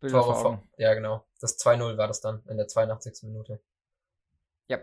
Bilder 0.01 0.23
Tore 0.23 0.41
vor. 0.41 0.63
Ja, 0.77 0.95
genau. 0.95 1.27
Das 1.41 1.59
2-0 1.59 1.97
war 1.97 2.07
das 2.07 2.21
dann 2.21 2.43
in 2.49 2.57
der 2.57 2.69
82. 2.69 3.25
Minute. 3.25 3.61
Ja, 4.69 4.79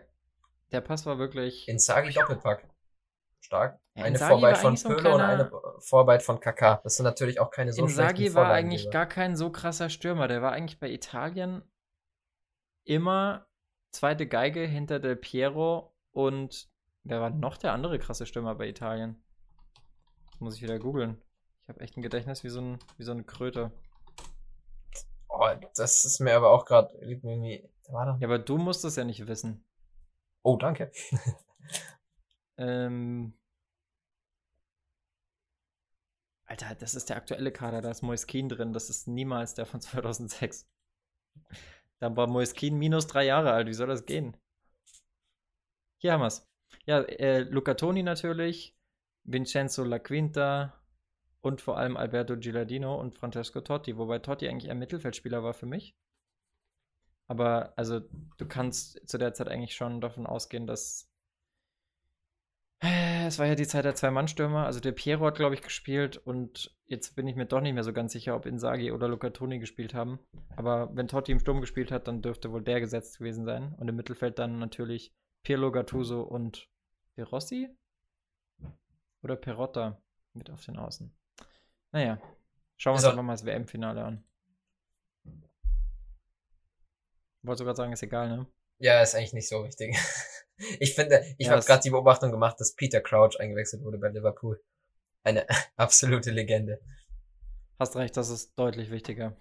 der 0.72 0.82
Pass 0.82 1.06
war 1.06 1.18
wirklich. 1.18 1.68
Inzaghi 1.68 2.13
Doppelpack. 2.13 2.68
Stark. 3.39 3.80
Eine 3.95 4.17
Vorarbeit 4.17 4.58
von 4.58 4.67
eigentlich 4.67 4.82
so 4.82 4.89
ein 4.89 5.06
und 5.06 5.21
eine 5.21 5.52
Vorarbeit 5.80 6.23
von 6.23 6.39
KK. 6.39 6.82
Das 6.84 6.95
sind 6.95 7.06
natürlich 7.06 7.39
auch 7.39 7.50
keine 7.50 7.73
so 7.73 7.84
Inzaghi 7.84 8.17
schlechten 8.17 8.36
war 8.36 8.52
eigentlich 8.52 8.91
gar 8.91 9.06
kein 9.06 9.36
so 9.36 9.50
krasser 9.50 9.89
Stürmer. 9.89 10.28
Der 10.28 10.41
war 10.41 10.52
eigentlich 10.52 10.80
bei 10.80 10.89
Italien 10.89 11.63
immer 12.84 13.47
zweite 13.91 14.28
Geige 14.28 14.62
hinter 14.62 15.00
Del 15.00 15.15
Piero 15.15 15.95
und 16.12 16.69
wer 17.04 17.21
war 17.21 17.30
noch 17.30 17.58
der 17.58 17.73
andere 17.73 18.00
krasse 18.00 18.26
Stürmer 18.26 18.56
bei 18.56 18.67
Italien? 18.67 19.23
Das 20.32 20.39
muss 20.39 20.56
ich 20.56 20.62
wieder 20.62 20.80
googeln. 20.80 21.21
Ich 21.63 21.69
habe 21.69 21.80
echt 21.82 21.97
ein 21.97 22.02
Gedächtnis 22.02 22.43
wie 22.43 22.50
so, 22.50 22.62
ein, 22.62 22.80
wie 22.97 23.04
so 23.04 23.12
eine 23.12 23.23
Kröte. 23.23 23.71
Oh, 25.30 25.47
das 25.76 26.06
ist 26.06 26.19
mir 26.19 26.36
aber 26.36 26.52
auch 26.52 26.65
gerade. 26.65 26.97
Ja, 27.89 28.15
aber 28.21 28.39
du 28.39 28.58
musst 28.58 28.86
es 28.86 28.95
ja 28.95 29.04
nicht 29.04 29.28
wissen. 29.28 29.65
Oh, 30.43 30.58
danke. 30.58 30.91
Ähm. 32.58 33.34
Alter, 36.46 36.76
das 36.76 36.96
ist 36.96 37.10
der 37.10 37.17
aktuelle 37.17 37.52
Kader, 37.52 37.82
da 37.82 37.91
ist 37.91 38.02
Moiskin 38.04 38.50
drin. 38.50 38.74
Das 38.74 38.89
ist 38.89 39.08
niemals 39.08 39.54
der 39.54 39.65
von 39.65 39.82
2006. 39.82 40.67
Da 42.00 42.15
war 42.15 42.28
Moiskin 42.28 42.78
minus 42.78 43.08
drei 43.08 43.26
Jahre 43.26 43.52
alt. 43.52 43.67
Wie 43.67 43.74
soll 43.74 43.88
das 43.88 44.06
gehen? 44.06 44.38
Hier 46.00 46.13
haben 46.13 46.22
wir's. 46.22 46.48
Ja, 46.86 47.02
äh, 47.02 47.41
Luca 47.41 47.74
Toni 47.74 48.04
natürlich, 48.04 48.76
Vincenzo 49.24 49.84
La 49.84 50.00
Quinta 50.00 50.74
und 51.41 51.62
vor 51.62 51.78
allem 51.78 51.98
Alberto 51.98 52.38
Gilardino 52.38 53.00
und 53.00 53.15
Francesco 53.15 53.62
Totti, 53.62 53.98
wobei 53.98 54.20
Totti 54.20 54.48
eigentlich 54.48 54.72
ein 54.72 54.80
Mittelfeldspieler 54.80 55.43
war 55.43 55.54
für 55.54 55.65
mich. 55.65 55.96
Aber 57.28 57.74
also 57.78 58.00
du 58.38 58.48
kannst 58.48 59.08
zu 59.08 59.17
der 59.17 59.34
Zeit 59.34 59.48
eigentlich 59.50 59.76
schon 59.76 60.02
davon 60.02 60.26
ausgehen, 60.26 60.65
dass 60.67 61.07
es 62.80 63.40
war 63.40 63.46
ja 63.48 63.56
die 63.56 63.68
Zeit 63.68 63.86
der 63.86 63.96
Zwei-Mann-Stürmer. 63.96 64.66
Also 64.66 64.80
der 64.80 64.92
Piero 64.92 65.26
hat, 65.26 65.36
glaube 65.36 65.56
ich, 65.56 65.62
gespielt 65.62 66.18
und 66.18 66.76
jetzt 66.86 67.16
bin 67.16 67.28
ich 67.28 67.36
mir 67.36 67.46
doch 67.46 67.60
nicht 67.62 67.74
mehr 67.74 67.84
so 67.84 67.92
ganz 67.94 68.13
sicher, 68.13 68.36
ob 68.36 68.46
Inzaghi 68.46 68.92
oder 68.92 69.08
Luca 69.08 69.30
Toni 69.32 69.60
gespielt 69.60 69.94
haben. 69.94 70.20
Aber 70.56 70.96
wenn 70.96 71.08
Totti 71.08 71.32
im 71.32 71.40
Sturm 71.40 71.60
gespielt 71.62 71.92
hat, 71.92 72.08
dann 72.08 72.22
dürfte 72.22 72.52
wohl 72.52 72.62
der 72.63 72.80
gesetzt 72.80 73.18
gewesen 73.18 73.46
sein. 73.46 73.74
Und 73.78 73.88
im 73.88 73.96
Mittelfeld 73.96 74.38
dann 74.40 74.60
natürlich 74.60 75.13
Pirlo, 75.44 75.72
Gattuso 75.72 76.22
und 76.22 76.70
De 77.18 77.24
Rossi? 77.26 77.70
Oder 79.24 79.36
Perotta 79.36 80.00
mit 80.34 80.52
auf 80.52 80.63
den 80.63 80.78
Außen. 80.78 81.12
Naja, 81.92 82.22
schauen 82.78 82.92
wir 82.94 82.96
uns 82.98 83.06
auch- 83.06 83.12
einfach 83.12 83.24
mal 83.24 83.34
das 83.34 83.46
WM-Finale 83.46 84.04
an. 84.04 84.24
Wollte 87.42 87.60
sogar 87.60 87.76
sagen, 87.76 87.94
ist 87.94 88.04
egal, 88.04 88.30
ne? 88.30 88.46
Ja, 88.80 89.02
ist 89.02 89.16
eigentlich 89.16 89.34
nicht 89.34 89.48
so 89.50 89.63
wichtig. 89.66 89.98
Ich 90.80 90.96
finde, 90.96 91.24
ich 91.38 91.48
Ja, 91.48 91.54
habe 91.54 91.65
gerade 91.65 91.84
die 91.84 91.89
Beobachtung 91.91 92.32
gemacht, 92.32 92.60
dass 92.60 92.76
Peter 92.76 93.02
Crouch 93.02 93.39
eingewechselt 93.39 93.84
wurde 93.84 93.98
bei 93.98 94.10
Liverpool. 94.10 94.62
Eine 95.24 95.46
absolute 95.76 96.32
Legende. 96.32 96.80
Hast 97.80 97.96
recht, 97.96 98.17
das 98.17 98.30
ist 98.30 98.58
deutlich 98.58 98.89
wichtiger. 98.89 99.36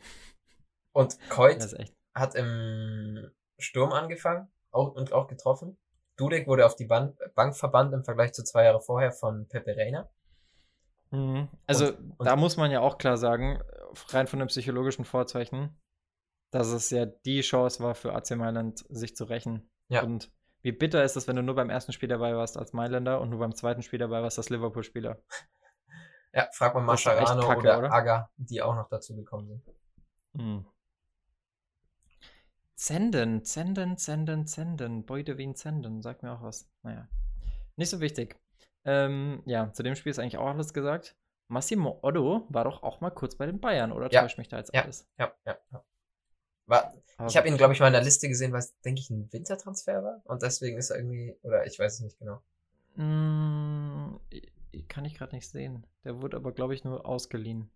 Und 0.92 1.18
Coit 1.30 1.74
hat 2.14 2.34
im 2.34 3.30
Sturm 3.58 3.92
angefangen 3.92 4.48
auch, 4.72 4.94
und 4.94 5.12
auch 5.12 5.26
getroffen. 5.28 5.78
Dudek 6.18 6.46
wurde 6.46 6.64
auf 6.66 6.76
die 6.76 6.86
Ban 6.86 7.16
Bank 7.34 7.56
verbannt 7.56 7.92
im 7.94 8.04
Vergleich 8.04 8.32
zu 8.32 8.42
zwei 8.44 8.64
Jahre 8.64 8.80
vorher 8.80 9.12
von 9.12 9.46
Pepe 9.48 9.76
Reina. 9.76 10.10
Mhm. 11.10 11.48
Also, 11.66 11.94
und- 11.94 12.24
da 12.26 12.36
muss 12.36 12.56
man 12.56 12.70
ja 12.70 12.80
auch 12.80 12.98
klar 12.98 13.16
sagen, 13.16 13.62
rein 14.08 14.26
von 14.26 14.38
den 14.38 14.48
psychologischen 14.48 15.04
Vorzeichen, 15.04 15.78
dass 16.52 16.68
es 16.68 16.90
ja 16.90 17.06
die 17.06 17.40
Chance 17.42 17.82
war 17.82 17.94
für 17.94 18.14
AC 18.14 18.30
Mailand, 18.36 18.84
sich 18.88 19.14
zu 19.16 19.24
rächen. 19.24 19.68
Ja. 19.88 20.02
Und 20.02 20.30
wie 20.66 20.72
bitter 20.72 21.04
ist 21.04 21.16
es, 21.16 21.28
wenn 21.28 21.36
du 21.36 21.42
nur 21.44 21.54
beim 21.54 21.70
ersten 21.70 21.92
Spiel 21.92 22.08
dabei 22.08 22.34
warst 22.34 22.56
als 22.56 22.72
Mailänder 22.72 23.20
und 23.20 23.30
nur 23.30 23.38
beim 23.38 23.54
zweiten 23.54 23.82
Spiel 23.82 24.00
dabei 24.00 24.20
warst 24.20 24.36
als 24.36 24.50
Liverpool-Spieler? 24.50 25.16
Ja, 26.32 26.48
frag 26.50 26.74
mal 26.74 26.80
Das 26.80 27.04
Mascherano 27.04 27.46
kacke, 27.46 27.60
oder, 27.60 27.78
oder? 27.78 27.92
Aga, 27.92 28.30
die 28.36 28.60
auch 28.60 28.74
noch 28.74 28.88
dazu 28.88 29.14
gekommen 29.14 29.46
sind. 29.46 29.62
Hm. 30.36 30.66
Zenden, 32.74 33.44
Zenden, 33.44 33.96
Zenden, 33.96 34.48
Zenden. 34.48 35.06
Beute 35.06 35.38
wie 35.38 35.46
ein 35.46 35.54
Zenden. 35.54 36.02
Sagt 36.02 36.24
mir 36.24 36.32
auch 36.32 36.42
was. 36.42 36.68
Naja. 36.82 37.06
Nicht 37.76 37.90
so 37.90 38.00
wichtig. 38.00 38.36
Ähm, 38.84 39.44
ja, 39.46 39.72
zu 39.72 39.84
dem 39.84 39.94
Spiel 39.94 40.10
ist 40.10 40.18
eigentlich 40.18 40.36
auch 40.36 40.48
alles 40.48 40.74
gesagt. 40.74 41.16
Massimo 41.46 42.00
Otto 42.02 42.44
war 42.48 42.64
doch 42.64 42.82
auch 42.82 43.00
mal 43.00 43.10
kurz 43.10 43.36
bei 43.36 43.46
den 43.46 43.60
Bayern, 43.60 43.92
oder 43.92 44.10
Ja. 44.10 44.22
täuscht 44.22 44.36
mich 44.36 44.48
da 44.48 44.58
jetzt 44.58 44.74
Ja. 44.74 44.82
alles? 44.82 45.08
Ja, 45.16 45.32
ja, 45.46 45.56
ja. 45.70 45.84
War, 46.66 46.92
ich 47.28 47.36
habe 47.36 47.48
ihn, 47.48 47.56
glaube 47.56 47.72
ich, 47.72 47.80
mal 47.80 47.86
in 47.86 47.92
der 47.92 48.02
Liste 48.02 48.28
gesehen, 48.28 48.52
weil 48.52 48.58
es, 48.60 48.78
denke 48.82 49.00
ich, 49.00 49.08
ein 49.10 49.32
Wintertransfer 49.32 50.02
war. 50.02 50.20
Und 50.24 50.42
deswegen 50.42 50.76
ist 50.78 50.90
er 50.90 50.96
irgendwie, 50.98 51.36
oder 51.42 51.64
ich 51.66 51.78
weiß 51.78 51.94
es 51.94 52.00
nicht 52.00 52.18
genau. 52.18 52.42
Mm, 52.96 54.16
kann 54.88 55.04
ich 55.04 55.14
gerade 55.16 55.34
nicht 55.34 55.48
sehen. 55.48 55.86
Der 56.04 56.20
wurde 56.20 56.36
aber, 56.36 56.52
glaube 56.52 56.74
ich, 56.74 56.84
nur 56.84 57.06
ausgeliehen. 57.06 57.70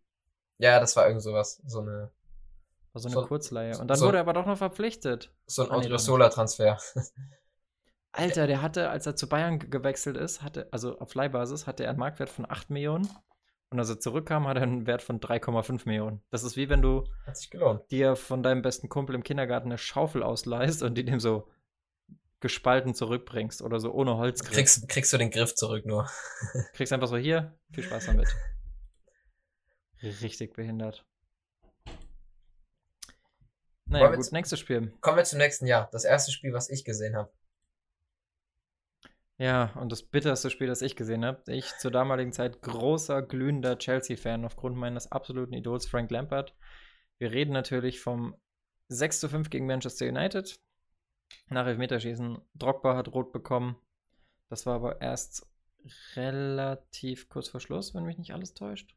Ja, 0.59 0.81
das 0.81 0.96
war 0.96 1.07
irgend 1.07 1.22
sowas. 1.22 1.61
So 1.66 1.81
eine, 1.81 2.11
War 2.92 3.00
so 3.03 3.09
eine 3.09 3.14
So- 3.14 3.26
Kurzleihe. 3.26 3.79
Und 3.79 3.88
dann 3.88 3.96
so- 3.98 4.07
wurde 4.07 4.18
er 4.18 4.22
aber 4.22 4.33
doch 4.33 4.46
noch 4.46 4.59
verpflichtet. 4.59 5.33
so 5.46 5.62
ein 5.64 5.70
Ah. 5.70 5.76
Odriozola-Transfer. 5.76 6.79
Alter, 8.12 8.46
der 8.48 8.61
hatte, 8.61 8.90
als 8.90 9.07
er 9.07 9.14
zu 9.14 9.29
Bayern 9.29 9.61
ge- 9.61 9.70
gewechselt 9.70 10.16
ist, 10.16 10.42
hatte, 10.42 10.66
also 10.72 10.98
auf 10.98 11.14
Leihbasis, 11.14 11.66
hatte 11.68 11.85
er 11.85 11.90
einen 11.90 11.98
Marktwert 12.00 12.29
von 12.29 12.44
8 12.50 12.68
Millionen. 12.70 13.09
Und 13.70 13.78
als 13.78 13.88
er 13.88 14.00
zurückkam, 14.00 14.48
hat 14.48 14.56
er 14.56 14.64
einen 14.64 14.87
Wert 14.87 15.00
von 15.00 15.20
3,5 15.20 15.83
Millionen. 15.87 16.22
Das 16.30 16.42
ist 16.42 16.56
wie 16.56 16.68
wenn 16.68 16.83
du 16.83 17.04
dir 17.90 18.16
von 18.16 18.42
deinem 18.42 18.62
besten 18.62 18.88
Kumpel 18.88 19.14
im 19.14 19.22
Kindergarten 19.22 19.68
eine 19.68 19.78
Schaufel 19.78 20.24
ausleihst 20.24 20.83
und 20.83 20.96
die 20.96 21.04
dem 21.04 21.20
so 21.20 21.48
gespalten 22.40 22.94
zurückbringst 22.94 23.62
oder 23.62 23.78
so 23.78 23.92
ohne 23.92 24.16
Holzgriff. 24.16 24.54
Kriegst, 24.54 24.88
kriegst 24.88 25.12
du 25.12 25.18
den 25.18 25.30
Griff 25.30 25.54
zurück 25.54 25.87
nur. 25.87 26.11
Kriegst 26.72 26.92
einfach 26.92 27.06
so 27.06 27.16
hier, 27.16 27.56
viel 27.72 27.85
Spaß 27.85 28.06
damit. 28.06 28.28
Richtig 30.02 30.54
behindert. 30.54 31.04
Naja, 33.87 34.09
gut, 34.09 34.16
jetzt- 34.16 34.33
nächstes 34.33 34.59
Spiel. 34.59 34.92
Kommen 35.00 35.16
wir 35.18 35.24
zum 35.24 35.38
nächsten 35.38 35.66
Jahr. 35.66 35.88
Das 35.92 36.04
erste 36.04 36.33
Spiel, 36.33 36.52
was 36.52 36.70
ich 36.70 36.85
gesehen 36.85 37.14
habe. 37.14 37.30
Ja, 39.40 39.72
und 39.76 39.90
das 39.90 40.03
bitterste 40.03 40.50
Spiel, 40.50 40.66
das 40.66 40.83
ich 40.83 40.96
gesehen 40.96 41.24
habe. 41.24 41.50
Ich 41.50 41.74
zur 41.79 41.90
damaligen 41.90 42.31
Zeit 42.31 42.61
großer, 42.61 43.22
glühender 43.22 43.79
Chelsea-Fan 43.79 44.44
aufgrund 44.44 44.76
meines 44.76 45.11
absoluten 45.11 45.55
Idols 45.55 45.87
Frank 45.87 46.11
Lampard. 46.11 46.55
Wir 47.16 47.33
reden 47.33 47.55
natürlich 47.55 48.03
vom 48.03 48.37
6 48.88 49.18
zu 49.20 49.31
5 49.31 49.48
gegen 49.48 49.66
Manchester 49.66 50.07
United. 50.07 50.61
Nach 51.48 51.66
Elfmeterschießen. 51.66 52.37
Drogba 52.55 52.94
hat 52.94 53.14
rot 53.14 53.33
bekommen. 53.33 53.76
Das 54.50 54.66
war 54.66 54.74
aber 54.74 55.00
erst 55.00 55.50
relativ 56.16 57.31
kurz 57.31 57.48
vor 57.48 57.61
Schluss, 57.61 57.94
wenn 57.94 58.05
mich 58.05 58.18
nicht 58.18 58.35
alles 58.35 58.53
täuscht. 58.53 58.94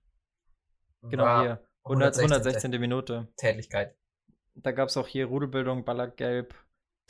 Genau 1.03 1.23
War 1.23 1.41
hier. 1.41 1.67
100, 1.85 2.17
116. 2.17 2.23
116. 2.23 2.81
Minute. 2.81 3.27
Tätigkeit. 3.37 3.95
Da 4.55 4.73
gab 4.73 4.89
es 4.89 4.97
auch 4.97 5.07
hier 5.07 5.27
Rudelbildung, 5.27 5.85
Ballack 5.85 6.17
gelb, 6.17 6.53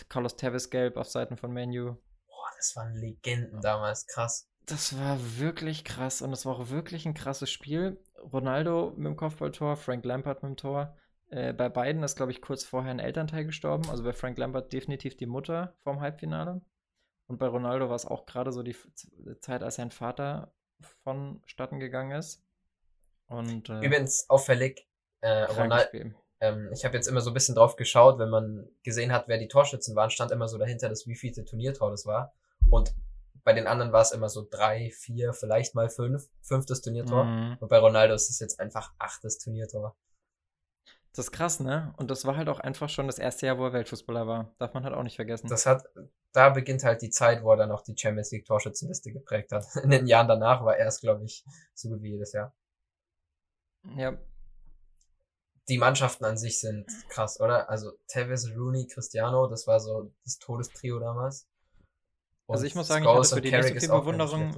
Carlos 0.07 0.35
Tevez 0.35 0.69
gelb 0.69 0.97
auf 0.97 1.07
Seiten 1.07 1.35
von 1.35 1.51
Manu. 1.51 1.97
Das 2.63 2.77
waren 2.77 2.95
Legenden 2.95 3.59
damals. 3.59 4.07
Krass. 4.07 4.47
Das 4.67 4.97
war 4.97 5.19
wirklich 5.37 5.83
krass 5.83 6.21
und 6.21 6.31
es 6.31 6.45
war 6.45 6.57
auch 6.57 6.69
wirklich 6.69 7.05
ein 7.05 7.13
krasses 7.13 7.51
Spiel. 7.51 8.01
Ronaldo 8.31 8.93
mit 8.95 9.05
dem 9.05 9.17
Kopfballtor, 9.17 9.75
Frank 9.75 10.05
Lampard 10.05 10.43
mit 10.43 10.51
dem 10.51 10.55
Tor. 10.55 10.97
Äh, 11.29 11.51
bei 11.51 11.67
beiden 11.67 12.01
ist, 12.03 12.15
glaube 12.15 12.31
ich, 12.31 12.41
kurz 12.41 12.63
vorher 12.63 12.91
ein 12.91 12.99
Elternteil 12.99 13.43
gestorben. 13.43 13.89
Also 13.89 14.05
bei 14.05 14.13
Frank 14.13 14.37
Lampard 14.37 14.71
definitiv 14.71 15.17
die 15.17 15.25
Mutter 15.25 15.75
vorm 15.83 15.99
Halbfinale. 15.99 16.61
Und 17.27 17.37
bei 17.37 17.47
Ronaldo 17.47 17.89
war 17.89 17.97
es 17.97 18.05
auch 18.05 18.25
gerade 18.25 18.53
so 18.53 18.63
die 18.63 18.77
Zeit, 19.41 19.61
als 19.61 19.75
sein 19.75 19.91
Vater 19.91 20.53
vonstatten 21.03 21.81
gegangen 21.81 22.17
ist. 22.17 22.41
Und 23.27 23.67
äh, 23.67 23.81
Übrigens 23.81 24.29
auffällig, 24.29 24.87
äh, 25.19 25.43
Ronaldo, 25.43 26.13
ähm, 26.39 26.69
ich 26.71 26.85
habe 26.85 26.95
jetzt 26.95 27.07
immer 27.07 27.19
so 27.19 27.31
ein 27.31 27.33
bisschen 27.33 27.55
drauf 27.55 27.75
geschaut, 27.75 28.19
wenn 28.19 28.29
man 28.29 28.69
gesehen 28.83 29.11
hat, 29.11 29.27
wer 29.27 29.37
die 29.37 29.49
Torschützen 29.49 29.97
waren, 29.97 30.09
stand 30.09 30.31
immer 30.31 30.47
so 30.47 30.57
dahinter, 30.57 30.87
das 30.87 31.07
wievielte 31.07 31.43
Turniertor 31.43 31.91
das 31.91 32.05
war. 32.05 32.33
Und 32.69 32.95
bei 33.43 33.53
den 33.53 33.67
anderen 33.67 33.91
war 33.91 34.01
es 34.01 34.11
immer 34.11 34.29
so 34.29 34.47
drei, 34.49 34.91
vier, 34.91 35.33
vielleicht 35.33 35.75
mal 35.75 35.89
fünf, 35.89 36.29
fünftes 36.41 36.81
Turniertor. 36.81 37.25
Mhm. 37.25 37.57
Und 37.59 37.67
bei 37.69 37.77
Ronaldo 37.77 38.13
ist 38.13 38.29
es 38.29 38.39
jetzt 38.39 38.59
einfach 38.59 38.93
achtes 38.99 39.37
Turniertor. 39.37 39.95
Das 41.15 41.25
ist 41.25 41.31
krass, 41.31 41.59
ne? 41.59 41.93
Und 41.97 42.09
das 42.09 42.25
war 42.25 42.37
halt 42.37 42.49
auch 42.49 42.59
einfach 42.59 42.89
schon 42.89 43.05
das 43.05 43.19
erste 43.19 43.45
Jahr, 43.45 43.59
wo 43.59 43.65
er 43.65 43.73
Weltfußballer 43.73 44.25
war. 44.25 44.55
Darf 44.57 44.73
man 44.73 44.83
halt 44.83 44.95
auch 44.95 45.03
nicht 45.03 45.15
vergessen. 45.15 45.47
Das 45.47 45.67
hat, 45.67 45.83
da 46.31 46.49
beginnt 46.49 46.83
halt 46.83 47.03
die 47.03 47.11
Zeit, 47.11 47.43
wo 47.43 47.51
er 47.51 47.57
dann 47.57 47.71
auch 47.71 47.83
die 47.83 47.95
Champions 47.95 48.31
League 48.31 48.45
Torschützenliste 48.45 49.11
geprägt 49.11 49.51
hat. 49.51 49.65
In 49.83 49.91
den 49.91 50.07
Jahren 50.07 50.27
danach 50.27 50.65
war 50.65 50.75
er 50.75 50.87
es, 50.87 51.01
glaube 51.01 51.23
ich, 51.25 51.45
so 51.75 51.89
gut 51.89 52.01
wie 52.01 52.13
jedes 52.13 52.33
Jahr. 52.33 52.55
ja, 53.95 54.17
Die 55.69 55.77
Mannschaften 55.77 56.25
an 56.25 56.37
sich 56.37 56.59
sind 56.59 56.87
krass, 57.09 57.39
oder? 57.39 57.69
Also 57.69 57.91
Tevez, 58.07 58.49
Rooney, 58.55 58.87
Cristiano, 58.87 59.47
das 59.47 59.67
war 59.67 59.79
so 59.79 60.11
das 60.23 60.39
Todestrio 60.39 60.99
damals. 60.99 61.47
Also 62.47 62.65
ich 62.65 62.75
muss 62.75 62.87
sagen, 62.87 63.03
ich 63.03 63.09
hatte 63.09 63.15
Scholes 63.15 63.33
für 63.33 63.41
die 63.41 63.51
nicht 63.51 63.63
so 63.63 63.69
Carrick 63.69 63.79
viel 63.79 63.89
Bewunderung. 63.89 64.55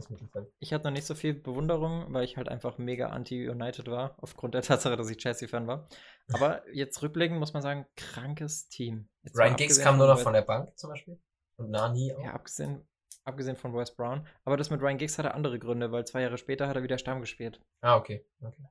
ich 0.59 0.73
hatte 0.73 0.85
noch 0.85 0.91
nicht 0.91 1.05
so 1.05 1.13
viel 1.13 1.33
Bewunderung, 1.33 2.05
weil 2.09 2.23
ich 2.23 2.35
halt 2.35 2.49
einfach 2.49 2.77
mega 2.77 3.09
anti-United 3.09 3.87
war, 3.87 4.15
aufgrund 4.17 4.55
der 4.55 4.61
Tatsache, 4.63 4.97
dass 4.97 5.09
ich 5.09 5.17
Chelsea-Fan 5.17 5.67
war. 5.67 5.87
Aber 6.33 6.63
jetzt 6.73 7.01
rückblickend 7.01 7.39
muss 7.39 7.53
man 7.53 7.61
sagen, 7.61 7.85
krankes 7.95 8.67
Team. 8.69 9.07
Jetzt 9.23 9.37
Ryan 9.37 9.55
Giggs 9.55 9.79
kam 9.79 9.97
nur 9.97 10.07
noch 10.07 10.19
von 10.19 10.33
der 10.33 10.41
Bank 10.41 10.77
zum 10.77 10.89
Beispiel. 10.89 11.19
Und 11.57 11.69
Nani 11.69 12.13
auch. 12.13 12.23
Ja, 12.23 12.33
abgesehen, 12.33 12.87
abgesehen 13.23 13.55
von 13.55 13.73
Wes 13.75 13.95
Brown. 13.95 14.27
Aber 14.43 14.57
das 14.57 14.71
mit 14.71 14.81
Ryan 14.81 14.97
Giggs 14.97 15.17
hatte 15.19 15.33
andere 15.33 15.59
Gründe, 15.59 15.91
weil 15.91 16.05
zwei 16.05 16.21
Jahre 16.21 16.39
später 16.39 16.67
hat 16.67 16.75
er 16.75 16.83
wieder 16.83 16.97
Stamm 16.97 17.21
gespielt. 17.21 17.61
Ah, 17.81 17.97
okay. 17.97 18.25
okay. 18.41 18.65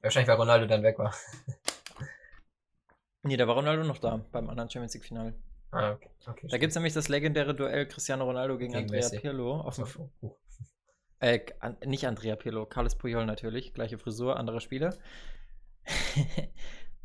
Wahrscheinlich, 0.00 0.28
weil 0.28 0.36
Ronaldo 0.36 0.66
dann 0.66 0.82
weg 0.82 0.98
war. 0.98 1.14
Nee, 3.24 3.36
da 3.36 3.48
war 3.48 3.56
Ronaldo 3.56 3.82
noch 3.82 3.98
da, 3.98 4.24
beim 4.30 4.48
anderen 4.48 4.70
Champions 4.70 4.94
League-Finale. 4.94 5.34
Ah, 5.70 5.92
okay. 5.92 6.08
okay 6.26 6.48
Da 6.48 6.58
gibt 6.58 6.70
es 6.70 6.74
nämlich 6.76 6.94
das 6.94 7.08
legendäre 7.08 7.54
Duell 7.54 7.86
Cristiano 7.86 8.24
Ronaldo 8.24 8.56
gegen, 8.56 8.72
Gegen 8.72 8.84
Andrea 8.84 9.00
Messi. 9.00 9.18
Pirlo. 9.20 9.60
Auf 9.60 9.76
dem. 9.76 10.10
Uh. 10.22 10.30
äh, 11.20 11.40
an, 11.60 11.76
nicht 11.84 12.06
Andrea 12.06 12.36
Pirlo, 12.36 12.66
Carles 12.66 12.96
Puyol 12.96 13.26
natürlich. 13.26 13.74
Gleiche 13.74 13.98
Frisur, 13.98 14.36
anderer 14.36 14.60
Spieler. 14.60 14.96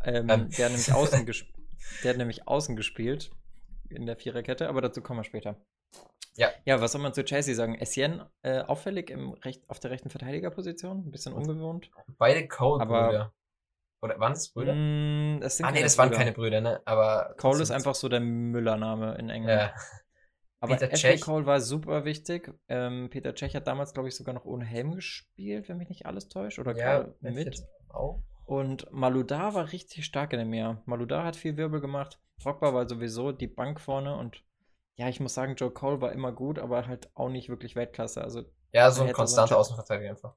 ähm, 0.03 0.30
Ähm. 0.30 0.49
Der, 0.57 0.66
hat 0.66 0.72
nämlich 0.72 0.93
außen 0.93 1.26
der 2.03 2.09
hat 2.11 2.18
nämlich 2.18 2.47
außen 2.47 2.76
gespielt 2.76 3.32
in 3.89 4.05
der 4.05 4.16
Viererkette, 4.16 4.70
aber 4.70 4.82
dazu 4.82 5.01
kommen 5.01 5.20
wir 5.20 5.24
später. 5.26 5.57
Ja. 6.36 6.49
Ja, 6.66 6.82
was 6.82 6.93
soll 6.93 7.01
man 7.01 7.14
zu 7.14 7.24
Chelsea 7.24 7.53
sagen? 7.53 7.76
Essien 7.76 8.24
äh, 8.41 8.61
auffällig 8.61 9.09
im 9.11 9.34
Recht, 9.34 9.70
auf 9.70 9.80
der 9.80 9.91
rechten 9.91 10.09
Verteidigerposition, 10.09 11.05
ein 11.05 11.11
bisschen 11.11 11.34
ungewohnt. 11.34 11.91
Beide 12.18 12.47
Cole-Brüder. 12.47 12.95
Aber- 12.95 13.34
Oder 14.04 14.20
waren 14.20 14.34
es 14.34 14.49
Brüder? 14.49 14.74
Mm, 14.74 15.39
das 15.39 15.58
sind 15.58 15.66
ah, 15.66 15.72
nee, 15.72 15.82
das 15.82 15.97
waren 15.97 16.10
Brüder. 16.10 16.20
keine 16.20 16.34
Brüder, 16.34 16.60
ne? 16.62 16.82
Aber. 16.84 17.34
Cole 17.38 17.64
ist 17.64 17.72
einfach 17.72 17.95
so 17.95 18.10
der 18.10 18.20
Müller-Name 18.20 19.16
in 19.18 19.30
England. 19.30 19.62
Ja. 19.62 19.74
Aber 20.60 20.76
Peter 20.76 20.91
Ashley 20.91 21.18
Cech. 21.18 21.22
Cole 21.22 21.45
war 21.45 21.62
super 21.62 22.04
wichtig. 22.06 22.54
Ähm, 22.68 23.10
Peter 23.10 23.34
Cech 23.34 23.56
hat 23.56 23.68
damals, 23.68 23.93
glaube 23.93 24.10
ich, 24.10 24.16
sogar 24.16 24.34
noch 24.34 24.45
ohne 24.45 24.66
Helm 24.66 24.95
gespielt, 24.95 25.68
wenn 25.70 25.78
mich 25.78 25.89
nicht 25.89 26.06
alles 26.06 26.28
täuscht. 26.30 26.60
Oder 26.60 26.76
Ja, 26.78 27.08
mit. 27.22 27.64
auch. 27.89 28.20
Und 28.45 28.91
Maludar 28.91 29.54
war 29.54 29.72
richtig 29.72 30.06
stark 30.06 30.34
in 30.34 30.39
dem 30.39 30.54
Jahr. 30.54 30.82
Maludar 30.86 31.24
hat 31.24 31.36
viel 31.38 31.56
Wirbel 31.58 31.80
gemacht. 31.82 32.20
Drogba 32.41 32.74
war 32.74 32.88
sowieso 32.88 33.32
die 33.32 33.47
Bank 33.47 33.80
vorne. 33.80 34.18
Und 34.18 34.43
ja, 34.95 35.08
ich 35.10 35.20
muss 35.20 35.34
sagen, 35.34 35.56
Joe 35.56 35.72
Cole 35.72 36.01
war 36.01 36.12
immer 36.12 36.32
gut, 36.32 36.60
aber 36.60 36.88
halt 36.88 37.10
auch 37.14 37.30
nicht 37.30 37.49
wirklich 37.49 37.76
Weltklasse. 37.76 38.22
Also 38.22 38.43
Ja, 38.74 38.91
so 38.91 39.04
ein 39.04 39.14
konstanter 39.14 39.56
so 39.56 39.60
Außenverteidiger 39.60 40.10
einfach. 40.12 40.36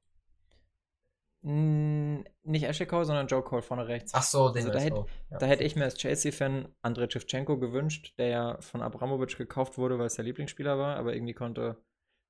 Nicht 1.49 2.65
Ashley 2.65 2.87
Cole, 2.87 3.05
sondern 3.05 3.29
Joe 3.29 3.43
Cole 3.43 3.63
vorne 3.63 3.87
rechts. 3.87 4.13
Ach 4.15 4.23
so, 4.23 4.49
den 4.49 4.65
Also 4.67 4.73
da 4.73 4.79
hätte-. 4.81 5.05
Ja. 5.31 5.39
Da 5.39 5.47
hätte 5.47 5.63
ich 5.65 5.77
mir 5.77 5.85
als 5.85 5.95
Chelsea-Fan 5.95 6.75
Andrei 6.83 7.09
Shevchenko 7.09 7.59
gewünscht, 7.59 8.15
der 8.19 8.27
ja 8.29 8.61
von 8.61 8.83
Abramovic 8.83 9.37
gekauft 9.37 9.79
wurde, 9.79 9.99
weil 9.99 10.07
es 10.07 10.15
der 10.15 10.25
Lieblingsspieler 10.25 10.77
war, 10.77 10.97
aber 10.97 11.15
irgendwie 11.15 11.35
konnte 11.35 11.77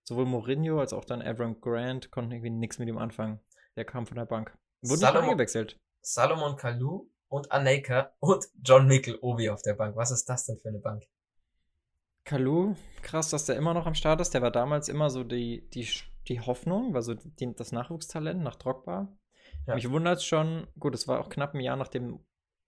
sowohl 0.05 0.27
Mourinho 0.27 0.79
als 0.81 0.93
auch 0.93 1.05
dann 1.05 1.23
Avram 1.23 1.61
Grant 1.61 2.11
konnten 2.11 2.33
irgendwie 2.33 2.51
nichts 2.51 2.79
mit 2.79 2.89
ihm 2.89 2.99
anfangen. 2.99 3.41
Der 3.77 3.85
kam 3.87 4.07
von 4.07 4.17
der 4.19 4.27
Bank. 4.27 4.57
Wurde 4.83 5.01
nicht 5.01 5.01
Salomon- 5.01 5.31
eingewechselt. 5.31 5.81
Salomon 6.03 6.57
Kalou 6.57 7.09
und 7.29 7.51
Aneka 7.51 8.13
und 8.21 8.45
John 8.63 8.87
Mikkel 8.87 9.19
Obi 9.23 9.49
auf 9.51 9.63
der 9.63 9.75
Bank. 9.75 9.97
Was 9.97 10.11
ist 10.11 10.27
das 10.29 10.45
denn 10.45 10.59
für 10.59 10.69
eine 10.69 10.79
Bank? 10.79 11.05
Kalu, 12.25 12.75
krass, 13.03 13.31
dass 13.31 13.47
der 13.47 13.57
immer 13.57 13.73
noch 13.73 13.87
am 13.87 13.95
Start 13.95 14.21
ist. 14.21 14.35
Der 14.35 14.43
war 14.43 14.51
damals 14.51 14.89
immer 14.89 15.11
so 15.11 15.23
die, 15.25 15.69
die, 15.71 15.89
die 16.29 16.41
Hoffnung, 16.41 16.95
war 16.95 17.03
so 17.03 17.15
die, 17.15 17.55
das 17.55 17.73
Nachwuchstalent 17.73 18.43
nach 18.43 18.57
Drogba. 18.57 19.09
Ja. 19.67 19.75
Mich 19.75 19.91
wundert 19.91 20.23
schon, 20.23 20.67
gut, 20.79 20.95
es 20.95 21.09
war 21.09 21.21
auch 21.21 21.29
knapp 21.29 21.55
ein 21.55 21.61
Jahr 21.61 21.77
nachdem, 21.77 22.25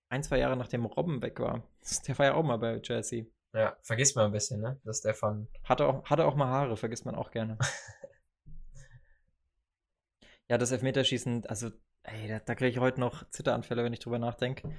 ein, 0.09 0.23
zwei 0.23 0.39
Jahre 0.39 0.57
nachdem 0.57 0.85
Robben 0.85 1.23
weg 1.23 1.41
war. 1.41 1.63
Der 2.07 2.19
war 2.19 2.27
ja 2.27 2.35
auch 2.35 2.45
mal 2.45 2.59
bei 2.59 2.81
Chelsea. 2.81 3.25
Ja, 3.55 3.77
vergisst 3.83 4.15
man 4.15 4.27
ein 4.27 4.33
bisschen, 4.33 4.61
ne? 4.61 4.79
Dass 4.85 5.01
der 5.01 5.15
von. 5.15 5.49
Hatte 5.65 5.87
auch, 5.87 6.05
hatte 6.05 6.27
auch 6.27 6.35
mal 6.35 6.49
Haare, 6.49 6.77
vergisst 6.77 7.07
man 7.07 7.15
auch 7.15 7.31
gerne. 7.31 7.57
ja, 10.49 10.59
das 10.59 10.71
Elfmeterschießen, 10.71 11.47
also, 11.47 11.71
ey, 12.03 12.29
da, 12.29 12.41
da 12.41 12.55
kriege 12.55 12.71
ich 12.71 12.79
heute 12.79 13.01
noch 13.01 13.29
Zitteranfälle, 13.31 13.85
wenn 13.85 13.95
ich 13.95 14.01
drüber 14.01 14.19
nachdenke. 14.19 14.71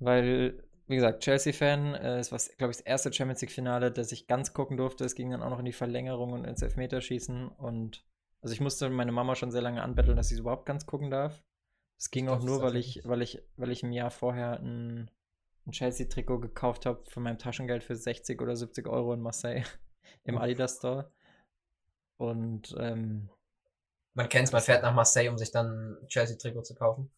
Weil, 0.00 0.64
wie 0.86 0.96
gesagt, 0.96 1.22
Chelsea-Fan, 1.22 1.94
äh, 1.94 2.18
es 2.18 2.32
war, 2.32 2.40
glaube 2.58 2.72
ich, 2.72 2.78
das 2.78 2.86
erste 2.86 3.12
Champions 3.12 3.40
League-Finale, 3.40 3.92
das 3.92 4.12
ich 4.12 4.26
ganz 4.26 4.52
gucken 4.52 4.76
durfte. 4.76 5.04
Es 5.04 5.14
ging 5.14 5.30
dann 5.30 5.42
auch 5.42 5.50
noch 5.50 5.60
in 5.60 5.64
die 5.64 5.72
Verlängerung 5.72 6.32
und 6.32 6.44
ins 6.44 6.62
Elfmeterschießen. 6.62 7.48
Und 7.48 8.04
also 8.40 8.52
ich 8.52 8.60
musste 8.60 8.90
meine 8.90 9.12
Mama 9.12 9.34
schon 9.34 9.50
sehr 9.52 9.62
lange 9.62 9.82
anbetteln, 9.82 10.16
dass 10.16 10.28
sie 10.28 10.34
es 10.34 10.40
überhaupt 10.40 10.66
ganz 10.66 10.86
gucken 10.86 11.10
darf. 11.10 11.42
Es 11.98 12.10
ging 12.10 12.26
Das 12.26 12.40
auch 12.40 12.44
nur, 12.44 12.62
weil 12.62 12.76
ich, 12.76 13.02
weil 13.04 13.22
ich, 13.22 13.42
weil 13.56 13.70
ich 13.70 13.82
im 13.84 13.92
Jahr 13.92 14.10
vorher 14.10 14.58
ein, 14.58 15.10
ein 15.66 15.72
Chelsea-Trikot 15.72 16.40
gekauft 16.40 16.84
habe 16.84 17.04
von 17.08 17.22
meinem 17.22 17.38
Taschengeld 17.38 17.84
für 17.84 17.94
60 17.94 18.40
oder 18.42 18.56
70 18.56 18.88
Euro 18.88 19.14
in 19.14 19.20
Marseille 19.20 19.62
im. 20.24 20.36
Adidas 20.36 20.78
Store. 20.78 21.12
Und 22.16 22.74
ähm, 22.78 23.30
Man 24.14 24.28
kennt's, 24.28 24.52
man 24.52 24.62
fährt 24.62 24.82
nach 24.82 24.94
Marseille, 24.94 25.28
um 25.28 25.38
sich 25.38 25.52
dann 25.52 25.96
ein 26.02 26.08
Chelsea-Trikot 26.08 26.62
zu 26.62 26.74
kaufen. 26.74 27.10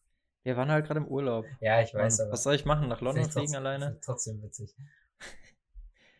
Wir 0.45 0.57
waren 0.57 0.71
halt 0.71 0.87
gerade 0.87 1.01
im 1.01 1.09
Urlaub. 1.09 1.45
Ja, 1.61 1.81
ich 1.83 1.93
weiß, 1.95 2.19
Mann, 2.19 2.27
aber. 2.27 2.33
was 2.35 2.43
soll 2.45 2.55
ich 2.55 2.65
machen? 2.65 2.89
Nach 2.89 3.01
London 3.01 3.25
fliegen 3.25 3.33
trotzdem- 3.47 3.57
alleine? 3.59 3.99
Trotzdem 4.03 4.43
witzig. 4.43 4.75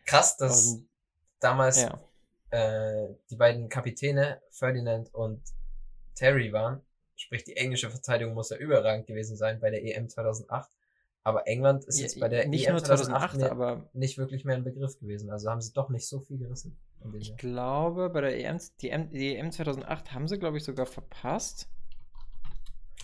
Krass, 0.05 0.37
dass 0.37 0.67
Und, 0.73 0.87
damals 1.39 1.81
ja. 1.81 1.99
äh, 2.51 3.07
die 3.29 3.35
beiden 3.35 3.69
Kapitäne, 3.69 4.41
Ferdinand 4.51 5.13
und 5.13 5.41
Terry 6.15 6.51
waren. 6.53 6.81
Sprich, 7.15 7.43
die 7.43 7.55
englische 7.55 7.89
Verteidigung 7.89 8.33
muss 8.33 8.49
ja 8.49 8.57
überragend 8.57 9.07
gewesen 9.07 9.37
sein 9.37 9.59
bei 9.59 9.69
der 9.69 9.83
EM 9.83 10.09
2008. 10.09 10.69
Aber 11.23 11.47
England 11.47 11.85
ist 11.85 11.99
jetzt 11.99 12.19
bei 12.19 12.27
der 12.29 12.47
nicht 12.47 12.67
EM 12.67 12.73
nur 12.73 12.83
2008, 12.83 13.37
mehr- 13.37 13.51
aber 13.51 13.89
nicht 13.93 14.17
wirklich 14.19 14.45
mehr 14.45 14.55
ein 14.55 14.63
Begriff 14.63 14.99
gewesen. 14.99 15.31
Also 15.31 15.49
haben 15.49 15.61
sie 15.61 15.73
doch 15.73 15.89
nicht 15.89 16.07
so 16.07 16.19
viel 16.19 16.37
gerissen. 16.37 16.77
ich 17.17 17.29
Jahr. 17.29 17.37
glaube, 17.37 18.09
bei 18.11 18.21
der 18.21 18.37
EM, 18.37 18.59
die, 18.81 18.89
EM, 18.91 19.09
die 19.09 19.35
EM 19.35 19.51
2008 19.51 20.13
haben 20.13 20.27
sie, 20.27 20.37
glaube 20.37 20.57
ich, 20.57 20.63
sogar 20.63 20.85
verpasst. 20.85 21.67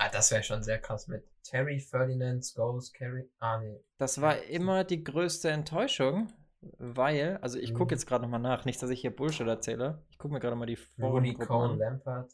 Ah, 0.03 0.09
das 0.11 0.31
wäre 0.31 0.41
schon 0.41 0.63
sehr 0.63 0.79
krass 0.79 1.07
mit 1.07 1.23
Terry, 1.43 1.79
Ferdinand, 1.79 2.43
Scholes, 2.43 2.91
Carey. 2.91 3.29
Ah, 3.39 3.59
nee. 3.59 3.79
Das 3.99 4.19
war 4.19 4.41
immer 4.43 4.83
die 4.83 5.03
größte 5.03 5.49
Enttäuschung, 5.51 6.33
weil, 6.79 7.37
also 7.41 7.59
ich 7.59 7.73
gucke 7.73 7.93
Mhm. 7.93 7.99
jetzt 7.99 8.07
gerade 8.07 8.23
nochmal 8.23 8.39
nach, 8.39 8.65
nicht, 8.65 8.81
dass 8.81 8.89
ich 8.89 9.01
hier 9.01 9.15
Bullshit 9.15 9.47
erzähle. 9.47 10.03
Ich 10.09 10.17
gucke 10.17 10.33
mir 10.33 10.39
gerade 10.39 10.55
mal 10.55 10.65
die 10.65 10.77
Cohn, 10.97 11.71
an. 11.71 11.77
Lampard. 11.77 12.31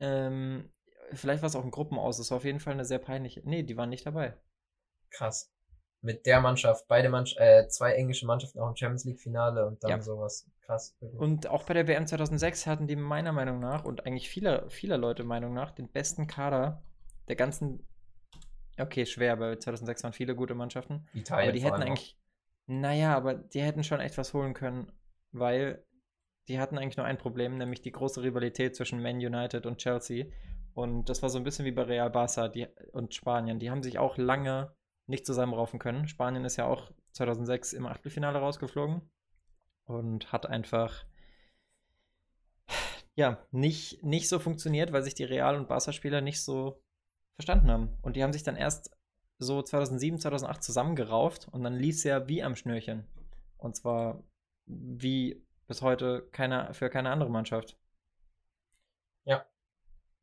Ähm, 0.00 0.70
vielleicht 1.12 1.42
war 1.42 1.46
es 1.48 1.56
auch 1.56 1.64
ein 1.64 1.70
Gruppen 1.70 1.98
aus. 1.98 2.18
Das 2.18 2.30
war 2.30 2.36
auf 2.36 2.44
jeden 2.44 2.60
Fall 2.60 2.74
eine 2.74 2.84
sehr 2.84 2.98
peinliche. 2.98 3.40
Nee, 3.44 3.62
die 3.62 3.76
waren 3.78 3.88
nicht 3.88 4.04
dabei. 4.04 4.34
Krass. 5.10 5.50
Mit 6.02 6.26
der 6.26 6.40
Mannschaft, 6.42 6.86
beide 6.88 7.08
Mannschaft, 7.08 7.40
äh, 7.40 7.66
zwei 7.68 7.92
englische 7.92 8.26
Mannschaften 8.26 8.58
auch 8.60 8.68
im 8.68 8.76
Champions 8.76 9.04
League 9.04 9.20
Finale 9.20 9.66
und 9.66 9.82
dann 9.84 9.90
Ja. 9.90 10.00
sowas. 10.02 10.46
Krass. 10.66 10.94
wirklich. 11.00 11.18
Und 11.20 11.46
auch 11.48 11.64
bei 11.64 11.74
der 11.74 11.88
WM 11.88 12.06
2006 12.06 12.66
hatten 12.66 12.86
die 12.86 12.94
meiner 12.96 13.32
Meinung 13.32 13.58
nach 13.58 13.84
und 13.84 14.06
eigentlich 14.06 14.28
vieler, 14.30 14.68
vieler 14.70 14.98
Leute 14.98 15.24
Meinung 15.24 15.52
nach 15.54 15.72
den 15.72 15.90
besten 15.90 16.26
Kader 16.26 16.82
der 17.30 17.36
ganzen. 17.36 17.86
Okay, 18.78 19.06
schwer, 19.06 19.38
weil 19.40 19.58
2006 19.58 20.02
waren 20.02 20.12
viele 20.12 20.34
gute 20.34 20.54
Mannschaften. 20.54 21.06
Italien 21.14 21.48
aber 21.48 21.52
die 21.52 21.64
hätten 21.64 21.82
eigentlich. 21.82 22.18
Naja, 22.66 23.16
aber 23.16 23.34
die 23.34 23.62
hätten 23.62 23.84
schon 23.84 24.00
echt 24.00 24.18
was 24.18 24.34
holen 24.34 24.52
können, 24.54 24.92
weil 25.32 25.84
die 26.48 26.58
hatten 26.58 26.78
eigentlich 26.78 26.96
nur 26.96 27.06
ein 27.06 27.18
Problem, 27.18 27.56
nämlich 27.58 27.80
die 27.80 27.92
große 27.92 28.22
Rivalität 28.22 28.76
zwischen 28.76 29.02
Man 29.02 29.16
United 29.16 29.66
und 29.66 29.78
Chelsea. 29.78 30.26
Und 30.74 31.08
das 31.08 31.22
war 31.22 31.30
so 31.30 31.38
ein 31.38 31.44
bisschen 31.44 31.64
wie 31.64 31.72
bei 31.72 31.82
Real 31.82 32.10
Barca 32.10 32.48
die, 32.48 32.66
und 32.92 33.14
Spanien. 33.14 33.58
Die 33.58 33.70
haben 33.70 33.82
sich 33.82 33.98
auch 33.98 34.16
lange 34.18 34.74
nicht 35.06 35.26
zusammenraufen 35.26 35.78
können. 35.78 36.08
Spanien 36.08 36.44
ist 36.44 36.56
ja 36.56 36.66
auch 36.66 36.90
2006 37.12 37.72
im 37.72 37.86
Achtelfinale 37.86 38.38
rausgeflogen 38.38 39.02
und 39.84 40.32
hat 40.32 40.46
einfach 40.46 41.04
ja 43.14 43.44
nicht, 43.50 44.02
nicht 44.02 44.28
so 44.28 44.38
funktioniert, 44.38 44.92
weil 44.92 45.02
sich 45.02 45.14
die 45.14 45.24
Real- 45.24 45.56
und 45.56 45.68
Barca-Spieler 45.68 46.20
nicht 46.20 46.42
so 46.42 46.80
verstanden 47.40 47.70
haben. 47.70 47.98
Und 48.02 48.16
die 48.16 48.22
haben 48.22 48.32
sich 48.32 48.42
dann 48.42 48.56
erst 48.56 48.96
so 49.38 49.62
2007, 49.62 50.18
2008 50.18 50.62
zusammengerauft 50.62 51.48
und 51.48 51.64
dann 51.64 51.74
lief 51.74 51.96
es 51.96 52.04
ja 52.04 52.28
wie 52.28 52.42
am 52.42 52.54
Schnürchen. 52.54 53.06
Und 53.56 53.76
zwar 53.76 54.22
wie 54.66 55.42
bis 55.66 55.82
heute 55.82 56.28
keine, 56.32 56.74
für 56.74 56.90
keine 56.90 57.10
andere 57.10 57.30
Mannschaft. 57.30 57.78
Ja. 59.24 59.46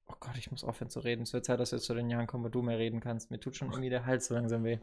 Oh 0.07 0.15
Gott, 0.20 0.38
ich 0.38 0.51
muss 0.51 0.63
aufhören 0.63 0.89
zu 0.89 0.99
reden. 0.99 1.24
Es 1.24 1.34
wird 1.34 1.45
Zeit, 1.45 1.59
dass 1.59 1.72
wir 1.72 1.80
zu 1.80 1.93
den 1.95 2.09
Jahren 2.09 2.28
kommen, 2.28 2.43
wo 2.43 2.49
du 2.49 2.61
mehr 2.61 2.78
reden 2.78 2.99
kannst. 2.99 3.32
Mir 3.32 3.39
tut 3.39 3.55
schon 3.55 3.70
irgendwie 3.72 3.89
der 3.89 4.05
Hals 4.05 4.28
so 4.28 4.36
langsam 4.36 4.63
weh. 4.63 4.80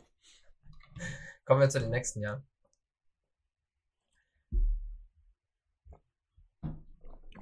Kommen 1.44 1.60
wir 1.60 1.68
zu 1.68 1.80
den 1.80 1.90
nächsten 1.90 2.20
Jahren. 2.20 2.46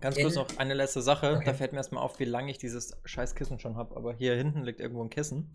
Ganz 0.03 0.17
kurz 0.17 0.35
noch 0.35 0.59
eine 0.59 0.75
letzte 0.75 1.01
Sache. 1.01 1.37
Okay. 1.37 1.45
Da 1.45 1.55
fällt 1.55 1.73
mir 1.73 1.79
erstmal 1.79 2.03
auf, 2.03 2.19
wie 2.19 2.25
lange 2.25 2.51
ich 2.51 2.59
dieses 2.59 3.01
scheiß 3.05 3.37
Kissen 3.37 3.61
schon 3.61 3.77
habe. 3.77 3.95
Aber 3.95 4.13
hier 4.13 4.35
hinten 4.35 4.65
liegt 4.65 4.81
irgendwo 4.81 5.05
ein 5.05 5.11
Kissen. 5.11 5.53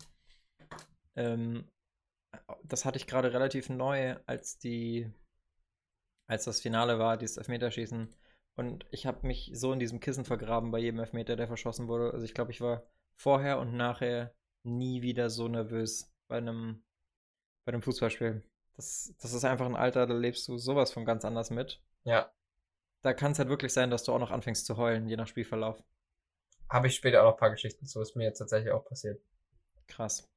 Ähm, 1.16 1.68
das 2.64 2.86
hatte 2.86 2.96
ich 2.96 3.06
gerade 3.06 3.32
relativ 3.34 3.68
neu, 3.68 4.16
als 4.24 4.58
die, 4.58 5.12
als 6.26 6.44
das 6.44 6.60
Finale 6.60 6.98
war, 6.98 7.18
dieses 7.18 7.36
Elfmeterschießen. 7.36 8.08
Und 8.56 8.86
ich 8.90 9.04
habe 9.04 9.26
mich 9.26 9.50
so 9.52 9.72
in 9.72 9.80
diesem 9.80 10.00
Kissen 10.00 10.24
vergraben 10.24 10.70
bei 10.70 10.78
jedem 10.78 11.00
Elfmeter, 11.00 11.36
der 11.36 11.46
verschossen 11.46 11.86
wurde. 11.86 12.12
Also 12.12 12.24
ich 12.24 12.32
glaube, 12.32 12.50
ich 12.50 12.62
war 12.62 12.82
vorher 13.16 13.58
und 13.58 13.76
nachher 13.76 14.34
nie 14.64 15.02
wieder 15.02 15.28
so 15.28 15.46
nervös 15.46 16.10
bei 16.26 16.38
einem, 16.38 16.82
bei 17.66 17.72
einem 17.72 17.82
Fußballspiel. 17.82 18.42
Das, 18.76 19.14
das 19.20 19.34
ist 19.34 19.44
einfach 19.44 19.66
ein 19.66 19.76
Alter, 19.76 20.06
da 20.06 20.14
lebst 20.14 20.48
du 20.48 20.56
sowas 20.56 20.90
von 20.90 21.04
ganz 21.04 21.26
anders 21.26 21.50
mit. 21.50 21.82
Ja 22.04 22.32
da 23.02 23.14
kann 23.14 23.32
es 23.32 23.38
halt 23.38 23.48
wirklich 23.48 23.72
sein, 23.72 23.90
dass 23.90 24.04
du 24.04 24.12
auch 24.12 24.18
noch 24.18 24.30
anfängst 24.30 24.66
zu 24.66 24.76
heulen, 24.76 25.08
je 25.08 25.16
nach 25.16 25.26
Spielverlauf. 25.26 25.82
Habe 26.68 26.88
ich 26.88 26.96
später 26.96 27.22
auch 27.22 27.26
noch 27.26 27.32
ein 27.34 27.38
paar 27.38 27.50
Geschichten 27.50 27.86
zu, 27.86 28.00
ist 28.00 28.16
mir 28.16 28.24
jetzt 28.24 28.38
tatsächlich 28.38 28.72
auch 28.72 28.84
passiert. 28.84 29.20
Krass. 29.86 30.28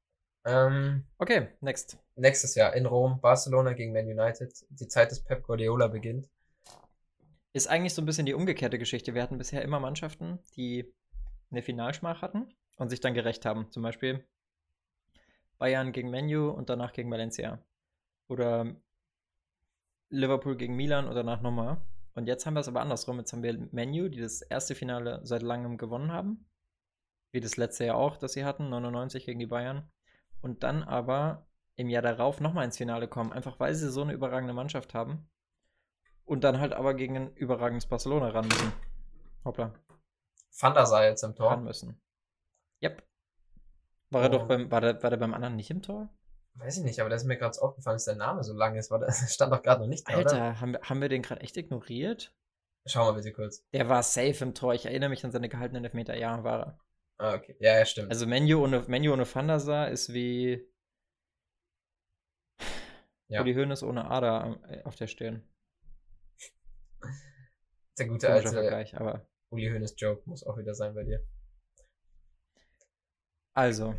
Ähm, 0.44 1.04
okay, 1.18 1.48
next. 1.60 1.98
Nächstes 2.16 2.54
Jahr 2.54 2.74
in 2.74 2.86
Rom, 2.86 3.20
Barcelona 3.20 3.74
gegen 3.74 3.92
Man 3.92 4.06
United. 4.06 4.52
Die 4.70 4.88
Zeit 4.88 5.10
des 5.10 5.20
Pep 5.20 5.44
Guardiola 5.44 5.88
beginnt. 5.88 6.28
Ist 7.52 7.68
eigentlich 7.68 7.94
so 7.94 8.02
ein 8.02 8.06
bisschen 8.06 8.26
die 8.26 8.34
umgekehrte 8.34 8.78
Geschichte. 8.78 9.14
Wir 9.14 9.22
hatten 9.22 9.38
bisher 9.38 9.62
immer 9.62 9.78
Mannschaften, 9.78 10.38
die 10.56 10.90
eine 11.50 11.62
Finalschmach 11.62 12.22
hatten 12.22 12.52
und 12.76 12.88
sich 12.88 13.00
dann 13.00 13.14
gerecht 13.14 13.44
haben. 13.44 13.70
Zum 13.70 13.82
Beispiel 13.82 14.24
Bayern 15.58 15.92
gegen 15.92 16.10
Menu 16.10 16.48
und 16.48 16.70
danach 16.70 16.92
gegen 16.92 17.10
Valencia. 17.10 17.62
Oder 18.28 18.74
Liverpool 20.08 20.56
gegen 20.56 20.76
Milan 20.76 21.06
und 21.06 21.14
danach 21.14 21.42
nochmal. 21.42 21.80
Und 22.14 22.26
jetzt 22.26 22.44
haben 22.44 22.54
wir 22.54 22.60
es 22.60 22.68
aber 22.68 22.80
andersrum. 22.80 23.18
Jetzt 23.18 23.32
haben 23.32 23.42
wir 23.42 23.68
Menu, 23.72 24.08
die 24.08 24.20
das 24.20 24.42
erste 24.42 24.74
Finale 24.74 25.20
seit 25.24 25.42
langem 25.42 25.78
gewonnen 25.78 26.12
haben. 26.12 26.46
Wie 27.32 27.40
das 27.40 27.56
letzte 27.56 27.86
Jahr 27.86 27.96
auch, 27.96 28.18
das 28.18 28.34
sie 28.34 28.44
hatten, 28.44 28.68
99 28.68 29.24
gegen 29.24 29.38
die 29.38 29.46
Bayern. 29.46 29.90
Und 30.42 30.62
dann 30.62 30.82
aber 30.82 31.46
im 31.76 31.88
Jahr 31.88 32.02
darauf 32.02 32.40
nochmal 32.40 32.64
ins 32.64 32.76
Finale 32.76 33.08
kommen, 33.08 33.32
einfach 33.32 33.58
weil 33.58 33.74
sie 33.74 33.90
so 33.90 34.02
eine 34.02 34.12
überragende 34.12 34.52
Mannschaft 34.52 34.92
haben. 34.92 35.28
Und 36.24 36.44
dann 36.44 36.60
halt 36.60 36.72
aber 36.72 36.94
gegen 36.94 37.16
ein 37.16 37.34
überragendes 37.34 37.86
Barcelona 37.86 38.28
ran 38.28 38.46
müssen. 38.46 38.72
Hoppla. 39.44 39.72
Van 40.58 40.74
der 40.74 40.86
Sar 40.86 41.04
jetzt 41.04 41.22
im 41.22 41.34
Tor. 41.34 41.50
Ran 41.50 41.64
müssen. 41.64 42.00
Yep. 42.82 43.02
War 44.10 44.20
oh. 44.20 44.24
er 44.24 44.28
doch 44.28 44.46
beim, 44.46 44.70
war 44.70 44.80
der, 44.80 45.02
war 45.02 45.10
der 45.10 45.16
beim 45.16 45.34
anderen 45.34 45.56
nicht 45.56 45.70
im 45.70 45.82
Tor? 45.82 46.10
Weiß 46.54 46.78
ich 46.78 46.84
nicht, 46.84 47.00
aber 47.00 47.08
das 47.08 47.22
ist 47.22 47.28
mir 47.28 47.38
gerade 47.38 47.60
aufgefallen, 47.60 47.96
dass 47.96 48.04
der 48.04 48.16
Name 48.16 48.44
so 48.44 48.52
lang 48.52 48.76
ist, 48.76 48.90
weil 48.90 49.00
das 49.00 49.18
stand 49.34 49.52
doch 49.52 49.62
gerade 49.62 49.80
noch 49.80 49.88
nicht 49.88 50.08
da, 50.08 50.14
Alter, 50.14 50.36
oder? 50.36 50.60
Haben, 50.60 50.72
wir, 50.72 50.80
haben 50.82 51.00
wir 51.00 51.08
den 51.08 51.22
gerade 51.22 51.40
echt 51.40 51.56
ignoriert? 51.56 52.34
Schau 52.84 53.04
mal 53.04 53.14
bitte 53.14 53.32
kurz. 53.32 53.64
Der 53.72 53.88
war 53.88 54.02
safe 54.02 54.44
im 54.44 54.54
Tor. 54.54 54.74
Ich 54.74 54.86
erinnere 54.86 55.10
mich 55.10 55.24
an 55.24 55.30
seine 55.30 55.48
gehaltenen 55.48 55.84
Elfmeter. 55.84 56.16
Ja, 56.16 56.42
war 56.42 56.60
er. 56.60 56.80
Ah, 57.18 57.34
okay. 57.34 57.56
Ja, 57.60 57.78
ja, 57.78 57.84
stimmt. 57.84 58.10
Also 58.10 58.26
Menu 58.26 58.64
ohne, 58.64 58.80
Menu 58.88 59.12
ohne 59.12 59.24
Van 59.32 59.48
ist 59.48 60.12
wie 60.12 60.68
ja. 63.32 63.40
Uli 63.40 63.54
Hoeneß 63.54 63.82
ohne 63.82 64.10
Ader 64.10 64.60
äh, 64.68 64.82
auf 64.82 64.96
der 64.96 65.06
Stirn. 65.06 65.42
Der 67.98 68.06
gute 68.06 68.28
alte 68.28 68.50
Vergleich, 68.50 68.96
aber 68.96 69.26
Uli 69.50 69.70
Hoeneß 69.70 69.94
Joke 69.96 70.22
muss 70.28 70.44
auch 70.44 70.58
wieder 70.58 70.74
sein 70.74 70.94
bei 70.94 71.04
dir. 71.04 71.26
Also, 73.54 73.94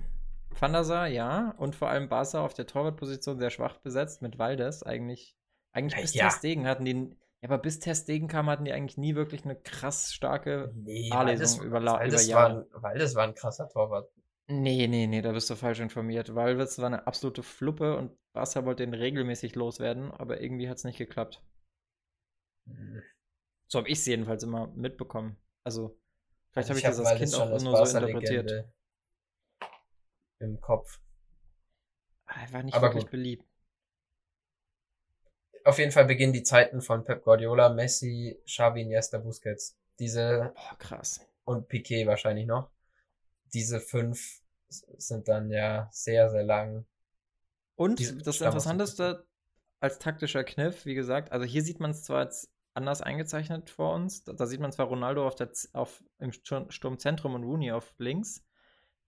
Van 0.60 0.74
der 0.74 0.84
Sar, 0.84 1.08
ja. 1.08 1.54
Und 1.58 1.76
vor 1.76 1.90
allem 1.90 2.10
Barca 2.10 2.44
auf 2.44 2.54
der 2.54 2.68
Torwartposition 2.68 3.40
sehr 3.40 3.50
schwach 3.50 3.78
besetzt 3.78 4.22
mit 4.22 4.40
Valdes. 4.40 4.84
Eigentlich, 4.84 5.36
eigentlich 5.72 6.02
bis 6.02 6.14
ja. 6.14 6.26
Testegen 6.26 6.68
hatten 6.68 6.86
die. 6.86 7.16
Ja, 7.42 7.50
aber 7.50 7.58
bis 7.58 7.80
Testegen 7.80 8.28
kam, 8.28 8.50
hatten 8.50 8.64
die 8.64 8.72
eigentlich 8.72 8.98
nie 8.98 9.16
wirklich 9.16 9.44
eine 9.44 9.56
krass 9.56 10.14
starke 10.14 10.72
nee, 10.76 11.12
A-Lesung 11.12 11.66
über, 11.66 11.84
Valdes 11.84 12.24
über 12.24 12.32
Jahre. 12.32 12.68
War, 12.72 12.84
Valdes 12.84 13.16
war 13.16 13.24
ein 13.26 13.36
krasser 13.36 13.68
Torwart. 13.68 14.10
Nee, 14.48 14.88
nee, 14.88 15.08
nee, 15.08 15.22
da 15.22 15.32
bist 15.32 15.50
du 15.50 15.56
falsch 15.56 15.80
informiert. 15.80 16.36
Valdes 16.36 16.80
war 16.80 16.88
eine 16.88 17.08
absolute 17.08 17.44
Fluppe 17.44 17.98
und 17.98 18.12
Barca 18.34 18.66
wollte 18.66 18.84
den 18.84 18.94
regelmäßig 18.94 19.56
loswerden, 19.56 20.12
aber 20.12 20.42
irgendwie 20.42 20.70
hat 20.70 20.78
es 20.78 20.84
nicht 20.84 20.98
geklappt. 20.98 21.44
Hm. 22.68 23.02
So 23.68 23.80
habe 23.80 23.90
ich 23.90 24.00
es 24.00 24.06
jedenfalls 24.06 24.44
immer 24.44 24.68
mitbekommen. 24.76 25.38
Also, 25.66 26.00
vielleicht 26.52 26.70
also 26.70 26.72
habe 26.72 26.80
ich, 26.80 26.86
hab 26.86 26.92
das 26.92 27.06
als 27.06 27.20
Kind 27.20 27.36
auch 27.36 27.62
nur 27.62 27.86
so 27.86 27.98
interpretiert. 27.98 28.74
Im 30.44 30.60
Kopf. 30.60 31.00
Er 32.28 32.52
war 32.52 32.64
nicht 32.64 32.76
Aber 32.76 32.88
wirklich 32.88 33.06
gut. 33.06 33.12
beliebt. 33.12 33.46
Auf 35.66 35.80
jeden 35.80 35.92
Fall 35.92 36.06
beginnen 36.06 36.34
die 36.34 36.44
Zeiten 36.44 36.82
von 36.82 37.06
Pep 37.06 37.24
Guardiola, 37.24 37.70
Messi, 37.70 38.38
Xavi, 38.46 38.82
Iniesta, 38.82 39.20
Busquets. 39.20 39.78
Diese 40.00 40.52
Boah, 40.54 40.78
krass. 40.78 41.26
Und 41.46 41.70
Piquet 41.70 42.06
wahrscheinlich 42.06 42.46
noch. 42.46 42.70
Diese 43.54 43.80
fünf 43.80 44.42
sind 44.70 45.28
dann 45.28 45.50
ja 45.50 45.88
sehr, 45.92 46.30
sehr 46.30 46.44
lang. 46.44 46.86
Und 47.76 48.00
Diese 48.00 48.18
das 48.18 48.42
Interessanteste 48.42 49.26
als 49.80 50.00
taktischer 50.00 50.44
Kniff, 50.44 50.86
wie 50.86 50.96
gesagt, 50.96 51.32
also 51.32 51.46
hier 51.46 51.64
sieht 51.64 51.80
man 51.80 51.92
es 51.92 52.04
zwar 52.04 52.24
jetzt 52.24 52.50
anders 52.74 53.02
eingezeichnet 53.02 53.70
vor 53.70 53.94
uns. 53.94 54.24
Da, 54.24 54.34
da 54.34 54.46
sieht 54.48 54.60
man 54.60 54.72
zwar 54.72 54.88
Ronaldo 54.88 55.26
auf 55.26 55.36
der, 55.36 55.50
auf, 55.74 56.04
im 56.20 56.32
Sturmzentrum 56.32 57.36
und 57.36 57.44
Rooney 57.44 57.72
auf 57.72 57.94
links. 57.98 58.44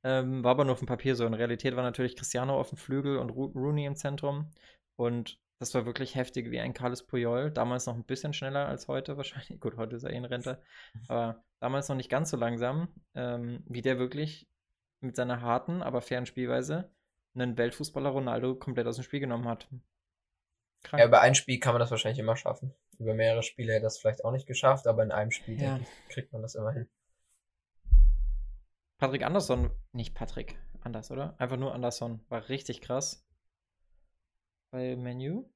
Ähm, 0.06 0.44
war 0.44 0.52
aber 0.52 0.66
nur 0.66 0.74
auf 0.74 0.80
dem 0.80 0.88
Papier 0.88 1.16
so. 1.16 1.26
In 1.26 1.34
Realität 1.34 1.76
war 1.76 1.82
natürlich 1.82 2.16
Cristiano 2.16 2.60
auf 2.60 2.70
dem 2.70 2.78
Flügel 2.78 3.18
und 3.18 3.32
Ro 3.32 3.46
Rooney 3.56 3.86
im 3.86 3.96
Zentrum. 3.96 4.52
Und 4.96 5.40
das 5.58 5.74
war 5.74 5.88
wirklich 5.88 6.14
heftig 6.14 6.52
wie 6.52 6.60
ein 6.60 6.76
Carlos 6.76 7.08
Puyol. 7.08 7.50
Damals 7.50 7.88
noch 7.88 7.96
ein 7.96 8.04
bisschen 8.04 8.32
schneller 8.32 8.68
als 8.68 8.88
heute 8.88 9.18
wahrscheinlich. 9.18 9.60
Gut, 9.60 9.78
heute 9.78 9.96
ist 9.96 10.04
er 10.04 10.12
eh 10.12 10.18
in 10.18 10.26
Rente. 10.26 10.62
Aber 11.08 11.44
damals 11.60 11.90
noch 11.90 11.96
nicht 11.96 12.12
ganz 12.12 12.30
so 12.30 12.38
langsam, 12.38 12.90
ähm, 13.16 13.64
wie 13.68 13.82
der 13.82 13.98
wirklich 13.98 14.48
mit 15.00 15.16
seiner 15.16 15.42
harten, 15.42 15.82
aber 15.82 16.02
fairen 16.02 16.28
Spielweise 16.28 16.92
einen 17.34 17.58
Weltfußballer 17.58 18.10
Ronaldo 18.10 18.54
komplett 18.56 18.86
aus 18.86 18.98
dem 18.98 19.04
Spiel 19.04 19.20
genommen 19.20 19.48
hat. 19.48 19.68
Krank. 20.84 21.02
Ja, 21.02 21.08
über 21.08 21.22
ein 21.22 21.34
Spiel 21.34 21.60
kann 21.60 21.74
man 21.74 21.80
das 21.80 21.90
wahrscheinlich 21.90 22.20
immer 22.20 22.36
schaffen. 22.36 22.76
Über 23.00 23.16
mehrere 23.16 23.42
Spiele 23.42 23.74
hätte 23.74 23.84
das 23.84 23.98
vielleicht 23.98 24.24
auch 24.24 24.32
nicht 24.32 24.46
geschafft, 24.46 24.86
aber 24.86 25.02
in 25.02 25.12
einem 25.12 25.32
Spiel 25.32 25.60
ja. 25.60 25.78
ich, 25.78 25.88
kriegt 26.14 26.32
man 26.32 26.44
das 26.44 26.54
immer 26.54 26.72
hin. 26.72 26.88
Patrick 28.98 29.24
Anderson, 29.24 29.72
nicht 29.92 30.16
Patrick 30.16 30.58
Anders, 30.86 31.10
oder? 31.10 31.34
Einfach 31.40 31.58
nur 31.58 31.74
Anderson. 31.74 32.24
War 32.30 32.48
richtig 32.48 32.82
krass. 32.82 33.26
Bei 34.72 34.96
Menu. 34.96 35.50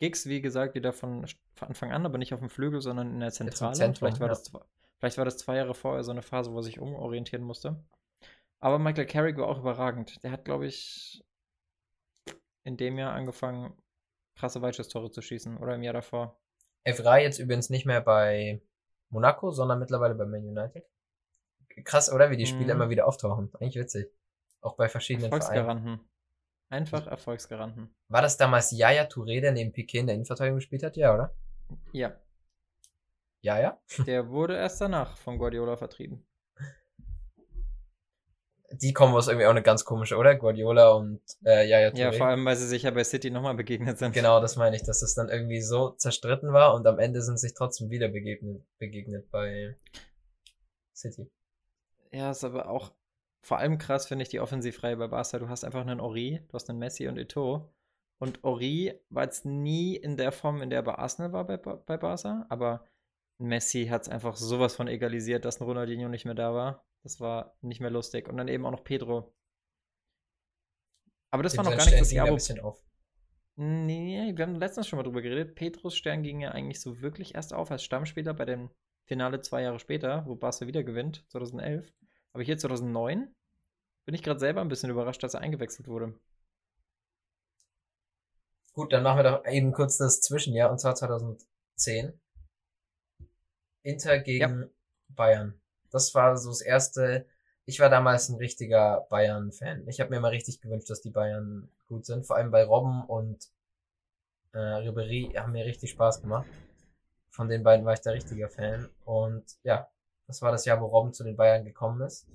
Gigs, 0.00 0.26
wie 0.26 0.40
gesagt, 0.40 0.74
wieder 0.74 0.92
von 0.92 1.24
Anfang 1.60 1.92
an, 1.92 2.04
aber 2.04 2.18
nicht 2.18 2.34
auf 2.34 2.40
dem 2.40 2.50
Flügel, 2.50 2.80
sondern 2.80 3.12
in 3.12 3.20
der 3.20 3.30
Zentrale. 3.30 3.74
Zentrum, 3.74 4.08
vielleicht, 4.08 4.20
war 4.20 4.26
ja. 4.26 4.34
das, 4.34 4.50
vielleicht 4.98 5.18
war 5.18 5.24
das 5.24 5.38
zwei 5.38 5.56
Jahre 5.56 5.74
vorher 5.74 6.02
so 6.02 6.10
eine 6.10 6.22
Phase, 6.22 6.52
wo 6.52 6.56
er 6.56 6.64
sich 6.64 6.80
umorientieren 6.80 7.44
musste. 7.44 7.84
Aber 8.58 8.80
Michael 8.80 9.06
Carrick 9.06 9.36
war 9.36 9.46
auch 9.46 9.60
überragend. 9.60 10.22
Der 10.24 10.32
hat, 10.32 10.44
glaube 10.44 10.66
ich, 10.66 11.24
in 12.64 12.76
dem 12.76 12.98
Jahr 12.98 13.12
angefangen, 13.12 13.76
krasse 14.34 14.62
Weitschuss-Tore 14.62 15.12
zu 15.12 15.22
schießen. 15.22 15.58
Oder 15.58 15.76
im 15.76 15.84
Jahr 15.84 15.94
davor. 15.94 16.40
Evra 16.82 17.18
jetzt 17.18 17.38
übrigens 17.38 17.70
nicht 17.70 17.86
mehr 17.86 18.00
bei 18.00 18.60
Monaco, 19.10 19.52
sondern 19.52 19.78
mittlerweile 19.78 20.16
bei 20.16 20.26
Man 20.26 20.44
United. 20.44 20.84
Krass, 21.84 22.12
oder? 22.12 22.30
Wie 22.30 22.36
die 22.36 22.46
Spiele 22.46 22.74
mhm. 22.74 22.80
immer 22.80 22.90
wieder 22.90 23.06
auftauchen. 23.06 23.50
Eigentlich 23.60 23.76
witzig. 23.76 24.10
Auch 24.60 24.76
bei 24.76 24.88
verschiedenen 24.88 25.26
Erfolgsgaranten. 25.26 25.84
Vereinen. 25.84 26.08
Einfach 26.72 27.06
Erfolgsgaranten. 27.06 27.94
War 28.08 28.22
das 28.22 28.38
damals 28.38 28.70
Yaya 28.70 29.04
Touré, 29.04 29.40
der 29.40 29.52
neben 29.52 29.72
Piquet 29.72 29.98
in 30.00 30.06
der 30.06 30.14
Innenverteidigung 30.14 30.58
gespielt 30.58 30.82
hat? 30.82 30.96
Ja, 30.96 31.12
oder? 31.12 31.34
Ja. 31.92 32.16
Ja, 33.42 33.60
ja? 33.60 33.78
Der 34.06 34.30
wurde 34.30 34.56
erst 34.56 34.80
danach 34.80 35.16
von 35.18 35.36
Guardiola 35.36 35.76
vertrieben. 35.76 36.24
Die 38.70 38.94
Kombo 38.94 39.18
ist 39.18 39.28
irgendwie 39.28 39.46
auch 39.46 39.50
eine 39.50 39.62
ganz 39.62 39.84
komische, 39.84 40.16
oder? 40.16 40.34
Guardiola 40.34 40.92
und 40.92 41.20
äh, 41.44 41.68
Yaya 41.68 41.90
Touré. 41.90 41.98
Ja, 41.98 42.12
vor 42.12 42.28
allem, 42.28 42.44
weil 42.46 42.56
sie 42.56 42.66
sich 42.66 42.84
ja 42.84 42.90
bei 42.90 43.04
City 43.04 43.30
nochmal 43.30 43.54
begegnet 43.54 43.98
sind. 43.98 44.14
Genau, 44.14 44.40
das 44.40 44.56
meine 44.56 44.76
ich, 44.76 44.82
dass 44.82 45.02
es 45.02 45.14
dann 45.14 45.28
irgendwie 45.28 45.60
so 45.60 45.90
zerstritten 45.90 46.54
war 46.54 46.72
und 46.74 46.86
am 46.86 46.98
Ende 46.98 47.20
sind 47.20 47.38
sich 47.38 47.52
trotzdem 47.52 47.90
wieder 47.90 48.08
begegnet, 48.08 48.62
begegnet 48.78 49.30
bei 49.30 49.76
City. 50.94 51.30
Ja, 52.12 52.30
ist 52.30 52.44
aber 52.44 52.68
auch 52.68 52.92
vor 53.44 53.58
allem 53.58 53.78
krass, 53.78 54.06
finde 54.06 54.22
ich, 54.22 54.28
die 54.28 54.40
Offensivreihe 54.40 54.96
bei 54.96 55.08
Barca. 55.08 55.38
Du 55.38 55.48
hast 55.48 55.64
einfach 55.64 55.80
einen 55.80 56.00
Ori, 56.00 56.40
du 56.48 56.54
hast 56.54 56.70
einen 56.70 56.78
Messi 56.78 57.08
und 57.08 57.18
Eto'o. 57.18 57.68
Und 58.18 58.44
Ori 58.44 58.94
war 59.10 59.24
jetzt 59.24 59.44
nie 59.44 59.96
in 59.96 60.16
der 60.16 60.30
Form, 60.30 60.62
in 60.62 60.70
der 60.70 60.80
er 60.80 60.84
bei 60.84 60.94
Arsenal 60.94 61.32
war 61.32 61.44
bei, 61.44 61.56
bei 61.56 61.96
Barca, 61.96 62.46
aber 62.48 62.86
Messi 63.38 63.86
hat 63.86 64.02
es 64.02 64.08
einfach 64.08 64.36
sowas 64.36 64.76
von 64.76 64.86
egalisiert, 64.86 65.44
dass 65.44 65.60
ein 65.60 65.64
Ronaldinho 65.64 66.08
nicht 66.08 66.24
mehr 66.24 66.34
da 66.34 66.54
war. 66.54 66.86
Das 67.02 67.18
war 67.18 67.56
nicht 67.62 67.80
mehr 67.80 67.90
lustig. 67.90 68.28
Und 68.28 68.36
dann 68.36 68.46
eben 68.46 68.64
auch 68.64 68.70
noch 68.70 68.84
Pedro. 68.84 69.34
Aber 71.32 71.42
das 71.42 71.56
war 71.56 71.64
noch 71.64 71.76
gar 71.76 71.84
nicht 71.84 72.00
das 72.00 72.12
Jahr, 72.12 72.28
wo... 72.28 72.38
Nee, 73.56 74.32
wir 74.34 74.46
haben 74.46 74.54
letztens 74.54 74.86
schon 74.86 74.98
mal 74.98 75.02
drüber 75.02 75.20
geredet. 75.20 75.56
Pedros 75.56 75.96
Stern 75.96 76.22
ging 76.22 76.40
ja 76.40 76.52
eigentlich 76.52 76.80
so 76.80 77.00
wirklich 77.02 77.34
erst 77.34 77.52
auf 77.52 77.70
als 77.70 77.82
Stammspieler 77.82 78.34
bei 78.34 78.44
dem 78.44 78.70
Finale 79.04 79.40
zwei 79.40 79.62
Jahre 79.62 79.78
später, 79.78 80.24
wo 80.26 80.36
Barca 80.36 80.66
wieder 80.66 80.84
gewinnt, 80.84 81.24
2011. 81.28 81.92
Aber 82.32 82.42
hier 82.42 82.58
2009 82.58 83.34
bin 84.04 84.14
ich 84.14 84.22
gerade 84.22 84.40
selber 84.40 84.60
ein 84.60 84.68
bisschen 84.68 84.90
überrascht, 84.90 85.22
dass 85.22 85.34
er 85.34 85.40
eingewechselt 85.40 85.88
wurde. 85.88 86.14
Gut, 88.72 88.92
dann 88.92 89.02
machen 89.02 89.18
wir 89.18 89.30
doch 89.30 89.46
eben 89.46 89.72
kurz 89.72 89.98
das 89.98 90.20
Zwischenjahr, 90.22 90.70
und 90.70 90.78
zwar 90.78 90.94
2010. 90.94 92.18
Inter 93.82 94.18
gegen 94.18 94.62
ja. 94.62 94.68
Bayern. 95.08 95.60
Das 95.90 96.14
war 96.14 96.36
so 96.36 96.48
das 96.50 96.62
erste. 96.62 97.26
Ich 97.66 97.80
war 97.80 97.90
damals 97.90 98.28
ein 98.28 98.36
richtiger 98.36 99.06
Bayern-Fan. 99.10 99.86
Ich 99.88 100.00
habe 100.00 100.10
mir 100.10 100.16
immer 100.16 100.30
richtig 100.30 100.60
gewünscht, 100.60 100.88
dass 100.88 101.02
die 101.02 101.10
Bayern 101.10 101.68
gut 101.86 102.06
sind. 102.06 102.26
Vor 102.26 102.36
allem 102.36 102.50
bei 102.50 102.64
Robben 102.64 103.04
und 103.04 103.50
äh, 104.52 104.58
Ribery 104.58 105.32
haben 105.36 105.52
mir 105.52 105.66
richtig 105.66 105.90
Spaß 105.90 106.22
gemacht. 106.22 106.46
Von 107.28 107.48
den 107.48 107.62
beiden 107.62 107.84
war 107.84 107.92
ich 107.92 108.00
der 108.00 108.14
richtige 108.14 108.48
Fan. 108.48 108.88
Und 109.04 109.44
ja, 109.64 109.91
das 110.26 110.42
war 110.42 110.52
das 110.52 110.64
Jahr, 110.64 110.80
wo 110.80 110.86
Robben 110.86 111.12
zu 111.12 111.24
den 111.24 111.36
Bayern 111.36 111.64
gekommen 111.64 112.00
ist. 112.02 112.26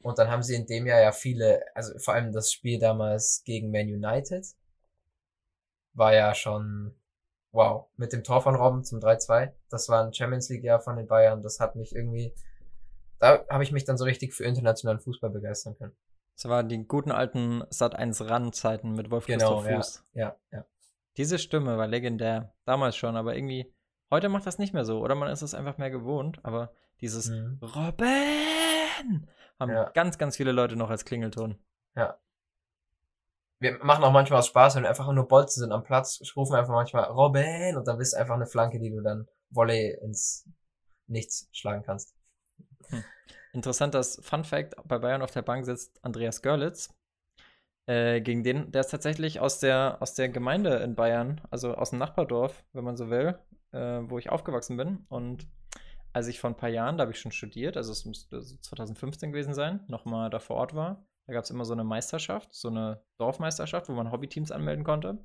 Und 0.00 0.18
dann 0.18 0.30
haben 0.30 0.42
sie 0.42 0.54
in 0.54 0.66
dem 0.66 0.86
Jahr 0.86 1.00
ja 1.00 1.12
viele, 1.12 1.64
also 1.74 1.98
vor 1.98 2.14
allem 2.14 2.32
das 2.32 2.52
Spiel 2.52 2.78
damals 2.78 3.42
gegen 3.44 3.70
Man 3.70 3.88
United 3.88 4.46
war 5.92 6.14
ja 6.14 6.34
schon 6.34 6.94
wow. 7.52 7.88
Mit 7.96 8.12
dem 8.12 8.22
Tor 8.22 8.42
von 8.42 8.54
Robben 8.54 8.84
zum 8.84 9.00
3-2. 9.00 9.52
Das 9.68 9.88
war 9.88 10.04
ein 10.04 10.12
Champions 10.12 10.48
League-Jahr 10.48 10.80
von 10.80 10.96
den 10.96 11.06
Bayern. 11.06 11.42
Das 11.42 11.60
hat 11.60 11.76
mich 11.76 11.94
irgendwie, 11.94 12.32
da 13.18 13.44
habe 13.48 13.64
ich 13.64 13.72
mich 13.72 13.84
dann 13.84 13.98
so 13.98 14.04
richtig 14.04 14.34
für 14.34 14.44
internationalen 14.44 15.00
Fußball 15.00 15.30
begeistern 15.30 15.76
können. 15.76 15.96
Das 16.34 16.48
waren 16.48 16.68
die 16.68 16.86
guten 16.86 17.10
alten 17.10 17.64
Sat 17.70 17.96
1 17.96 18.20
Run-Zeiten 18.22 18.92
mit 18.92 19.10
Wolf 19.10 19.26
genau, 19.26 19.60
Fuß. 19.60 20.04
Ja, 20.12 20.36
ja, 20.52 20.58
ja. 20.58 20.64
Diese 21.16 21.38
Stimme 21.38 21.76
war 21.76 21.88
legendär. 21.88 22.54
Damals 22.64 22.96
schon, 22.96 23.16
aber 23.16 23.34
irgendwie, 23.34 23.74
heute 24.10 24.28
macht 24.28 24.46
das 24.46 24.58
nicht 24.58 24.74
mehr 24.74 24.84
so. 24.84 25.00
Oder 25.00 25.14
man 25.14 25.30
ist 25.30 25.42
es 25.42 25.54
einfach 25.54 25.78
mehr 25.78 25.90
gewohnt. 25.90 26.40
Aber 26.42 26.72
dieses 27.00 27.28
mhm. 27.28 27.58
Robben 27.62 29.28
haben 29.58 29.70
ja. 29.70 29.90
ganz, 29.90 30.18
ganz 30.18 30.36
viele 30.36 30.52
Leute 30.52 30.76
noch 30.76 30.90
als 30.90 31.04
Klingelton. 31.04 31.58
Ja, 31.96 32.18
wir 33.60 33.78
machen 33.84 34.04
auch 34.04 34.12
manchmal 34.12 34.42
Spaß, 34.42 34.76
wenn 34.76 34.84
wir 34.84 34.88
einfach 34.88 35.10
nur 35.10 35.26
Bolzen 35.26 35.60
sind 35.60 35.72
am 35.72 35.82
Platz, 35.82 36.20
rufen 36.36 36.52
wir 36.52 36.58
einfach 36.58 36.74
manchmal 36.74 37.04
Robin 37.04 37.76
und 37.76 37.88
dann 37.88 37.98
bist 37.98 38.12
du 38.12 38.18
einfach 38.18 38.34
eine 38.34 38.46
Flanke, 38.46 38.78
die 38.78 38.90
du 38.90 39.00
dann 39.00 39.26
Volley 39.50 39.98
ins 40.02 40.48
Nichts 41.06 41.48
schlagen 41.52 41.82
kannst. 41.82 42.14
Hm. 42.88 43.02
Interessant, 43.52 43.94
dass 43.94 44.20
Fun 44.22 44.44
Fact 44.44 44.76
bei 44.84 44.98
Bayern 44.98 45.22
auf 45.22 45.30
der 45.30 45.42
Bank 45.42 45.64
sitzt 45.64 45.98
Andreas 46.04 46.42
Görlitz. 46.42 46.94
Äh, 47.86 48.20
gegen 48.20 48.44
den, 48.44 48.70
der 48.70 48.82
ist 48.82 48.90
tatsächlich 48.90 49.40
aus 49.40 49.58
der, 49.58 49.96
aus 50.00 50.14
der 50.14 50.28
Gemeinde 50.28 50.76
in 50.76 50.94
Bayern, 50.94 51.40
also 51.50 51.74
aus 51.74 51.90
dem 51.90 51.98
Nachbardorf, 51.98 52.62
wenn 52.74 52.84
man 52.84 52.98
so 52.98 53.08
will, 53.08 53.38
äh, 53.72 54.00
wo 54.02 54.18
ich 54.18 54.30
aufgewachsen 54.30 54.76
bin. 54.76 55.06
Und 55.08 55.46
als 56.12 56.28
ich 56.28 56.40
vor 56.40 56.50
ein 56.50 56.56
paar 56.56 56.68
Jahren, 56.68 56.98
da 56.98 57.02
habe 57.02 57.12
ich 57.12 57.20
schon 57.20 57.32
studiert, 57.32 57.76
also 57.76 57.92
es 57.92 58.04
müsste 58.04 58.40
2015 58.40 59.32
gewesen 59.32 59.54
sein, 59.54 59.84
nochmal 59.88 60.30
da 60.30 60.38
vor 60.38 60.56
Ort 60.56 60.74
war, 60.74 61.06
da 61.26 61.34
gab 61.34 61.44
es 61.44 61.50
immer 61.50 61.66
so 61.66 61.74
eine 61.74 61.84
Meisterschaft, 61.84 62.54
so 62.54 62.68
eine 62.68 63.02
Dorfmeisterschaft, 63.18 63.88
wo 63.88 63.92
man 63.92 64.10
Hobbyteams 64.10 64.50
anmelden 64.50 64.82
konnte. 64.82 65.18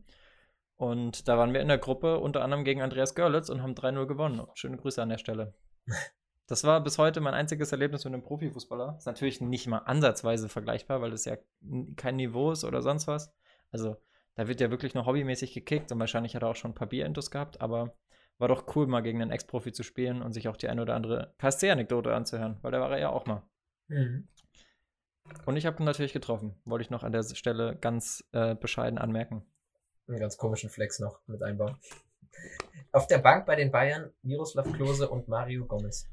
Und 0.75 1.29
da 1.29 1.37
waren 1.37 1.53
wir 1.53 1.61
in 1.61 1.69
der 1.69 1.77
Gruppe 1.77 2.19
unter 2.19 2.43
anderem 2.43 2.65
gegen 2.65 2.81
Andreas 2.81 3.15
Görlitz 3.15 3.49
und 3.49 3.61
haben 3.61 3.73
3-0 3.73 4.05
gewonnen. 4.05 4.45
Schöne 4.53 4.77
Grüße 4.77 5.01
an 5.01 5.09
der 5.09 5.17
Stelle. 5.17 5.53
Das 6.45 6.65
war 6.65 6.83
bis 6.83 6.97
heute 6.97 7.21
mein 7.21 7.33
einziges 7.33 7.71
Erlebnis 7.71 8.03
mit 8.03 8.13
einem 8.13 8.21
Profifußballer. 8.21 8.95
Ist 8.97 9.05
natürlich 9.05 9.39
nicht 9.39 9.65
mal 9.65 9.77
ansatzweise 9.77 10.49
vergleichbar, 10.49 11.01
weil 11.01 11.09
das 11.09 11.23
ja 11.23 11.37
kein 11.95 12.17
Niveau 12.17 12.51
ist 12.51 12.65
oder 12.65 12.81
sonst 12.81 13.07
was. 13.07 13.33
Also 13.71 13.95
da 14.35 14.49
wird 14.49 14.59
ja 14.59 14.69
wirklich 14.69 14.93
nur 14.93 15.05
hobbymäßig 15.05 15.53
gekickt 15.53 15.93
und 15.93 15.99
wahrscheinlich 15.99 16.35
hat 16.35 16.43
er 16.43 16.49
auch 16.49 16.55
schon 16.57 16.71
ein 16.71 16.75
paar 16.75 16.89
Bierintus 16.89 17.31
gehabt, 17.31 17.61
aber 17.61 17.95
war 18.43 18.49
doch 18.49 18.75
cool, 18.75 18.87
mal 18.87 18.99
gegen 18.99 19.21
einen 19.21 19.31
Ex-Profi 19.31 19.71
zu 19.71 19.83
spielen 19.83 20.21
und 20.21 20.33
sich 20.33 20.49
auch 20.49 20.57
die 20.57 20.67
eine 20.67 20.81
oder 20.81 20.95
andere 20.95 21.33
KSC-Anekdote 21.37 22.13
anzuhören, 22.13 22.57
weil 22.61 22.73
da 22.73 22.81
war 22.81 22.91
er 22.91 22.99
ja 22.99 23.09
auch 23.09 23.25
mal. 23.25 23.41
Mhm. 23.87 24.27
Und 25.45 25.55
ich 25.55 25.65
habe 25.65 25.81
ihn 25.81 25.85
natürlich 25.85 26.11
getroffen. 26.11 26.53
Wollte 26.65 26.83
ich 26.83 26.89
noch 26.89 27.03
an 27.03 27.13
der 27.13 27.23
Stelle 27.23 27.77
ganz 27.79 28.21
äh, 28.33 28.53
bescheiden 28.53 28.99
anmerken. 28.99 29.45
Einen 30.09 30.19
ganz 30.19 30.35
komischen 30.35 30.69
Flex 30.69 30.99
noch 30.99 31.21
mit 31.25 31.41
einbauen. 31.41 31.77
Auf 32.91 33.07
der 33.07 33.19
Bank 33.19 33.45
bei 33.45 33.55
den 33.55 33.71
Bayern 33.71 34.11
Miroslav 34.23 34.69
Klose 34.73 35.09
und 35.09 35.29
Mario 35.29 35.65
Gomez. 35.65 36.09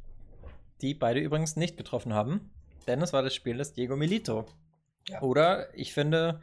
Die 0.83 0.95
beide 0.95 1.19
übrigens 1.19 1.57
nicht 1.57 1.77
getroffen 1.77 2.15
haben, 2.15 2.53
denn 2.87 3.03
es 3.03 3.13
war 3.13 3.25
das 3.25 3.35
Spiel 3.35 3.57
des 3.57 3.73
Diego 3.73 3.97
Milito. 3.97 4.47
Ja. 5.09 5.21
Oder 5.21 5.75
ich 5.75 5.93
finde, 5.93 6.43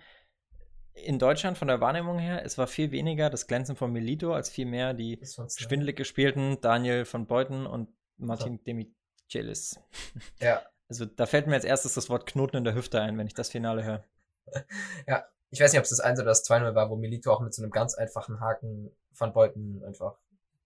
in 1.03 1.19
Deutschland 1.19 1.57
von 1.57 1.67
der 1.67 1.81
Wahrnehmung 1.81 2.19
her, 2.19 2.43
es 2.45 2.57
war 2.57 2.67
viel 2.67 2.91
weniger 2.91 3.29
das 3.29 3.47
Glänzen 3.47 3.75
von 3.75 3.91
Milito 3.91 4.33
als 4.33 4.49
viel 4.49 4.65
mehr 4.65 4.93
die 4.93 5.19
schwindelig 5.23 5.95
gespielten 5.95 6.59
Daniel 6.61 7.05
von 7.05 7.27
Beuten 7.27 7.65
und 7.65 7.89
Martin 8.17 8.57
so. 8.57 8.63
Demichelis. 8.63 9.79
Ja, 10.39 10.61
also 10.89 11.05
da 11.05 11.25
fällt 11.25 11.47
mir 11.47 11.55
als 11.55 11.65
erstes 11.65 11.93
das 11.93 12.09
Wort 12.09 12.25
Knoten 12.25 12.57
in 12.57 12.63
der 12.63 12.75
Hüfte 12.75 13.01
ein, 13.01 13.17
wenn 13.17 13.27
ich 13.27 13.33
das 13.33 13.49
Finale 13.49 13.83
höre. 13.83 14.03
Ja, 15.07 15.25
ich 15.49 15.59
weiß 15.59 15.71
nicht, 15.71 15.79
ob 15.79 15.83
es 15.83 15.91
das 15.91 15.99
1 15.99 16.19
oder 16.19 16.29
das 16.29 16.43
2 16.43 16.75
war, 16.75 16.89
wo 16.89 16.95
Milito 16.95 17.31
auch 17.31 17.41
mit 17.41 17.53
so 17.53 17.61
einem 17.61 17.71
ganz 17.71 17.95
einfachen 17.95 18.39
Haken 18.39 18.91
von 19.13 19.33
Beuten 19.33 19.83
einfach. 19.85 20.17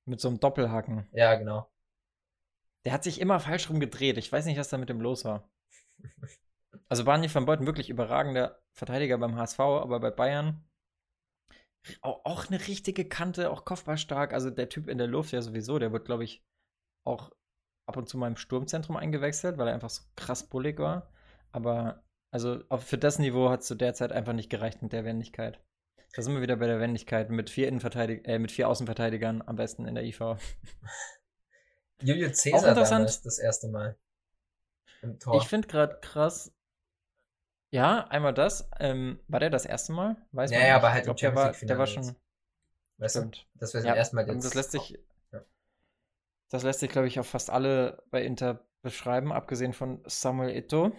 Mit 0.06 0.20
so 0.20 0.28
einem 0.28 0.40
Doppelhaken. 0.40 1.08
Ja, 1.12 1.36
genau. 1.36 1.70
Der 2.86 2.94
hat 2.94 3.04
sich 3.04 3.22
immer 3.22 3.40
falsch 3.40 3.70
rum 3.70 3.80
gedreht. 3.80 4.18
Ich 4.18 4.32
weiß 4.32 4.46
nicht, 4.46 4.58
was 4.58 4.70
da 4.70 4.78
mit 4.78 4.90
dem 4.90 5.02
los 5.02 5.26
war. 5.26 5.50
Also 6.92 7.06
Barney 7.06 7.34
van 7.34 7.46
Beuten 7.46 7.66
wirklich 7.66 7.90
überragender 7.90 8.62
Verteidiger 8.74 9.18
beim 9.18 9.38
HSV, 9.38 9.62
aber 9.62 10.02
bei 10.02 10.12
Bayern 10.12 10.62
auch, 12.02 12.50
eine 12.50 12.68
richtige 12.68 13.08
Kante, 13.08 13.50
auch 13.50 13.64
kopfballstark. 13.64 14.34
Also 14.34 14.50
der 14.50 14.68
Typ 14.68 14.90
in 14.90 14.98
der 14.98 15.08
Luft 15.08 15.32
ja 15.32 15.42
sowieso, 15.42 15.80
der 15.80 15.94
wird, 15.94 16.04
glaube 16.04 16.26
ich, 16.26 16.44
auch 17.06 17.32
ab 17.86 17.96
und 17.96 18.10
zu 18.10 18.18
mal 18.18 18.28
im 18.28 18.36
Sturmzentrum 18.36 18.98
eingewechselt, 18.98 19.58
weil 19.58 19.70
er 19.70 19.74
einfach 19.74 19.90
so 19.90 20.04
krass 20.18 20.50
bullig 20.50 20.80
war. 20.80 21.10
Aber 21.54 22.04
also 22.30 22.62
für 22.80 22.98
das 22.98 23.20
Niveau 23.20 23.50
hat 23.50 23.62
es 23.62 23.68
zu 23.68 23.76
der 23.76 23.94
Zeit 23.94 24.12
einfach 24.12 24.34
nicht 24.34 24.50
gereicht 24.50 24.82
mit 24.82 24.92
der 24.92 25.06
Wendigkeit. 25.06 25.64
Da 26.14 26.22
sind 26.22 26.34
wir 26.34 26.42
wieder 26.42 26.58
bei 26.58 26.68
der 26.68 26.82
Wendigkeit 26.82 27.30
mit 27.30 27.50
vier, 27.50 27.70
Innenverteidig 27.70 28.28
äh, 28.28 28.38
mit 28.38 28.52
vier 28.52 28.68
Außenverteidigern 28.68 29.42
am 29.46 29.56
besten 29.56 29.88
in 29.88 29.96
der 29.96 30.04
IV. 30.04 30.20
Julio 32.02 32.34
Cäsar 32.34 32.76
damals 32.76 33.22
das 33.22 33.40
erste 33.40 33.70
Mal. 33.70 33.98
Im 35.02 35.18
Tor. 35.20 35.38
Ich 35.38 35.48
finde 35.48 35.70
gerade 35.70 35.98
krass. 36.02 36.54
Ja, 37.72 38.06
einmal 38.10 38.34
das. 38.34 38.70
Ähm, 38.80 39.20
war 39.28 39.40
der 39.40 39.50
das 39.50 39.66
erste 39.66 39.94
Mal? 39.94 40.18
Weiß 40.34 40.52
ja, 40.52 40.60
man 40.60 40.68
ja, 40.68 40.76
aber 40.76 40.92
halt 40.92 41.00
ich 41.00 41.06
glaub, 41.06 41.18
der 41.18 41.36
war, 41.36 41.52
der 41.54 41.78
war 41.78 41.88
schon. 41.88 42.16
Weißt 42.98 43.16
du, 43.16 43.32
das 43.56 43.74
wäre 43.74 43.88
ja, 43.88 43.96
erstmal 43.96 44.28
jetzt. 44.28 44.46
Das 44.46 44.54
lässt 44.54 44.72
sich, 44.72 45.00
das 46.50 46.64
lässt 46.64 46.82
sich, 46.82 46.92
glaube 46.92 47.08
ich, 47.08 47.20
auf 47.20 47.28
fast 47.28 47.50
alle 47.50 48.04
bei 48.12 48.24
Inter 48.24 48.68
beschreiben, 48.82 49.32
abgesehen 49.32 49.74
von 49.74 50.04
Samuel 50.06 50.56
Ito. 50.56 50.92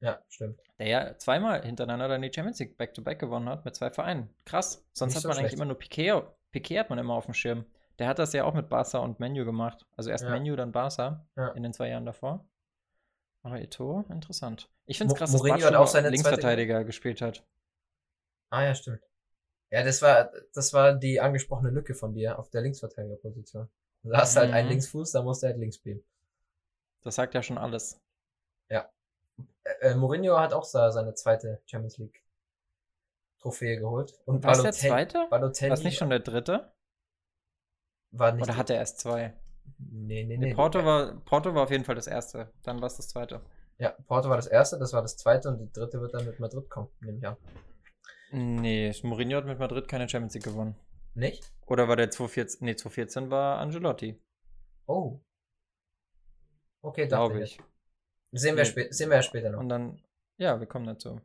Ja, 0.00 0.20
stimmt. 0.28 0.60
Der 0.78 0.88
ja 0.88 1.16
zweimal 1.16 1.64
hintereinander 1.64 2.08
dann 2.08 2.20
die 2.20 2.30
Champions 2.32 2.58
League 2.58 2.76
Back-to-Back 2.76 3.16
-back 3.16 3.20
gewonnen 3.20 3.48
hat 3.48 3.64
mit 3.64 3.74
zwei 3.74 3.90
Vereinen. 3.90 4.28
Krass. 4.44 4.86
Sonst 4.92 5.12
Nicht 5.12 5.16
hat 5.16 5.22
so 5.22 5.28
man 5.28 5.36
schlecht. 5.36 5.44
eigentlich 5.44 5.54
immer 5.54 5.64
nur 5.64 5.78
Piquet, 5.78 6.22
Piquet 6.52 6.80
hat 6.80 6.90
man 6.90 6.98
immer 6.98 7.14
auf 7.14 7.24
dem 7.24 7.34
Schirm. 7.34 7.64
Der 7.98 8.08
hat 8.08 8.18
das 8.18 8.32
ja 8.32 8.44
auch 8.44 8.54
mit 8.54 8.68
Barca 8.68 8.98
und 8.98 9.20
Menu 9.20 9.44
gemacht. 9.44 9.86
Also 9.96 10.10
erst 10.10 10.24
ja. 10.24 10.30
Menu, 10.30 10.56
dann 10.56 10.72
Barca 10.72 11.26
ja. 11.36 11.48
in 11.52 11.62
den 11.62 11.72
zwei 11.72 11.88
Jahren 11.88 12.04
davor. 12.04 12.44
Aber 13.44 13.60
Ito, 13.60 14.06
interessant. 14.08 14.70
Ich 14.86 14.96
finde 14.96 15.12
es 15.12 15.18
krass, 15.18 15.32
Mourinho 15.32 15.56
dass 15.56 15.64
Batschuh 15.64 15.82
auch 15.82 15.86
seine 15.86 16.08
Linksverteidiger 16.08 16.82
gespielt 16.84 17.20
hat. 17.20 17.46
Ah 18.48 18.64
ja, 18.64 18.74
stimmt. 18.74 19.02
Ja, 19.70 19.82
das 19.82 20.00
war, 20.00 20.32
das 20.54 20.72
war 20.72 20.94
die 20.94 21.20
angesprochene 21.20 21.70
Lücke 21.70 21.94
von 21.94 22.14
dir 22.14 22.38
auf 22.38 22.48
der 22.48 22.62
Linksverteidigerposition. 22.62 23.68
Du 24.02 24.12
hast 24.12 24.36
halt 24.36 24.52
einen 24.52 24.66
mhm. 24.66 24.70
Linksfuß, 24.72 25.12
da 25.12 25.22
musst 25.22 25.42
du 25.42 25.48
halt 25.48 25.58
links 25.58 25.76
spielen. 25.76 26.02
Das 27.02 27.16
sagt 27.16 27.34
ja 27.34 27.42
schon 27.42 27.58
alles. 27.58 28.00
Ja. 28.70 28.90
Äh, 29.80 29.94
Mourinho 29.94 30.38
hat 30.38 30.54
auch 30.54 30.64
seine 30.64 31.12
zweite 31.14 31.60
Champions 31.66 31.98
League 31.98 32.22
Trophäe 33.40 33.76
geholt. 33.78 34.18
Und 34.24 34.42
Was 34.42 34.62
der 34.62 34.72
zweite? 34.72 35.26
Balotelli 35.28 35.70
War 35.70 35.78
nicht 35.82 35.98
schon 35.98 36.10
der 36.10 36.20
dritte? 36.20 36.72
War 38.10 38.32
nicht 38.32 38.44
Oder 38.44 38.56
hat 38.56 38.70
er 38.70 38.76
erst 38.76 39.00
zwei? 39.00 39.34
Nee, 39.78 40.24
nee, 40.24 40.36
nee. 40.36 40.54
Porto 40.54 40.84
war, 40.84 41.16
Porto 41.24 41.54
war 41.54 41.64
auf 41.64 41.70
jeden 41.70 41.84
Fall 41.84 41.94
das 41.94 42.06
erste. 42.06 42.52
Dann 42.62 42.80
war 42.80 42.86
es 42.86 42.96
das 42.96 43.08
zweite. 43.08 43.40
Ja, 43.78 43.90
Porto 44.06 44.28
war 44.28 44.36
das 44.36 44.46
erste, 44.46 44.78
das 44.78 44.92
war 44.92 45.02
das 45.02 45.16
zweite 45.16 45.48
und 45.48 45.58
die 45.58 45.72
dritte 45.72 46.00
wird 46.00 46.14
dann 46.14 46.26
mit 46.26 46.38
Madrid 46.38 46.68
kommen, 46.70 46.88
nehme 47.00 47.18
ich 47.18 47.26
an. 47.26 47.36
Nee, 48.30 48.92
Mourinho 49.02 49.36
hat 49.36 49.46
mit 49.46 49.58
Madrid 49.58 49.88
keine 49.88 50.08
Champions 50.08 50.34
League 50.34 50.44
gewonnen. 50.44 50.76
Nicht? 51.14 51.52
Oder 51.66 51.88
war 51.88 51.96
der 51.96 52.10
2014? 52.10 52.64
Nee, 52.64 52.76
2014 52.76 53.30
war 53.30 53.58
Angelotti. 53.58 54.20
Oh. 54.86 55.20
Okay, 56.82 57.06
glaube 57.06 57.42
ich. 57.42 57.60
Sehen 58.32 58.56
wir, 58.56 58.64
nee. 58.64 58.88
sehen 58.90 59.10
wir 59.10 59.16
ja 59.16 59.22
später 59.22 59.50
noch. 59.50 59.60
Und 59.60 59.68
dann, 59.68 60.02
ja, 60.36 60.58
wir 60.58 60.66
kommen 60.66 60.86
dazu. 60.86 61.20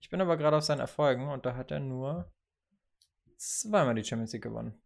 Ich 0.00 0.10
bin 0.10 0.20
aber 0.20 0.36
gerade 0.36 0.58
auf 0.58 0.64
seinen 0.64 0.80
Erfolgen 0.80 1.28
und 1.30 1.46
da 1.46 1.56
hat 1.56 1.70
er 1.70 1.80
nur 1.80 2.30
zweimal 3.38 3.94
die 3.94 4.04
Champions 4.04 4.32
League 4.34 4.42
gewonnen. 4.42 4.78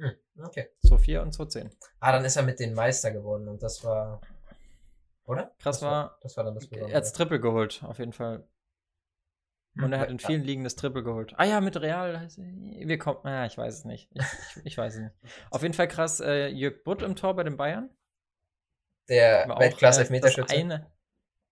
Hm, 0.00 0.44
okay. 0.44 0.70
2004 0.80 1.22
und 1.22 1.32
2010. 1.32 1.70
Ah, 2.00 2.12
dann 2.12 2.24
ist 2.24 2.36
er 2.36 2.42
mit 2.42 2.58
den 2.58 2.74
Meister 2.74 3.10
geworden 3.10 3.48
und 3.48 3.62
das 3.62 3.84
war. 3.84 4.20
Oder? 5.24 5.54
Krass 5.58 5.80
das 5.80 5.82
war, 5.82 6.18
Das 6.22 6.36
war 6.36 6.44
dann 6.44 6.54
das 6.54 6.66
Besondere. 6.66 6.92
Er 6.92 7.06
hat 7.06 7.14
Triple 7.14 7.40
geholt, 7.40 7.82
auf 7.84 7.98
jeden 7.98 8.12
Fall. 8.12 8.48
Und 9.76 9.92
er 9.92 10.00
hat 10.00 10.10
in 10.10 10.18
vielen 10.18 10.42
Ligen 10.42 10.64
das 10.64 10.74
Triple 10.74 11.04
geholt. 11.04 11.34
Ah 11.36 11.44
ja, 11.44 11.60
mit 11.60 11.80
Real. 11.80 12.28
Wir 12.36 12.98
kommen. 12.98 13.24
Ah, 13.24 13.46
ich 13.46 13.56
weiß 13.56 13.72
es 13.72 13.84
nicht. 13.84 14.10
Ich, 14.12 14.22
ich, 14.56 14.66
ich 14.66 14.78
weiß 14.78 14.94
es 14.94 15.00
nicht. 15.00 15.14
Auf 15.50 15.62
jeden 15.62 15.74
Fall 15.74 15.86
krass, 15.86 16.20
äh, 16.20 16.48
Jörg 16.48 16.82
Butt 16.82 17.02
im 17.02 17.14
Tor 17.14 17.36
bei 17.36 17.44
den 17.44 17.56
Bayern. 17.56 17.88
Der 19.08 19.48
Weltklasse-Elfmeterschütze. 19.48 20.54
Eine, 20.54 20.90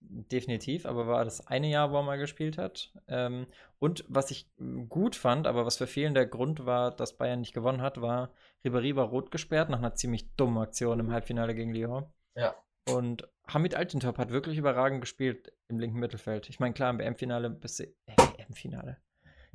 definitiv, 0.01 0.87
aber 0.87 1.07
war 1.07 1.25
das 1.25 1.47
eine 1.47 1.69
Jahr, 1.69 1.91
wo 1.91 1.97
er 1.97 2.03
mal 2.03 2.19
gespielt 2.19 2.59
hat. 2.59 2.93
Ähm, 3.09 3.47
und 3.79 4.05
was 4.09 4.31
ich 4.31 4.51
gut 4.89 5.17
fand, 5.17 5.47
aber 5.47 5.67
was 5.67 5.77
für 5.77 5.87
vielen 5.87 6.15
der 6.15 6.27
Grund 6.27 6.67
war, 6.67 6.91
dass 6.95 7.17
Bayern 7.17 7.41
nicht 7.41 7.55
gewonnen 7.55 7.83
hat, 7.83 8.01
war, 8.01 8.33
Ribéry 8.65 8.97
war 8.97 9.07
rot 9.07 9.31
gesperrt 9.31 9.71
nach 9.71 9.79
einer 9.79 9.95
ziemlich 9.95 10.35
dummen 10.37 10.59
Aktion 10.59 11.01
im 11.01 11.13
Halbfinale 11.13 11.55
gegen 11.55 11.73
Lyon. 11.73 12.07
Ja. 12.35 12.55
Und 12.89 13.29
Hamid 13.47 13.75
Altintop 13.75 14.19
hat 14.19 14.31
wirklich 14.31 14.57
überragend 14.57 15.01
gespielt 15.01 15.53
im 15.69 15.79
linken 15.79 15.99
Mittelfeld. 15.99 16.49
Ich 16.49 16.61
meine, 16.61 16.75
klar, 16.75 16.91
im 16.91 16.99
WM-Finale 16.99 17.51
bist 17.51 17.81
du. 17.81 17.85
Äh, 17.85 18.17
WM-Finale. 18.17 18.97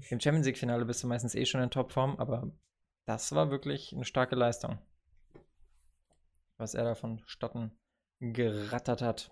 Im 0.10 0.20
Champions 0.20 0.46
League-Finale 0.46 0.86
bist 0.86 1.04
du 1.04 1.08
meistens 1.08 1.36
eh 1.36 1.46
schon 1.46 1.62
in 1.62 1.70
Topform, 1.70 2.16
aber 2.18 2.52
das 3.06 3.34
war 3.34 3.52
wirklich 3.52 3.94
eine 3.94 4.06
starke 4.06 4.36
Leistung. 4.36 4.80
Was 6.58 6.74
er 6.74 6.84
da 6.84 6.96
vonstatten 6.96 7.72
gerattert 8.20 9.02
hat. 9.02 9.32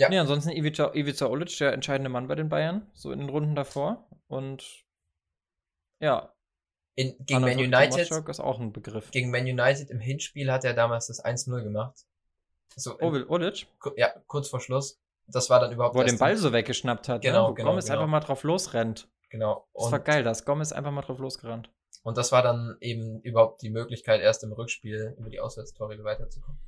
Ja. 0.00 0.08
Nee, 0.08 0.18
ansonsten 0.18 0.50
Ivica, 0.50 0.94
Ivica 0.94 1.26
Olic, 1.26 1.58
der 1.58 1.74
entscheidende 1.74 2.08
Mann 2.08 2.26
bei 2.26 2.34
den 2.34 2.48
Bayern, 2.48 2.90
so 2.94 3.12
in 3.12 3.18
den 3.18 3.28
Runden 3.28 3.54
davor. 3.54 4.08
Und 4.28 4.86
ja. 5.98 6.32
In, 6.94 7.14
gegen 7.26 7.42
Man 7.42 7.58
United 7.58 8.10
ist 8.10 8.40
auch 8.40 8.58
ein 8.58 8.72
Begriff. 8.72 9.10
Gegen 9.10 9.30
Man 9.30 9.42
United 9.42 9.90
im 9.90 10.00
Hinspiel 10.00 10.50
hat 10.50 10.64
er 10.64 10.72
damals 10.72 11.08
das 11.08 11.22
1-0 11.22 11.62
gemacht. 11.62 12.06
So, 12.76 12.96
in, 12.96 13.28
Olic? 13.28 13.66
Ja, 13.96 14.08
kurz 14.26 14.48
vor 14.48 14.60
Schluss. 14.60 14.98
Das 15.26 15.50
war 15.50 15.60
dann 15.60 15.70
überhaupt. 15.70 15.94
Wo 15.94 16.00
er 16.00 16.06
den 16.06 16.16
Ball 16.16 16.38
so 16.38 16.50
weggeschnappt 16.50 17.10
hat, 17.10 17.20
genau, 17.20 17.42
ne? 17.42 17.50
wo 17.50 17.54
genau, 17.54 17.70
Gomez 17.70 17.84
genau. 17.84 17.98
einfach 17.98 18.10
mal 18.10 18.20
drauf 18.20 18.42
losrennt. 18.42 19.06
Genau. 19.28 19.68
Und 19.72 19.84
das 19.84 19.92
war 19.92 20.00
geil, 20.00 20.24
dass 20.24 20.46
Gomez 20.46 20.72
einfach 20.72 20.92
mal 20.92 21.02
drauf 21.02 21.18
losgerannt. 21.18 21.70
Und 22.02 22.16
das 22.16 22.32
war 22.32 22.42
dann 22.42 22.78
eben 22.80 23.20
überhaupt 23.20 23.60
die 23.60 23.68
Möglichkeit, 23.68 24.22
erst 24.22 24.44
im 24.44 24.52
Rückspiel 24.52 25.14
über 25.18 25.28
die 25.28 25.40
Auswärtstore 25.40 26.02
weiterzukommen. 26.02 26.58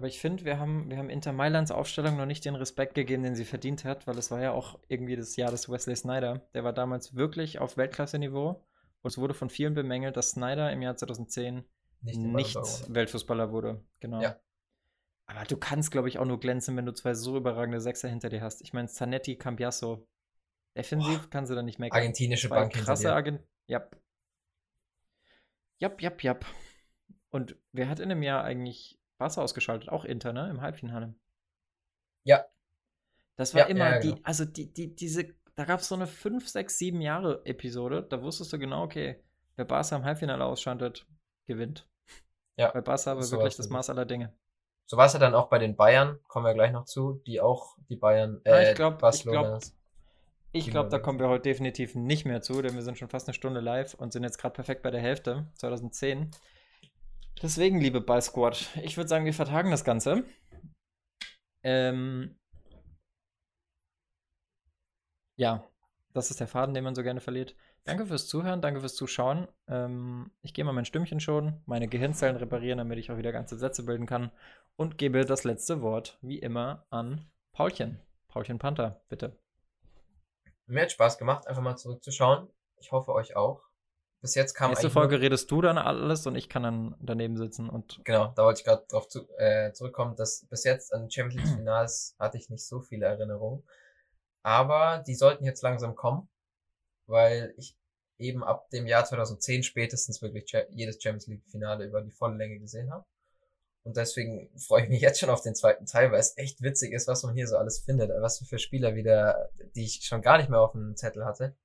Aber 0.00 0.06
ich 0.06 0.18
finde, 0.18 0.46
wir 0.46 0.58
haben, 0.58 0.88
wir 0.88 0.96
haben 0.96 1.10
Inter 1.10 1.34
Mailands 1.34 1.70
Aufstellung 1.70 2.16
noch 2.16 2.24
nicht 2.24 2.46
den 2.46 2.54
Respekt 2.54 2.94
gegeben, 2.94 3.22
den 3.22 3.34
sie 3.34 3.44
verdient 3.44 3.84
hat, 3.84 4.06
weil 4.06 4.16
es 4.16 4.30
war 4.30 4.40
ja 4.40 4.52
auch 4.52 4.78
irgendwie 4.88 5.14
das 5.14 5.36
Jahr 5.36 5.50
des 5.50 5.68
Wesley 5.68 5.94
Snyder. 5.94 6.48
Der 6.54 6.64
war 6.64 6.72
damals 6.72 7.16
wirklich 7.16 7.58
auf 7.58 7.76
Weltklasse-Niveau. 7.76 8.64
Und 9.02 9.10
es 9.10 9.18
wurde 9.18 9.34
von 9.34 9.50
vielen 9.50 9.74
bemängelt, 9.74 10.16
dass 10.16 10.30
Snyder 10.30 10.72
im 10.72 10.80
Jahr 10.80 10.96
2010 10.96 11.64
nicht, 12.00 12.18
nicht 12.18 12.56
Weltfußballer 12.88 13.52
wurde. 13.52 13.84
Genau. 14.00 14.22
Ja. 14.22 14.40
Aber 15.26 15.44
du 15.44 15.58
kannst, 15.58 15.90
glaube 15.90 16.08
ich, 16.08 16.18
auch 16.18 16.24
nur 16.24 16.40
glänzen, 16.40 16.78
wenn 16.78 16.86
du 16.86 16.94
zwei 16.94 17.12
so 17.12 17.36
überragende 17.36 17.82
Sechser 17.82 18.08
hinter 18.08 18.30
dir 18.30 18.40
hast. 18.40 18.62
Ich 18.62 18.72
meine, 18.72 18.88
Zanetti, 18.88 19.36
Cambiasso. 19.36 20.08
Defensiv 20.74 21.28
kannst 21.28 21.50
du 21.50 21.54
da 21.54 21.62
nicht 21.62 21.78
meckern. 21.78 21.98
Argentinische 21.98 22.48
zwei 22.48 22.60
Bank 22.60 22.72
krasse 22.72 23.08
dir. 23.08 23.14
Agent 23.14 23.42
Jap. 23.66 24.00
Jap, 25.78 26.22
jap. 26.22 26.46
Und 27.28 27.56
wer 27.72 27.90
hat 27.90 28.00
in 28.00 28.08
dem 28.08 28.22
Jahr 28.22 28.44
eigentlich 28.44 28.98
Barca 29.20 29.42
ausgeschaltet? 29.42 29.90
Auch 29.90 30.04
Inter, 30.04 30.32
ne? 30.32 30.48
Im 30.50 30.62
Halbfinale. 30.62 31.14
Ja. 32.24 32.44
Das 33.36 33.54
war 33.54 33.62
ja, 33.62 33.66
immer 33.68 33.90
ja, 33.92 33.98
die, 34.00 34.08
genau. 34.08 34.20
also 34.24 34.44
die, 34.44 34.72
die, 34.72 34.96
diese, 34.96 35.34
da 35.54 35.64
gab 35.64 35.80
es 35.80 35.88
so 35.88 35.94
eine 35.94 36.06
5, 36.06 36.48
6, 36.48 36.78
7 36.78 37.00
Jahre 37.00 37.42
Episode, 37.44 38.02
da 38.02 38.22
wusstest 38.22 38.52
du 38.52 38.58
genau, 38.58 38.82
okay, 38.82 39.22
wer 39.56 39.66
Barca 39.66 39.94
im 39.94 40.04
Halbfinale 40.04 40.44
ausschaltet, 40.44 41.06
gewinnt. 41.46 41.86
Ja. 42.56 42.74
Weil 42.74 42.82
Barca 42.82 43.14
war 43.14 43.22
so 43.22 43.36
wirklich 43.36 43.56
das 43.56 43.68
Maß 43.68 43.90
aller 43.90 44.06
Dinge. 44.06 44.34
So 44.86 44.96
war 44.96 45.06
es 45.06 45.12
ja 45.12 45.18
dann 45.18 45.34
auch 45.34 45.48
bei 45.48 45.58
den 45.58 45.76
Bayern, 45.76 46.18
kommen 46.26 46.46
wir 46.46 46.54
gleich 46.54 46.72
noch 46.72 46.86
zu, 46.86 47.22
die 47.26 47.40
auch 47.40 47.76
die 47.88 47.96
Bayern, 47.96 48.40
äh, 48.44 48.50
ja, 48.50 48.70
ich 48.70 48.74
glaube, 48.74 48.96
Barcelona. 48.96 49.40
Ich 49.40 49.46
glaube, 49.46 49.80
ich 50.52 50.70
glaube, 50.70 50.88
da 50.88 50.98
kommen 50.98 51.20
wir 51.20 51.28
heute 51.28 51.42
definitiv 51.42 51.94
nicht 51.94 52.24
mehr 52.24 52.40
zu, 52.42 52.60
denn 52.60 52.74
wir 52.74 52.82
sind 52.82 52.98
schon 52.98 53.08
fast 53.08 53.28
eine 53.28 53.34
Stunde 53.34 53.60
live 53.60 53.94
und 53.94 54.12
sind 54.12 54.24
jetzt 54.24 54.38
gerade 54.38 54.54
perfekt 54.54 54.82
bei 54.82 54.90
der 54.90 55.00
Hälfte, 55.00 55.46
2010. 55.54 56.30
Deswegen, 57.42 57.80
liebe 57.80 58.02
Ball 58.02 58.20
Squad, 58.20 58.68
ich 58.82 58.98
würde 58.98 59.08
sagen, 59.08 59.24
wir 59.24 59.32
vertagen 59.32 59.70
das 59.70 59.84
Ganze. 59.84 60.24
Ähm 61.62 62.38
ja, 65.36 65.64
das 66.12 66.30
ist 66.30 66.40
der 66.40 66.48
Faden, 66.48 66.74
den 66.74 66.84
man 66.84 66.94
so 66.94 67.02
gerne 67.02 67.20
verliert. 67.20 67.56
Danke 67.84 68.04
fürs 68.04 68.28
Zuhören, 68.28 68.60
danke 68.60 68.80
fürs 68.80 68.94
Zuschauen. 68.94 69.48
Ähm 69.68 70.30
ich 70.42 70.52
gehe 70.52 70.66
mal 70.66 70.72
mein 70.72 70.84
Stimmchen 70.84 71.18
schon, 71.18 71.62
meine 71.64 71.88
Gehirnzellen 71.88 72.36
reparieren, 72.36 72.76
damit 72.76 72.98
ich 72.98 73.10
auch 73.10 73.16
wieder 73.16 73.32
ganze 73.32 73.56
Sätze 73.56 73.84
bilden 73.84 74.04
kann 74.04 74.30
und 74.76 74.98
gebe 74.98 75.24
das 75.24 75.44
letzte 75.44 75.80
Wort, 75.80 76.18
wie 76.20 76.38
immer, 76.38 76.86
an 76.90 77.30
Paulchen. 77.52 78.00
Paulchen 78.28 78.58
Panther, 78.58 79.02
bitte. 79.08 79.38
Mir 80.66 80.82
hat 80.82 80.92
Spaß 80.92 81.16
gemacht, 81.16 81.48
einfach 81.48 81.62
mal 81.62 81.76
zurückzuschauen. 81.76 82.48
Ich 82.76 82.92
hoffe 82.92 83.12
euch 83.12 83.34
auch. 83.34 83.69
Bis 84.20 84.34
jetzt 84.34 84.54
kam 84.54 84.70
Nächste 84.70 84.90
Folge 84.90 85.20
redest 85.20 85.50
du 85.50 85.62
dann 85.62 85.78
alles 85.78 86.26
und 86.26 86.36
ich 86.36 86.50
kann 86.50 86.62
dann 86.62 86.94
daneben 87.00 87.38
sitzen 87.38 87.70
und 87.70 88.00
Genau, 88.04 88.32
da 88.36 88.44
wollte 88.44 88.60
ich 88.60 88.64
gerade 88.66 88.84
drauf 88.86 89.08
zu, 89.08 89.26
äh, 89.38 89.72
zurückkommen, 89.72 90.14
dass 90.16 90.44
bis 90.50 90.64
jetzt 90.64 90.92
an 90.92 91.10
Champions 91.10 91.42
League 91.42 91.56
Finals 91.58 92.14
hatte 92.18 92.36
ich 92.36 92.50
nicht 92.50 92.66
so 92.66 92.80
viele 92.80 93.06
Erinnerungen. 93.06 93.62
Aber 94.42 95.02
die 95.06 95.14
sollten 95.14 95.44
jetzt 95.44 95.62
langsam 95.62 95.94
kommen, 95.94 96.28
weil 97.06 97.54
ich 97.56 97.76
eben 98.18 98.44
ab 98.44 98.68
dem 98.70 98.86
Jahr 98.86 99.04
2010 99.04 99.62
spätestens 99.62 100.20
wirklich 100.20 100.52
jedes 100.70 101.02
Champions 101.02 101.26
League 101.26 101.44
Finale 101.50 101.86
über 101.86 102.02
die 102.02 102.10
volle 102.10 102.36
Länge 102.36 102.58
gesehen 102.58 102.90
habe. 102.90 103.04
Und 103.82 103.96
deswegen 103.96 104.50
freue 104.58 104.82
ich 104.82 104.90
mich 104.90 105.00
jetzt 105.00 105.18
schon 105.18 105.30
auf 105.30 105.40
den 105.40 105.54
zweiten 105.54 105.86
Teil, 105.86 106.12
weil 106.12 106.20
es 106.20 106.36
echt 106.36 106.60
witzig 106.60 106.92
ist, 106.92 107.08
was 107.08 107.22
man 107.22 107.34
hier 107.34 107.46
so 107.46 107.56
alles 107.56 107.78
findet, 107.78 108.10
was 108.20 108.38
für 108.46 108.58
Spieler 108.58 108.94
wieder, 108.94 109.48
die 109.74 109.84
ich 109.84 110.02
schon 110.04 110.20
gar 110.20 110.36
nicht 110.36 110.50
mehr 110.50 110.60
auf 110.60 110.72
dem 110.72 110.96
Zettel 110.96 111.24
hatte. 111.24 111.56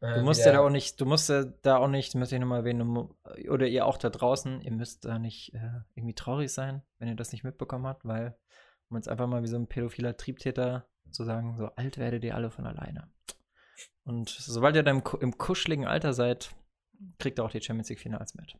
Äh, 0.00 0.14
Du 0.14 0.22
musst 0.22 0.44
ja 0.44 0.52
da 0.52 0.60
auch 0.60 0.70
nicht, 0.70 1.00
du 1.00 1.06
musst 1.06 1.28
ja 1.28 1.44
da 1.44 1.76
auch 1.76 1.88
nicht, 1.88 2.14
möchte 2.14 2.34
ich 2.34 2.40
nochmal 2.40 2.60
erwähnen, 2.60 3.08
oder 3.48 3.66
ihr 3.66 3.86
auch 3.86 3.98
da 3.98 4.10
draußen, 4.10 4.60
ihr 4.62 4.72
müsst 4.72 5.04
da 5.04 5.18
nicht 5.18 5.54
äh, 5.54 5.80
irgendwie 5.94 6.14
traurig 6.14 6.52
sein, 6.52 6.82
wenn 6.98 7.08
ihr 7.08 7.16
das 7.16 7.32
nicht 7.32 7.44
mitbekommen 7.44 7.86
habt, 7.86 8.04
weil, 8.04 8.36
um 8.88 8.96
jetzt 8.96 9.08
einfach 9.08 9.26
mal 9.26 9.42
wie 9.42 9.48
so 9.48 9.56
ein 9.56 9.66
pädophiler 9.68 10.16
Triebtäter 10.16 10.86
zu 11.10 11.24
sagen, 11.24 11.56
so 11.56 11.66
alt 11.66 11.98
werdet 11.98 12.24
ihr 12.24 12.34
alle 12.34 12.50
von 12.50 12.66
alleine. 12.66 13.08
Und 14.04 14.28
sobald 14.28 14.76
ihr 14.76 14.82
dann 14.82 14.98
im, 15.00 15.20
im 15.20 15.38
kuscheligen 15.38 15.86
Alter 15.86 16.12
seid, 16.12 16.54
kriegt 17.18 17.38
ihr 17.38 17.44
auch 17.44 17.50
die 17.50 17.60
Champions 17.60 17.88
League 17.88 18.00
Finals 18.00 18.34
mit. 18.34 18.56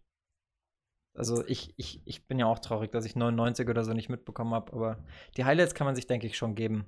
Also 1.14 1.44
ich, 1.46 1.74
ich, 1.76 2.02
ich 2.06 2.26
bin 2.28 2.38
ja 2.38 2.46
auch 2.46 2.60
traurig, 2.60 2.90
dass 2.92 3.04
ich 3.04 3.16
99 3.16 3.68
oder 3.68 3.84
so 3.84 3.92
nicht 3.92 4.08
mitbekommen 4.08 4.54
habe, 4.54 4.72
aber 4.72 5.04
die 5.36 5.44
Highlights 5.44 5.74
kann 5.74 5.86
man 5.86 5.96
sich, 5.96 6.06
denke 6.06 6.26
ich, 6.26 6.36
schon 6.36 6.54
geben. 6.54 6.86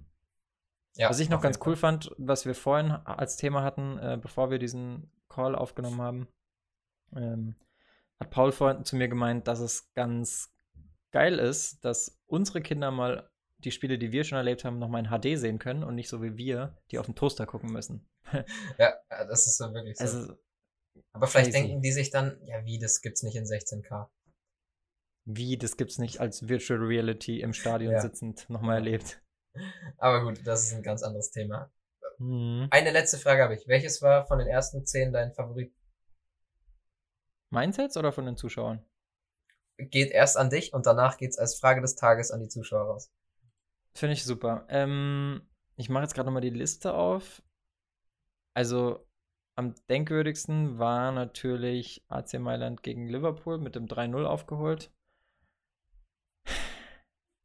Ja, 0.97 1.09
Was 1.09 1.21
ich 1.21 1.29
noch 1.31 1.41
ganz 1.41 1.59
cool 1.67 1.77
fand, 1.77 2.11
was 2.19 2.45
wir 2.47 2.55
vorhin 2.55 2.91
als 2.91 3.37
Thema 3.37 3.63
hatten, 3.63 3.99
äh, 3.99 4.19
bevor 4.21 4.51
wir 4.51 4.59
diesen 4.59 5.11
Call 5.29 5.55
aufgenommen 5.55 6.01
haben, 6.01 6.29
ähm, 7.17 7.57
hat 8.21 8.31
Paul 8.31 8.53
vorhin 8.53 8.85
zu 8.85 8.97
mir 8.97 9.09
gemeint, 9.09 9.49
dass 9.49 9.61
es 9.61 9.93
ganz 9.95 10.53
geil 11.11 11.39
ist, 11.39 11.85
dass 11.85 12.21
unsere 12.27 12.61
Kinder 12.63 12.91
mal 12.91 13.31
die 13.59 13.71
Spiele, 13.71 13.99
die 13.99 14.13
wir 14.13 14.25
schon 14.25 14.39
erlebt 14.39 14.65
haben, 14.65 14.79
nochmal 14.79 15.05
in 15.05 15.11
HD 15.11 15.39
sehen 15.39 15.59
können 15.59 15.85
und 15.85 15.95
nicht 15.95 16.09
so 16.09 16.23
wie 16.23 16.37
wir, 16.37 16.77
die 16.91 16.99
auf 16.99 17.07
dem 17.07 17.15
Toaster 17.15 17.47
gucken 17.47 17.73
müssen. 17.73 18.07
Fall. 18.25 18.45
Ja, 18.79 18.95
ja, 19.11 19.25
das 19.25 19.47
ist 19.47 19.57
so 19.57 19.73
wirklich 19.75 19.97
so. 19.99 20.05
Also, 20.05 20.35
Aber 21.13 21.27
vielleicht 21.27 21.53
crazy. 21.53 21.67
denken 21.69 21.83
die 21.83 21.93
sich 21.93 22.11
dann, 22.11 22.39
ja, 22.45 22.65
wie, 22.65 22.79
das 22.79 23.01
gibt's 23.03 23.23
nicht 23.23 23.37
in 23.37 23.45
16K. 23.45 24.09
wie, 25.25 25.57
das 25.57 25.77
gibt's 25.77 25.99
nicht 25.99 26.21
als 26.21 26.49
Virtual 26.49 26.81
Reality 26.81 27.41
im 27.41 27.53
Stadion 27.53 27.93
Ja. 27.93 28.01
sitzend 28.01 28.49
nochmal 28.51 28.77
erlebt. 28.77 29.22
Aber 29.99 30.25
gut, 30.25 30.47
das 30.47 30.65
ist 30.65 30.75
ein 30.75 30.83
ganz 30.83 31.03
anderes 31.03 31.31
Thema. 31.31 31.71
Mhm. 32.19 32.69
Eine 32.71 32.91
letzte 32.91 33.19
Frage 33.19 33.43
habe 33.43 33.55
ich. 33.55 33.67
Welches 33.67 34.03
war 34.03 34.27
von 34.27 34.39
den 34.39 34.49
ersten 34.49 34.87
zehn 34.87 35.13
dein 35.13 35.33
Favorit? 35.33 35.75
Meins 37.51 37.77
jetzt 37.77 37.97
oder 37.97 38.13
von 38.13 38.25
den 38.25 38.37
Zuschauern? 38.37 38.85
Geht 39.77 40.11
erst 40.11 40.37
an 40.37 40.51
dich 40.51 40.73
und 40.73 40.87
danach 40.87 41.17
geht's 41.17 41.39
als 41.39 41.59
Frage 41.59 41.81
des 41.81 41.97
Tages 41.97 42.31
an 42.31 42.41
die 42.41 42.49
Zuschauer 42.49 42.87
raus. 42.87 43.13
Finde 43.95 44.15
ich 44.15 44.25
super. 44.25 44.67
Ähm, 44.69 45.47
ich 45.77 45.89
mache 45.89 46.05
jetzt 46.05 46.15
gerade 46.15 46.27
nochmal 46.27 46.43
die 46.43 46.51
Liste 46.51 46.95
auf. 46.95 47.43
Also 48.55 49.07
am 49.55 49.75
denkwürdigsten 49.89 50.79
war 50.79 51.13
natürlich 51.13 52.05
AC 52.09 52.35
Mailand 52.39 52.83
gegen 52.83 53.07
Liverpool 53.07 53.59
mit 53.59 53.75
dem 53.75 53.87
3-0 53.87 54.25
aufgeholt. 54.25 54.91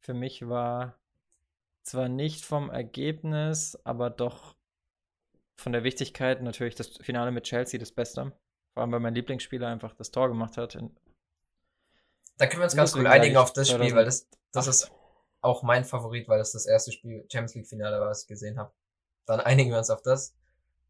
Für 0.00 0.14
mich 0.14 0.48
war 0.48 0.98
zwar 1.88 2.08
nicht 2.08 2.44
vom 2.44 2.70
Ergebnis, 2.70 3.78
aber 3.84 4.10
doch 4.10 4.54
von 5.56 5.72
der 5.72 5.84
Wichtigkeit 5.84 6.42
natürlich 6.42 6.74
das 6.74 6.98
Finale 7.00 7.32
mit 7.32 7.44
Chelsea 7.44 7.80
das 7.80 7.92
Beste. 7.92 8.32
Vor 8.74 8.82
allem, 8.82 8.92
weil 8.92 9.00
mein 9.00 9.14
Lieblingsspieler 9.14 9.66
einfach 9.66 9.94
das 9.94 10.10
Tor 10.10 10.28
gemacht 10.28 10.56
hat. 10.56 10.74
Da 10.74 12.46
können 12.46 12.60
wir 12.60 12.64
uns 12.64 12.76
ganz 12.76 12.92
gut 12.92 13.06
einigen 13.06 13.36
auf 13.36 13.52
das 13.52 13.68
Spiel, 13.68 13.94
weil 13.94 14.04
das, 14.04 14.28
das 14.52 14.66
2008. 14.66 14.68
ist 14.68 14.92
auch 15.40 15.62
mein 15.62 15.84
Favorit, 15.84 16.28
weil 16.28 16.38
das 16.38 16.52
das 16.52 16.66
erste 16.66 16.92
Spiel 16.92 17.26
Champions 17.32 17.54
League 17.54 17.66
Finale 17.66 17.98
war, 18.00 18.08
was 18.08 18.22
ich 18.22 18.28
gesehen 18.28 18.58
habe. 18.58 18.72
Dann 19.26 19.40
einigen 19.40 19.70
wir 19.70 19.78
uns 19.78 19.90
auf 19.90 20.02
das. 20.02 20.36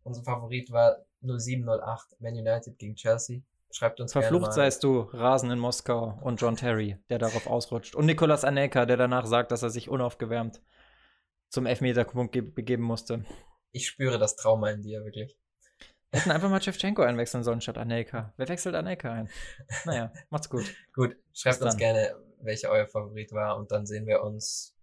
Unser 0.03 0.22
Favorit 0.22 0.70
war 0.70 1.05
0708 1.22 2.20
Man 2.20 2.34
United 2.34 2.78
gegen 2.78 2.94
Chelsea. 2.94 3.40
Schreibt 3.70 4.01
uns 4.01 4.12
Verflucht 4.12 4.44
gerne 4.44 4.46
mal. 4.46 4.53
seist 4.53 4.84
du, 4.84 5.01
Rasen 5.01 5.51
in 5.51 5.59
Moskau 5.59 6.18
und 6.22 6.40
John 6.40 6.57
Terry, 6.57 6.99
der 7.11 7.18
darauf 7.18 7.46
ausrutscht. 7.46 7.94
Und 7.94 8.07
Nicolas 8.07 8.44
Anelka, 8.44 8.86
der 8.86 8.96
danach 8.96 9.26
sagt, 9.26 9.51
dass 9.51 9.62
er 9.62 9.70
sich 9.70 9.90
unaufgewärmt 9.90 10.62
zum 11.51 11.66
Elfmeterpunkt 11.66 12.32
ge 12.32 12.42
begeben 12.42 12.82
musste. 12.82 13.24
Ich 13.72 13.86
spüre 13.86 14.18
das 14.18 14.36
Trauma 14.36 14.70
in 14.70 14.82
dir, 14.82 15.05
wirklich. 15.05 15.36
Hätten 16.11 16.30
einfach 16.30 16.49
mal 16.49 16.62
Shevchenko 16.62 17.03
einwechseln 17.03 17.44
sollen 17.44 17.61
statt 17.61 17.76
Anelka. 17.76 18.32
Wer 18.38 18.49
wechselt 18.49 18.74
Anelka 18.74 19.12
ein? 19.12 19.28
Naja, 19.84 20.12
macht's 20.30 20.49
gut. 20.49 20.64
gut, 20.94 21.16
schreibt 21.34 21.61
uns 21.61 21.76
gerne, 21.76 22.16
welcher 22.40 22.70
euer 22.70 22.86
Favorit 22.86 23.32
war 23.32 23.59
und 23.59 23.70
dann 23.70 23.84
sehen 23.84 24.07
wir 24.07 24.22
uns, 24.22 24.74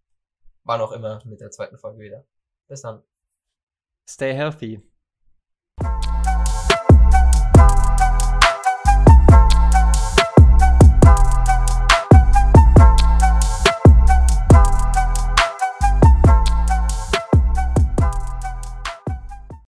wann 0.63 0.81
auch 0.81 0.91
immer, 0.91 1.23
mit 1.25 1.41
der 1.41 1.49
zweiten 1.49 1.77
Folge 1.77 1.99
wieder. 1.99 2.25
Bis 2.67 2.81
dann. 2.81 3.03
Stay 4.07 4.33
healthy. 4.33 4.81